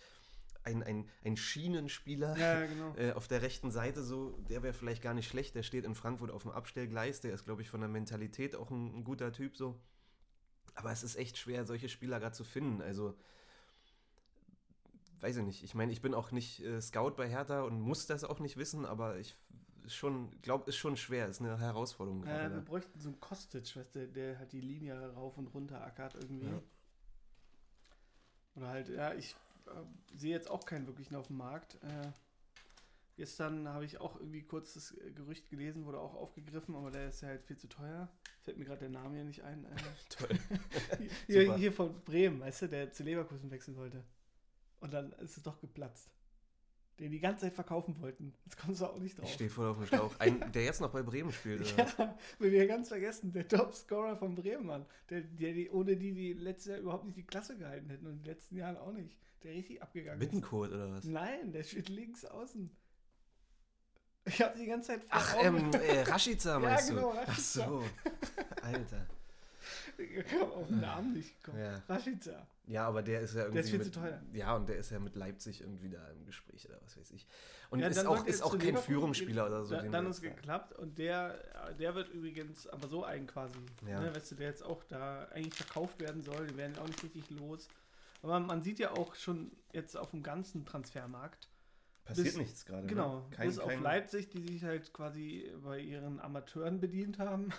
ein, 0.62 0.82
ein, 0.82 1.08
ein 1.24 1.36
Schienenspieler 1.36 2.36
Ja, 2.36 2.66
genau. 2.66 2.94
äh, 2.96 3.12
auf 3.12 3.28
der 3.28 3.42
rechten 3.42 3.70
Seite 3.70 4.02
so, 4.02 4.38
der 4.48 4.62
wäre 4.62 4.74
vielleicht 4.74 5.02
gar 5.02 5.14
nicht 5.14 5.28
schlecht. 5.28 5.54
Der 5.54 5.62
steht 5.62 5.84
in 5.84 5.94
Frankfurt 5.94 6.30
auf 6.30 6.42
dem 6.42 6.50
Abstellgleis. 6.50 7.20
Der 7.20 7.32
ist, 7.32 7.44
glaube 7.44 7.62
ich, 7.62 7.70
von 7.70 7.80
der 7.80 7.88
Mentalität 7.88 8.56
auch 8.56 8.70
ein, 8.70 8.98
ein 8.98 9.04
guter 9.04 9.32
Typ 9.32 9.56
so. 9.56 9.80
Aber 10.74 10.92
es 10.92 11.02
ist 11.02 11.16
echt 11.16 11.38
schwer, 11.38 11.64
solche 11.64 11.88
Spieler 11.88 12.20
gerade 12.20 12.34
zu 12.34 12.44
finden. 12.44 12.82
Also, 12.82 13.16
weiß 15.20 15.38
ich 15.38 15.44
nicht. 15.44 15.64
Ich 15.64 15.74
meine, 15.74 15.92
ich 15.92 16.02
bin 16.02 16.14
auch 16.14 16.32
nicht 16.32 16.62
äh, 16.62 16.80
Scout 16.80 17.12
bei 17.16 17.28
Hertha 17.28 17.62
und 17.62 17.80
muss 17.80 18.06
das 18.06 18.24
auch 18.24 18.40
nicht 18.40 18.56
wissen, 18.56 18.84
aber 18.84 19.18
ich 19.18 19.36
ist 19.86 19.94
schon, 19.94 20.30
glaube, 20.42 20.68
ist 20.68 20.76
schon 20.76 20.96
schwer. 20.96 21.28
Ist 21.28 21.40
eine 21.40 21.58
Herausforderung 21.58 22.24
Ja, 22.24 22.38
gerade. 22.38 22.54
wir 22.56 22.60
bräuchten 22.62 22.98
so 23.00 23.08
einen 23.08 23.20
Kostic, 23.20 23.76
weißt 23.76 23.94
du, 23.94 24.08
der 24.08 24.38
halt 24.38 24.52
die 24.52 24.60
Linie 24.60 25.12
rauf 25.14 25.36
und 25.38 25.48
runter 25.48 25.82
ackert 25.84 26.14
irgendwie. 26.14 26.46
Ja. 26.46 26.62
Oder 28.56 28.68
halt, 28.68 28.88
ja, 28.88 29.14
ich 29.14 29.34
äh, 29.66 29.70
sehe 30.16 30.32
jetzt 30.32 30.50
auch 30.50 30.64
keinen 30.64 30.86
wirklichen 30.86 31.14
auf 31.14 31.26
dem 31.28 31.36
Markt. 31.36 31.76
Äh, 31.82 32.12
gestern 33.16 33.68
habe 33.68 33.84
ich 33.84 33.98
auch 34.00 34.16
irgendwie 34.16 34.42
kurz 34.42 34.74
das 34.74 34.94
Gerücht 35.14 35.48
gelesen, 35.50 35.84
wurde 35.84 36.00
auch 36.00 36.14
aufgegriffen, 36.14 36.74
aber 36.74 36.90
der 36.90 37.08
ist 37.08 37.20
ja 37.20 37.28
halt 37.28 37.44
viel 37.44 37.56
zu 37.58 37.68
teuer. 37.68 38.08
Fällt 38.42 38.58
mir 38.58 38.64
gerade 38.64 38.80
der 38.80 38.88
Name 38.90 39.14
hier 39.16 39.24
nicht 39.24 39.42
ein. 39.42 39.64
Äh, 39.64 39.68
Toll. 40.08 40.38
hier, 41.26 41.56
hier 41.56 41.72
von 41.72 42.02
Bremen, 42.04 42.40
weißt 42.40 42.62
du, 42.62 42.68
der 42.68 42.92
zu 42.92 43.02
Leverkusen 43.02 43.50
wechseln 43.50 43.76
wollte. 43.76 44.02
Und 44.80 44.92
dann 44.92 45.12
ist 45.12 45.36
es 45.36 45.42
doch 45.42 45.60
geplatzt. 45.60 46.10
Den 46.98 47.10
die 47.10 47.20
ganze 47.20 47.44
Zeit 47.44 47.54
verkaufen 47.54 48.00
wollten. 48.00 48.32
Jetzt 48.44 48.56
kommst 48.56 48.80
du 48.80 48.86
auch 48.86 48.98
nicht 48.98 49.18
drauf. 49.18 49.26
Ich 49.26 49.34
stehe 49.34 49.50
voll 49.50 49.68
auf 49.68 49.76
dem 49.76 49.86
Schlauch. 49.86 50.18
Ein, 50.18 50.50
der 50.52 50.64
jetzt 50.64 50.80
noch 50.80 50.90
bei 50.90 51.02
Bremen 51.02 51.30
spielt, 51.30 51.60
oder? 51.74 51.86
Ja, 51.98 52.18
will 52.38 52.52
wir 52.52 52.66
ganz 52.66 52.88
vergessen, 52.88 53.32
der 53.32 53.46
Topscorer 53.46 54.16
von 54.16 54.34
Bremen, 54.34 54.66
Mann. 54.66 54.86
Der, 55.10 55.20
der, 55.20 55.52
die, 55.52 55.68
ohne 55.68 55.96
die 55.96 56.12
die 56.12 56.32
letztes 56.32 56.72
Jahr 56.72 56.78
überhaupt 56.78 57.04
nicht 57.04 57.18
die 57.18 57.26
Klasse 57.26 57.58
gehalten 57.58 57.90
hätten 57.90 58.06
und 58.06 58.12
in 58.12 58.18
den 58.22 58.24
letzten 58.26 58.56
Jahren 58.56 58.78
auch 58.78 58.92
nicht. 58.92 59.18
Der 59.42 59.52
richtig 59.52 59.82
abgegangen 59.82 60.20
ist. 60.20 60.26
Bittenkurt 60.26 60.72
oder 60.72 60.90
was? 60.92 61.04
Nein, 61.04 61.52
der 61.52 61.62
steht 61.64 61.90
links 61.90 62.24
außen. 62.24 62.70
Ich 64.24 64.42
habe 64.42 64.58
die 64.58 64.66
ganze 64.66 64.88
Zeit 64.88 65.02
Ach, 65.10 65.36
ähm, 65.40 65.70
äh, 65.72 66.00
Rashica 66.02 66.58
meinst 66.58 66.88
genau, 66.88 67.12
du? 67.12 67.18
Ach 67.18 67.28
Rashica. 67.28 67.66
so. 67.68 67.84
Alter. 68.62 69.06
Auf 70.54 70.68
den 70.68 70.80
Namen 70.80 71.12
nicht 71.12 71.42
gekommen. 71.42 71.62
Ja. 71.62 71.82
Rashica. 71.88 72.46
Ja, 72.66 72.86
aber 72.88 73.02
der 73.02 73.20
ist 73.20 73.34
ja 73.34 73.42
irgendwie. 73.42 73.60
ist 73.60 73.70
viel 73.70 73.78
mit, 73.78 73.92
zu 73.94 74.00
teuer. 74.00 74.20
Ja, 74.32 74.56
und 74.56 74.68
der 74.68 74.76
ist 74.76 74.90
ja 74.90 74.98
mit 74.98 75.14
Leipzig 75.14 75.60
irgendwie 75.60 75.88
da 75.88 76.08
im 76.10 76.26
Gespräch 76.26 76.68
oder 76.68 76.80
was 76.84 76.96
weiß 76.96 77.12
ich. 77.12 77.26
Und 77.70 77.78
Ja, 77.78 77.86
ist 77.86 78.04
auch, 78.04 78.26
ist 78.26 78.42
auch 78.42 78.58
kein 78.58 78.76
Führungsspieler 78.76 79.46
oder 79.46 79.64
so. 79.64 79.74
Da, 79.74 79.82
dann 79.82 80.06
ist 80.06 80.20
geklappt 80.20 80.72
und 80.74 80.98
der, 80.98 81.38
der 81.78 81.94
wird 81.94 82.08
übrigens 82.10 82.66
aber 82.66 82.88
so 82.88 83.04
ein 83.04 83.26
quasi. 83.26 83.58
Ja. 83.86 84.00
Ne, 84.00 84.14
weißt 84.14 84.32
du, 84.32 84.34
der 84.34 84.48
jetzt 84.48 84.64
auch 84.64 84.82
da 84.84 85.24
eigentlich 85.26 85.54
verkauft 85.54 86.00
werden 86.00 86.22
soll. 86.22 86.46
Die 86.48 86.56
werden 86.56 86.76
auch 86.78 86.86
nicht 86.86 87.02
richtig 87.02 87.30
los. 87.30 87.68
Aber 88.22 88.40
man 88.40 88.62
sieht 88.62 88.78
ja 88.80 88.90
auch 88.92 89.14
schon 89.14 89.52
jetzt 89.72 89.96
auf 89.96 90.10
dem 90.10 90.22
ganzen 90.22 90.64
Transfermarkt, 90.64 91.48
Passiert 92.04 92.26
bis- 92.28 92.36
nichts 92.36 92.64
gerade. 92.64 92.86
Genau, 92.86 93.18
Ne? 93.18 93.24
Kein, 93.30 93.48
bis 93.48 93.58
auf 93.58 93.68
kein, 93.68 93.82
Leipzig, 93.82 94.28
die 94.30 94.40
sich 94.46 94.64
halt 94.64 94.92
quasi 94.92 95.52
bei 95.62 95.80
ihren 95.80 96.20
Amateuren 96.20 96.80
bedient 96.80 97.18
haben. 97.18 97.52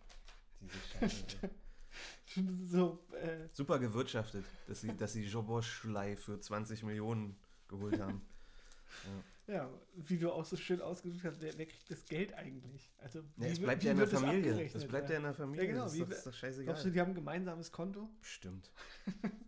Diese 0.60 0.78
Scheiße. 1.00 1.24
so, 2.64 3.04
äh, 3.12 3.48
Super 3.52 3.78
gewirtschaftet, 3.78 4.44
dass 4.66 4.80
sie, 4.80 4.96
dass 4.96 5.12
sie 5.12 5.24
Joboschlei 5.24 6.16
für 6.16 6.38
20 6.40 6.82
Millionen 6.82 7.36
geholt 7.68 8.00
haben. 8.00 8.22
ja, 9.46 9.68
wie 9.96 10.18
du 10.18 10.32
auch 10.32 10.44
so 10.44 10.56
schön 10.56 10.80
ausgedrückt 10.80 11.24
hast, 11.24 11.40
wer, 11.40 11.56
wer 11.58 11.66
kriegt 11.66 11.90
das 11.90 12.04
Geld 12.06 12.34
eigentlich? 12.34 12.90
Also, 12.98 13.20
Ja, 13.20 13.24
wie 13.36 13.44
es 13.44 13.50
wird- 13.52 13.62
bleibt 13.64 13.82
wie 13.82 13.86
ja 13.86 13.92
in 13.92 13.98
der 13.98 14.08
Familie. 14.08 14.50
abgerechnet? 14.52 14.74
Das 14.82 14.88
bleibt 14.88 15.10
ja 15.10 15.16
in 15.16 15.22
der 15.22 15.34
Familie. 15.34 15.64
Ja, 15.64 15.70
genau, 15.72 15.84
Das 15.84 15.94
wie- 15.94 15.98
ist 15.98 16.02
doch, 16.04 16.08
das 16.10 16.18
ist 16.18 16.26
doch 16.26 16.34
scheißegal. 16.34 16.64
Glaubst 16.66 16.84
du, 16.84 16.90
die 16.90 17.00
haben 17.00 17.08
ein 17.10 17.14
gemeinsames 17.14 17.72
Konto? 17.72 18.08
Stimmt. 18.22 18.70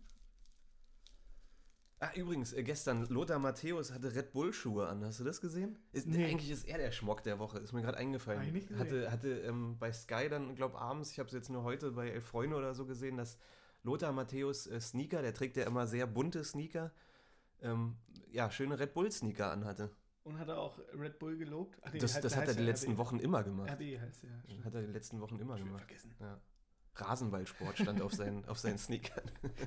Ah, 2.03 2.09
übrigens, 2.15 2.51
äh, 2.53 2.63
gestern, 2.63 3.05
Lothar 3.09 3.37
Matthäus 3.37 3.91
hatte 3.93 4.15
Red 4.15 4.31
Bull-Schuhe 4.33 4.87
an. 4.87 5.05
Hast 5.05 5.19
du 5.19 5.23
das 5.23 5.39
gesehen? 5.39 5.77
Ist, 5.91 6.07
Nee. 6.07 6.25
Eigentlich 6.25 6.49
ist 6.49 6.67
er 6.67 6.79
der 6.79 6.91
Schmock 6.91 7.21
der 7.21 7.37
Woche, 7.37 7.59
ist 7.59 7.73
mir 7.73 7.81
gerade 7.83 7.97
eingefallen. 7.99 8.39
Hab 8.39 8.47
ich 8.47 8.53
nicht 8.53 8.71
hatte 8.71 9.11
hatte 9.11 9.29
ähm, 9.41 9.77
bei 9.77 9.93
Sky 9.93 10.27
dann, 10.27 10.55
glaube 10.55 10.79
abends, 10.81 11.11
ich 11.11 11.19
habe 11.19 11.27
es 11.27 11.33
jetzt 11.33 11.49
nur 11.51 11.61
heute 11.63 11.91
bei 11.91 12.09
Elf 12.09 12.25
Freunde 12.25 12.55
oder 12.55 12.73
so 12.73 12.87
gesehen, 12.87 13.17
dass 13.17 13.37
Lothar 13.83 14.13
Matthäus 14.13 14.65
äh, 14.65 14.81
Sneaker, 14.81 15.21
der 15.21 15.33
trägt 15.35 15.57
ja 15.57 15.65
immer 15.67 15.85
sehr 15.85 16.07
bunte 16.07 16.43
Sneaker, 16.43 16.91
ähm, 17.61 17.97
ja, 18.31 18.49
schöne 18.49 18.79
Red 18.79 18.95
Bull-Sneaker 18.95 19.51
anhatte. 19.51 19.91
Und 20.23 20.39
hat 20.39 20.47
er 20.49 20.57
auch 20.59 20.79
Red 20.93 21.19
Bull 21.19 21.37
gelobt? 21.37 21.77
Ach 21.83 21.93
nee, 21.93 21.99
Das, 21.99 22.15
heißt- 22.17 22.21
das 22.21 22.35
hat 22.35 22.47
er 22.47 22.55
die 22.55 22.63
letzten 22.63 22.93
RB. 22.93 22.97
Wochen 22.97 23.19
immer 23.19 23.43
gemacht. 23.43 23.69
RB 23.69 23.99
heißt 23.99 24.23
ja. 24.23 24.29
stimmt. 24.45 24.65
Hat 24.65 24.73
er 24.73 24.81
die 24.81 24.91
letzten 24.91 25.19
Wochen 25.21 25.37
immer 25.39 25.55
Schon 25.57 25.67
gemacht. 25.67 25.83
vergessen. 25.83 26.15
Ja. 26.19 26.39
Rasenballsport 26.95 27.77
stand 27.77 28.01
auf 28.01 28.13
seinen, 28.13 28.43
auf 28.45 28.57
seinen 28.57 28.77
Sneakern. 28.79 29.23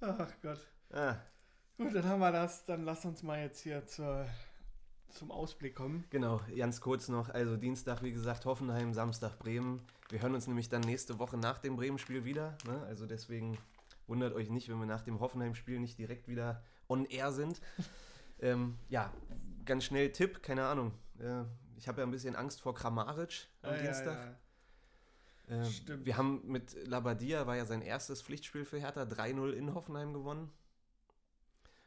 Ach 0.00 0.32
Gott. 0.42 0.60
Ah, 0.92 1.16
Gut, 1.78 1.94
dann 1.94 2.04
haben 2.06 2.18
wir 2.20 2.32
das. 2.32 2.64
Dann 2.64 2.84
lass 2.84 3.04
uns 3.04 3.22
mal 3.22 3.40
jetzt 3.40 3.60
hier 3.60 3.86
zur, 3.86 4.26
zum 5.10 5.30
Ausblick 5.30 5.76
kommen. 5.76 6.04
Genau, 6.10 6.40
ganz 6.56 6.80
kurz 6.80 7.08
noch. 7.08 7.28
Also 7.28 7.56
Dienstag, 7.56 8.02
wie 8.02 8.10
gesagt, 8.10 8.44
Hoffenheim, 8.46 8.92
Samstag 8.94 9.38
Bremen. 9.38 9.80
Wir 10.08 10.20
hören 10.20 10.34
uns 10.34 10.48
nämlich 10.48 10.68
dann 10.68 10.80
nächste 10.80 11.20
Woche 11.20 11.36
nach 11.36 11.58
dem 11.58 11.76
Bremen-Spiel 11.76 12.24
wieder. 12.24 12.58
Ne? 12.66 12.82
Also 12.88 13.06
deswegen 13.06 13.58
wundert 14.08 14.34
euch 14.34 14.50
nicht, 14.50 14.68
wenn 14.68 14.78
wir 14.80 14.86
nach 14.86 15.02
dem 15.02 15.20
Hoffenheim-Spiel 15.20 15.78
nicht 15.78 15.98
direkt 15.98 16.26
wieder 16.26 16.64
on 16.88 17.04
air 17.04 17.30
sind. 17.30 17.60
ähm, 18.40 18.76
ja, 18.88 19.12
ganz 19.64 19.84
schnell 19.84 20.10
Tipp, 20.10 20.42
keine 20.42 20.66
Ahnung. 20.66 20.92
Äh, 21.20 21.44
ich 21.76 21.86
habe 21.86 22.00
ja 22.00 22.06
ein 22.06 22.10
bisschen 22.10 22.34
Angst 22.34 22.60
vor 22.60 22.74
Kramaric 22.74 23.46
am 23.62 23.74
Ja, 23.74 23.82
Dienstag. 23.82 24.14
Ja, 24.14 24.24
ja. 24.24 24.36
Äh, 25.48 25.64
Stimmt. 25.64 26.04
Wir 26.06 26.16
haben 26.16 26.42
mit 26.46 26.76
Labadia, 26.86 27.46
war 27.46 27.56
ja 27.56 27.64
sein 27.64 27.82
erstes 27.82 28.22
Pflichtspiel 28.22 28.64
für 28.64 28.78
Hertha, 28.78 29.02
3-0 29.02 29.50
in 29.52 29.74
Hoffenheim 29.74 30.12
gewonnen. 30.12 30.50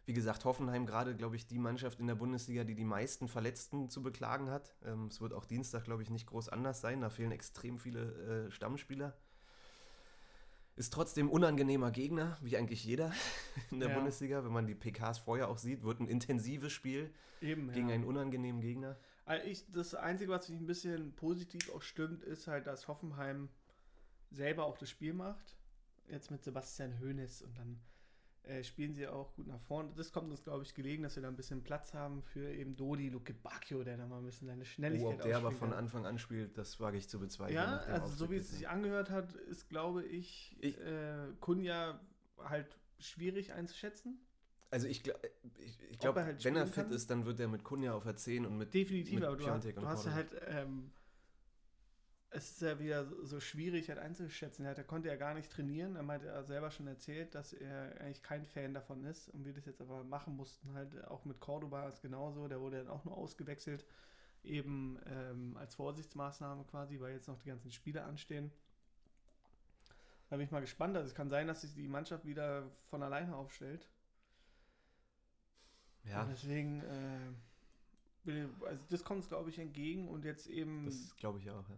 Wie 0.06 0.14
gesagt, 0.14 0.46
Hoffenheim 0.46 0.86
gerade, 0.88 1.16
glaube 1.16 1.36
ich, 1.36 1.46
die 1.46 1.60
Mannschaft 1.60 2.00
in 2.00 2.08
der 2.08 2.16
Bundesliga, 2.16 2.64
die 2.64 2.74
die 2.74 2.84
meisten 2.86 3.28
Verletzten 3.28 3.88
zu 3.90 4.02
beklagen 4.02 4.50
hat. 4.50 4.74
Ähm, 4.84 5.08
es 5.08 5.22
wird 5.22 5.34
auch 5.34 5.46
Dienstag, 5.46 5.84
glaube 5.84 6.02
ich, 6.02 6.10
nicht 6.10 6.26
groß 6.26 6.50
anders 6.50 6.82
sein. 6.82 7.02
Da 7.02 7.10
fehlen 7.10 7.32
extrem 7.32 7.78
viele 7.78 8.48
äh, 8.48 8.52
Stammspieler. 8.52 9.16
Ist 10.76 10.92
trotzdem 10.94 11.30
unangenehmer 11.30 11.92
Gegner, 11.92 12.38
wie 12.42 12.58
eigentlich 12.58 12.84
jeder 12.84 13.12
in 13.72 13.80
der 13.80 13.90
Ja. 13.90 13.96
Bundesliga. 13.96 14.44
Wenn 14.44 14.52
man 14.54 14.66
die 14.66 14.74
PKs 14.76 15.20
vorher 15.20 15.50
auch 15.50 15.60
sieht, 15.60 15.84
wird 15.84 16.00
ein 16.00 16.08
intensives 16.08 16.74
Spiel 16.74 17.12
Eben, 17.40 17.72
gegen 17.72 17.90
ja. 17.90 17.96
einen 17.96 18.06
unangenehmen 18.06 18.60
Gegner. 18.62 18.98
Also 19.26 19.48
ich, 19.48 19.72
das 19.72 19.94
Einzige, 19.96 20.32
was 20.32 20.50
mich 20.50 20.60
ein 20.60 20.66
bisschen 20.66 21.14
positiv 21.16 21.70
auch 21.74 21.82
stimmt, 21.82 22.24
ist 22.24 22.48
halt, 22.48 22.68
dass 22.68 22.88
Hoffenheim 22.88 23.50
selber 24.32 24.66
auch 24.66 24.78
das 24.78 24.90
Spiel 24.90 25.14
macht. 25.14 25.56
Jetzt 26.08 26.32
mit 26.32 26.44
Sebastian 26.44 27.00
Hoeneß 27.00 27.44
und 27.44 27.58
dann 27.58 27.80
äh, 28.44 28.64
spielen 28.64 28.94
sie 28.94 29.08
auch 29.08 29.34
gut 29.36 29.48
nach 29.48 29.62
vorne. 29.62 29.92
Das 29.96 30.12
kommt 30.12 30.32
uns, 30.32 30.44
glaube 30.44 30.64
ich, 30.64 30.74
gelegen, 30.74 31.04
dass 31.04 31.16
wir 31.16 31.22
da 31.24 31.30
ein 31.30 31.36
bisschen 31.36 31.64
Platz 31.64 31.94
haben 31.94 32.24
für 32.24 32.52
eben 32.52 32.76
Dodi 32.76 33.10
Luke 33.10 33.34
Bacchio, 33.36 33.84
der 33.84 33.98
da 33.98 34.08
mal 34.08 34.18
ein 34.18 34.26
bisschen 34.26 34.48
seine 34.48 34.64
Oh, 34.64 34.66
Schnelligkeit 34.66 35.14
ob 35.14 35.22
der 35.22 35.38
aber 35.38 35.52
von. 35.52 35.72
Anfang 35.74 36.06
an 36.06 36.18
spielt, 36.18 36.58
das 36.58 36.80
wage 36.80 36.98
ich 36.98 37.08
zu 37.08 37.20
bezweifeln. 37.20 37.56
Ja, 37.56 37.78
also 37.78 38.08
so 38.08 38.24
Auftritt 38.26 38.32
wie 38.32 38.36
es 38.38 38.50
sich 38.52 38.68
angehört 38.68 39.12
hat, 39.12 39.34
ist, 39.34 39.70
glaube 39.70 40.04
ich, 40.04 40.58
Ich- 40.60 40.80
äh, 40.82 41.28
Kunja 41.40 42.00
halt 42.40 42.76
schwierig 43.00 43.54
einzuschätzen. 43.54 44.20
Also 44.72 44.88
ich, 44.88 45.02
gla- 45.02 45.20
ich, 45.60 45.80
ich 45.92 46.00
glaube, 46.00 46.24
halt 46.24 46.44
wenn 46.46 46.56
er 46.56 46.66
fit 46.66 46.86
kann? 46.86 46.92
ist, 46.94 47.10
dann 47.10 47.26
wird 47.26 47.40
er 47.40 47.48
mit 47.50 47.64
Kunja 47.64 47.94
auf 47.94 48.04
der 48.04 48.16
10 48.16 48.46
und 48.46 48.58
mit 48.58 48.74
Definitiv, 48.74 49.16
mit 49.16 49.24
aber 49.26 49.36
du, 49.36 49.46
hast- 49.48 49.66
du 49.66 49.86
hast 49.86 50.06
ja 50.06 50.14
halt, 50.14 50.30
ähm, 50.48 50.92
es 52.30 52.52
ist 52.52 52.62
ja 52.62 52.80
wieder 52.80 53.06
so- 53.26 53.42
schwierig 53.42 53.90
halt 53.90 54.00
einzuschätzen. 54.00 54.64
Er, 54.64 54.72
hat, 54.78 54.88
konnte 54.88 55.10
ja 55.10 55.18
gar 55.18 55.34
nicht 55.34 55.52
trainieren. 55.52 55.98
Er 55.98 56.04
meinte 56.04 56.28
er 56.28 56.46
selber 56.46 56.72
schon 56.72 56.88
erzählt, 56.88 57.36
dass 57.36 57.52
er 57.52 58.00
eigentlich 58.00 58.24
kein 58.24 58.46
Fan 58.46 58.74
davon 58.74 59.04
ist 59.04 59.28
und 59.30 59.44
wir 59.44 59.54
das 59.54 59.66
jetzt 59.66 59.82
aber 59.82 60.06
machen 60.06 60.38
mussten. 60.38 60.74
Halt 60.74 61.06
auch 61.08 61.26
mit 61.26 61.42
Cordoba 61.42 61.88
ist 61.90 62.02
genauso. 62.02 62.48
Der 62.48 62.62
wurde 62.62 62.78
dann 62.78 62.88
auch 62.88 63.04
nur 63.04 63.18
ausgewechselt, 63.18 63.86
eben 64.44 64.98
ähm, 65.06 65.58
als 65.58 65.76
Vorsichtsmaßnahme 65.76 66.64
quasi, 66.64 67.02
weil 67.02 67.12
jetzt 67.14 67.28
noch 67.28 67.40
die 67.40 67.50
ganzen 67.50 67.72
Spiele 67.72 68.04
anstehen. 68.04 68.50
Da 70.30 70.38
bin 70.38 70.46
ich 70.46 70.52
mal 70.52 70.62
gespannt. 70.62 70.96
Also 70.96 71.10
es 71.10 71.16
kann 71.16 71.30
sein, 71.30 71.48
dass 71.48 71.60
sich 71.62 71.74
die 71.74 71.90
Mannschaft 71.90 72.26
wieder 72.26 72.72
von 72.90 73.04
alleine 73.04 73.36
aufstellt. 73.36 73.90
Ja, 76.04 76.24
Und 76.24 76.30
deswegen, 76.32 76.82
äh, 78.26 78.48
also 78.66 78.84
das 78.90 79.04
kommt 79.04 79.18
uns, 79.20 79.28
glaube 79.28 79.50
ich, 79.50 79.60
entgegen 79.60 80.08
und 80.08 80.26
jetzt 80.26 80.48
eben 80.48 80.86
das 80.86 81.16
glaube 81.16 81.40
ich 81.40 81.50
auch, 81.50 81.68
ja. 81.70 81.76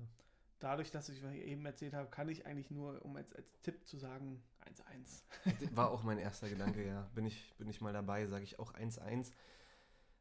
dadurch, 0.59 0.91
dass 0.91 1.09
ich 1.09 1.23
eben 1.23 1.65
erzählt 1.65 1.93
habe, 1.93 2.09
kann 2.09 2.29
ich 2.29 2.45
eigentlich 2.45 2.71
nur, 2.71 3.03
um 3.03 3.15
als, 3.15 3.33
als 3.33 3.61
Tipp 3.61 3.85
zu 3.87 3.97
sagen, 3.97 4.41
1-1. 5.45 5.75
War 5.75 5.91
auch 5.91 6.03
mein 6.03 6.17
erster 6.17 6.49
Gedanke, 6.49 6.85
ja. 6.85 7.09
Bin 7.15 7.25
ich, 7.25 7.53
bin 7.57 7.69
ich 7.69 7.81
mal 7.81 7.93
dabei, 7.93 8.27
sage 8.27 8.43
ich 8.43 8.59
auch 8.59 8.73
1-1. 8.73 9.31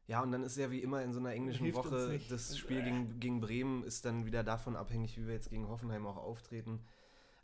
Ja, 0.07 0.21
und 0.21 0.31
dann 0.33 0.43
ist 0.43 0.57
ja 0.57 0.69
wie 0.69 0.81
immer 0.81 1.01
in 1.01 1.13
so 1.13 1.19
einer 1.19 1.31
englischen 1.31 1.63
Hilft 1.63 1.77
Woche, 1.77 2.19
das 2.29 2.57
Spiel 2.57 2.79
Äh. 2.79 2.83
gegen, 2.83 3.19
gegen 3.21 3.39
Bremen 3.39 3.83
ist 3.83 4.03
dann 4.03 4.25
wieder 4.25 4.43
davon 4.43 4.75
abhängig, 4.75 5.17
wie 5.17 5.25
wir 5.27 5.33
jetzt 5.33 5.49
gegen 5.49 5.69
Hoffenheim 5.69 6.05
auch 6.05 6.17
auftreten. 6.17 6.83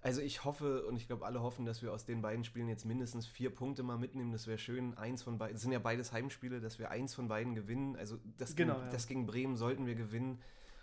Also 0.01 0.21
ich 0.21 0.45
hoffe 0.45 0.85
und 0.85 0.95
ich 0.95 1.07
glaube, 1.07 1.25
alle 1.25 1.41
hoffen, 1.41 1.65
dass 1.65 1.81
wir 1.81 1.91
aus 1.91 2.05
den 2.05 2.21
beiden 2.21 2.43
Spielen 2.43 2.69
jetzt 2.69 2.85
mindestens 2.85 3.27
vier 3.27 3.53
Punkte 3.53 3.83
mal 3.83 3.97
mitnehmen. 3.97 4.31
Das 4.31 4.47
wäre 4.47 4.57
schön. 4.57 4.97
Eins 4.97 5.23
von 5.23 5.37
beiden, 5.37 5.55
das 5.55 5.61
sind 5.61 5.73
ja 5.73 5.79
beides 5.79 6.13
Heimspiele, 6.13 6.61
dass 6.61 6.79
wir 6.79 6.89
eins 6.89 7.13
von 7.13 7.27
beiden 7.27 7.53
gewinnen. 7.53 7.95
Also 7.97 8.17
das, 8.37 8.55
Genau, 8.55 8.75
gegen, 8.75 8.85
ja. 8.85 8.91
das 8.91 9.07
gegen 9.07 9.25
Bremen 9.25 9.57
sollten 9.57 9.85
wir 9.85 9.95
gewinnen. 9.95 10.41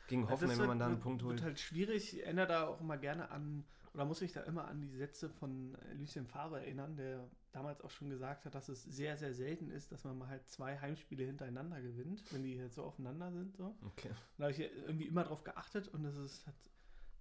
Gegen 0.08 0.28
Hoffenheim, 0.28 0.50
das 0.50 0.58
wenn 0.60 0.68
man 0.68 0.78
da 0.78 0.86
einen 0.86 1.00
Punkt 1.00 1.22
holt. 1.22 1.36
wird 1.36 1.42
halt 1.44 1.58
schwierig. 1.58 2.12
Ich 2.12 2.24
erinnere 2.24 2.46
da 2.46 2.66
auch 2.68 2.80
immer 2.80 2.96
gerne 2.96 3.30
an, 3.30 3.64
oder 3.94 4.04
muss 4.04 4.22
ich 4.22 4.32
da 4.32 4.42
immer 4.42 4.68
an 4.68 4.80
die 4.80 4.96
Sätze 4.96 5.28
von 5.28 5.74
äh, 5.74 5.94
Lucien 5.94 6.26
Favre 6.26 6.60
erinnern, 6.60 6.96
der 6.96 7.26
damals 7.52 7.80
auch 7.80 7.90
schon 7.90 8.10
gesagt 8.10 8.44
hat, 8.44 8.54
dass 8.54 8.68
es 8.68 8.84
sehr, 8.84 9.16
sehr 9.16 9.32
selten 9.32 9.70
ist, 9.70 9.90
dass 9.90 10.04
man 10.04 10.18
mal 10.18 10.28
halt 10.28 10.46
zwei 10.46 10.78
Heimspiele 10.78 11.24
hintereinander 11.24 11.80
gewinnt, 11.80 12.22
wenn 12.30 12.42
die 12.42 12.60
halt 12.60 12.74
so 12.74 12.84
aufeinander 12.84 13.32
sind. 13.32 13.56
So. 13.56 13.74
Okay. 13.86 14.10
Da 14.36 14.44
habe 14.44 14.52
ich 14.52 14.60
irgendwie 14.60 15.06
immer 15.06 15.24
drauf 15.24 15.42
geachtet 15.42 15.88
und 15.88 16.04
es 16.04 16.16
ist 16.16 16.46
halt 16.46 16.56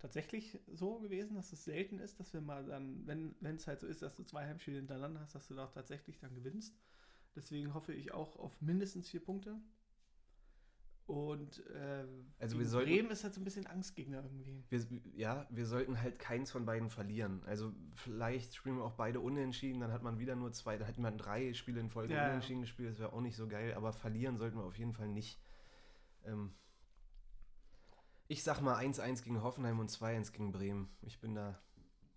tatsächlich 0.06 0.60
so 0.72 1.00
gewesen, 1.00 1.36
dass 1.36 1.52
es 1.52 1.66
selten 1.66 1.98
ist, 2.00 2.20
dass 2.20 2.32
wir 2.34 2.42
mal 2.42 2.66
dann, 2.66 3.06
wenn 3.08 3.56
es 3.56 3.66
halt 3.68 3.80
so 3.80 3.88
ist, 3.88 4.02
dass 4.04 4.16
du 4.16 4.24
zwei 4.24 4.46
Heimspiele 4.46 4.78
hintereinander 4.78 5.20
hast, 5.22 5.34
dass 5.36 5.48
du 5.48 5.56
da 5.56 5.66
auch 5.66 5.72
tatsächlich 5.72 6.20
dann 6.20 6.36
gewinnst. 6.36 6.78
Deswegen 7.36 7.74
hoffe 7.74 7.92
ich 7.94 8.14
auch 8.14 8.38
auf 8.38 8.62
mindestens 8.62 9.10
vier 9.10 9.24
Punkte. 9.24 9.60
Und 11.08 11.64
äh, 11.68 12.06
Also 12.40 12.58
wir 12.58 12.66
sollten- 12.66 12.90
Bremen 12.92 13.12
ist 13.12 13.24
halt 13.24 13.34
so 13.36 13.42
ein 13.42 13.44
bisschen 13.44 13.68
Angstgegner 13.68 14.24
irgendwie. 14.24 14.64
Wir, 14.70 15.02
ja, 15.16 15.48
wir 15.52 15.66
sollten 15.68 16.02
halt 16.02 16.18
keins 16.18 16.52
von 16.52 16.66
beiden 16.66 16.90
verlieren. 16.90 17.44
Also 17.46 17.74
vielleicht 17.96 18.56
spielen 18.56 18.78
wir 18.78 18.84
auch 18.86 18.96
beide 18.96 19.20
unentschieden, 19.20 19.80
dann 19.82 19.92
hat 19.92 20.02
man 20.02 20.18
wieder 20.20 20.36
nur 20.36 20.52
zwei, 20.54 20.78
dann 20.78 20.88
hätte 20.88 21.02
man 21.02 21.18
drei 21.18 21.54
Spiele 21.54 21.80
in 21.80 21.90
Folge 21.90 22.14
Ja, 22.14 22.24
ja. 22.24 22.30
unentschieden 22.30 22.62
gespielt, 22.62 22.90
das 22.90 23.00
wäre 23.00 23.14
auch 23.14 23.22
nicht 23.22 23.36
so 23.36 23.48
geil, 23.48 23.74
aber 23.76 23.94
verlieren 23.94 24.38
sollten 24.38 24.58
wir 24.58 24.64
auf 24.64 24.78
jeden 24.78 24.94
Fall 24.94 25.08
nicht. 25.08 25.40
Ähm 26.24 26.54
ich 28.28 28.44
sag 28.44 28.62
mal 28.62 28.78
1-1 28.78 29.24
gegen 29.24 29.42
Hoffenheim 29.42 29.80
und 29.80 29.92
2-1 29.92 30.32
gegen 30.32 30.52
Bremen. 30.52 30.90
Ich 31.02 31.20
bin 31.20 31.36
da 31.36 31.60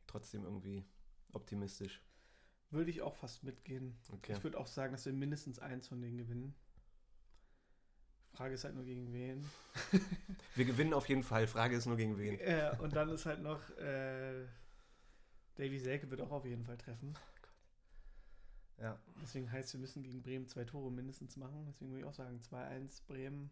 trotzdem 0.07 0.45
irgendwie 0.45 0.85
optimistisch. 1.33 2.03
Würde 2.71 2.91
ich 2.91 3.03
auch 3.03 3.17
fast 3.17 3.45
mitgehen. 3.45 3.99
Okay. 4.13 4.35
Ich 4.37 4.45
würde 4.45 4.59
auch 4.59 4.67
sagen, 4.67 4.93
dass 4.93 5.07
wir 5.07 5.13
mindestens 5.13 5.59
eins 5.59 5.89
von 5.89 6.01
denen 6.01 6.19
gewinnen. 6.19 6.55
Frage 8.33 8.55
ist 8.55 8.65
halt 8.65 8.75
nur 8.75 8.85
gegen 8.85 9.13
wen. 9.13 9.45
Wir 10.55 10.65
gewinnen 10.65 10.93
auf 10.93 11.09
jeden 11.09 11.23
Fall. 11.23 11.47
Frage 11.47 11.77
ist 11.77 11.87
nur 11.87 11.97
gegen 11.97 12.19
wen. 12.19 12.39
Äh, 12.39 12.77
und 12.79 12.95
dann 12.95 13.09
ist 13.09 13.27
halt 13.27 13.41
noch, 13.41 13.69
äh, 13.79 14.45
Davy 15.57 15.79
Selke 15.79 16.11
wird 16.11 16.21
auch 16.21 16.31
auf 16.31 16.45
jeden 16.45 16.65
Fall 16.65 16.77
treffen. 16.77 17.17
Ja. 18.81 18.97
Deswegen 19.21 19.51
heißt, 19.51 19.73
wir 19.73 19.81
müssen 19.81 20.03
gegen 20.03 20.23
Bremen 20.23 20.47
zwei 20.47 20.65
Tore 20.65 20.93
mindestens 20.93 21.37
machen. 21.37 21.65
Deswegen 21.67 21.91
würde 21.91 22.01
ich 22.01 22.07
auch 22.07 22.15
sagen, 22.15 22.39
2-1 22.39 23.07
Bremen. 23.07 23.51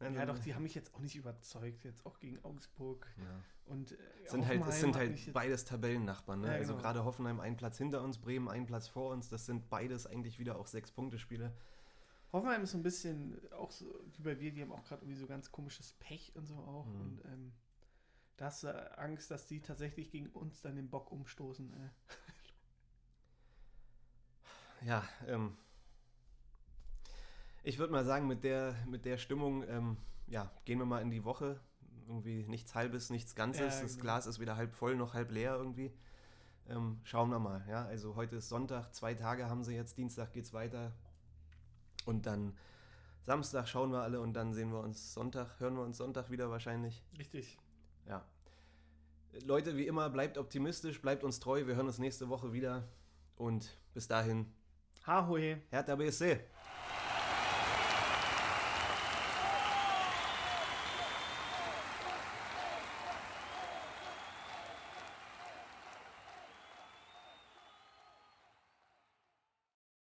Ja, 0.00 0.26
doch, 0.26 0.38
die 0.38 0.54
haben 0.54 0.62
mich 0.64 0.74
jetzt 0.74 0.94
auch 0.94 1.00
nicht 1.00 1.16
überzeugt. 1.16 1.82
Jetzt 1.84 2.04
auch 2.04 2.18
gegen 2.18 2.38
Augsburg. 2.44 3.06
Ja. 3.16 3.42
Und 3.72 3.92
äh, 3.92 3.96
sind 4.26 4.46
halt, 4.46 4.66
es 4.68 4.80
sind 4.80 4.94
halt 4.94 5.16
jetzt- 5.18 5.32
beides 5.32 5.64
Tabellennachbarn. 5.64 6.40
Ne? 6.42 6.48
Ja, 6.48 6.52
Also 6.54 6.72
genau. 6.74 6.82
gerade 6.82 7.04
Hoffenheim 7.04 7.40
ein 7.40 7.56
Platz 7.56 7.78
hinter 7.78 8.02
uns, 8.02 8.18
Bremen 8.18 8.48
ein 8.48 8.66
Platz 8.66 8.88
vor 8.88 9.12
uns. 9.12 9.28
Das 9.30 9.46
sind 9.46 9.70
beides 9.70 10.06
eigentlich 10.06 10.38
wieder 10.38 10.58
auch 10.58 10.66
Sechs-Punkte-Spiele. 10.66 11.52
Hoffenheim 12.32 12.62
ist 12.64 12.72
so 12.72 12.78
ein 12.78 12.82
bisschen 12.82 13.40
auch 13.52 13.70
so 13.70 13.86
wie 14.18 14.22
bei 14.22 14.38
wir, 14.38 14.52
die 14.52 14.60
haben 14.60 14.72
auch 14.72 14.84
gerade 14.84 15.02
irgendwie 15.02 15.18
so 15.18 15.26
ganz 15.26 15.50
komisches 15.50 15.94
Pech 15.94 16.32
und 16.36 16.44
so 16.46 16.56
auch. 16.56 16.86
Mhm. 16.86 17.00
Und 17.00 17.24
ähm, 17.24 17.52
da 18.36 18.46
hast 18.46 18.64
du 18.64 18.98
Angst, 18.98 19.30
dass 19.30 19.46
die 19.46 19.60
tatsächlich 19.62 20.10
gegen 20.10 20.28
uns 20.28 20.60
dann 20.60 20.76
den 20.76 20.90
Bock 20.90 21.10
umstoßen. 21.10 21.72
Äh. 21.72 21.88
Ja, 24.86 25.08
ähm, 25.26 25.56
ich 27.66 27.80
würde 27.80 27.92
mal 27.92 28.04
sagen, 28.04 28.28
mit 28.28 28.44
der, 28.44 28.76
mit 28.86 29.04
der 29.04 29.18
Stimmung, 29.18 29.64
ähm, 29.68 29.96
ja, 30.28 30.52
gehen 30.64 30.78
wir 30.78 30.86
mal 30.86 31.02
in 31.02 31.10
die 31.10 31.24
Woche. 31.24 31.58
Irgendwie 32.06 32.44
nichts 32.44 32.76
Halbes, 32.76 33.10
nichts 33.10 33.34
Ganzes. 33.34 33.74
Ja, 33.74 33.82
das 33.82 33.94
genau. 33.94 34.02
Glas 34.02 34.26
ist 34.28 34.38
weder 34.38 34.56
halb 34.56 34.72
voll 34.72 34.94
noch 34.94 35.14
halb 35.14 35.32
leer 35.32 35.56
irgendwie. 35.56 35.92
Ähm, 36.68 37.00
schauen 37.02 37.28
wir 37.28 37.40
mal. 37.40 37.66
Ja, 37.68 37.84
also 37.84 38.14
heute 38.14 38.36
ist 38.36 38.48
Sonntag, 38.48 38.94
zwei 38.94 39.14
Tage 39.14 39.50
haben 39.50 39.64
sie 39.64 39.74
jetzt, 39.74 39.98
Dienstag 39.98 40.32
geht's 40.32 40.52
weiter. 40.52 40.92
Und 42.04 42.26
dann 42.26 42.56
Samstag 43.22 43.66
schauen 43.66 43.90
wir 43.90 44.02
alle 44.02 44.20
und 44.20 44.34
dann 44.34 44.54
sehen 44.54 44.70
wir 44.70 44.78
uns 44.78 45.12
Sonntag, 45.12 45.58
hören 45.58 45.74
wir 45.74 45.82
uns 45.82 45.98
Sonntag 45.98 46.30
wieder 46.30 46.48
wahrscheinlich. 46.50 47.02
Richtig. 47.18 47.58
Ja. 48.06 48.24
Leute, 49.44 49.76
wie 49.76 49.88
immer, 49.88 50.08
bleibt 50.08 50.38
optimistisch, 50.38 51.02
bleibt 51.02 51.24
uns 51.24 51.40
treu. 51.40 51.66
Wir 51.66 51.74
hören 51.74 51.88
uns 51.88 51.98
nächste 51.98 52.28
Woche 52.28 52.52
wieder. 52.52 52.84
Und 53.34 53.76
bis 53.92 54.06
dahin, 54.06 54.54
Hahoe. 55.04 55.60
Hertha 55.70 55.96
BSC. 55.96 56.38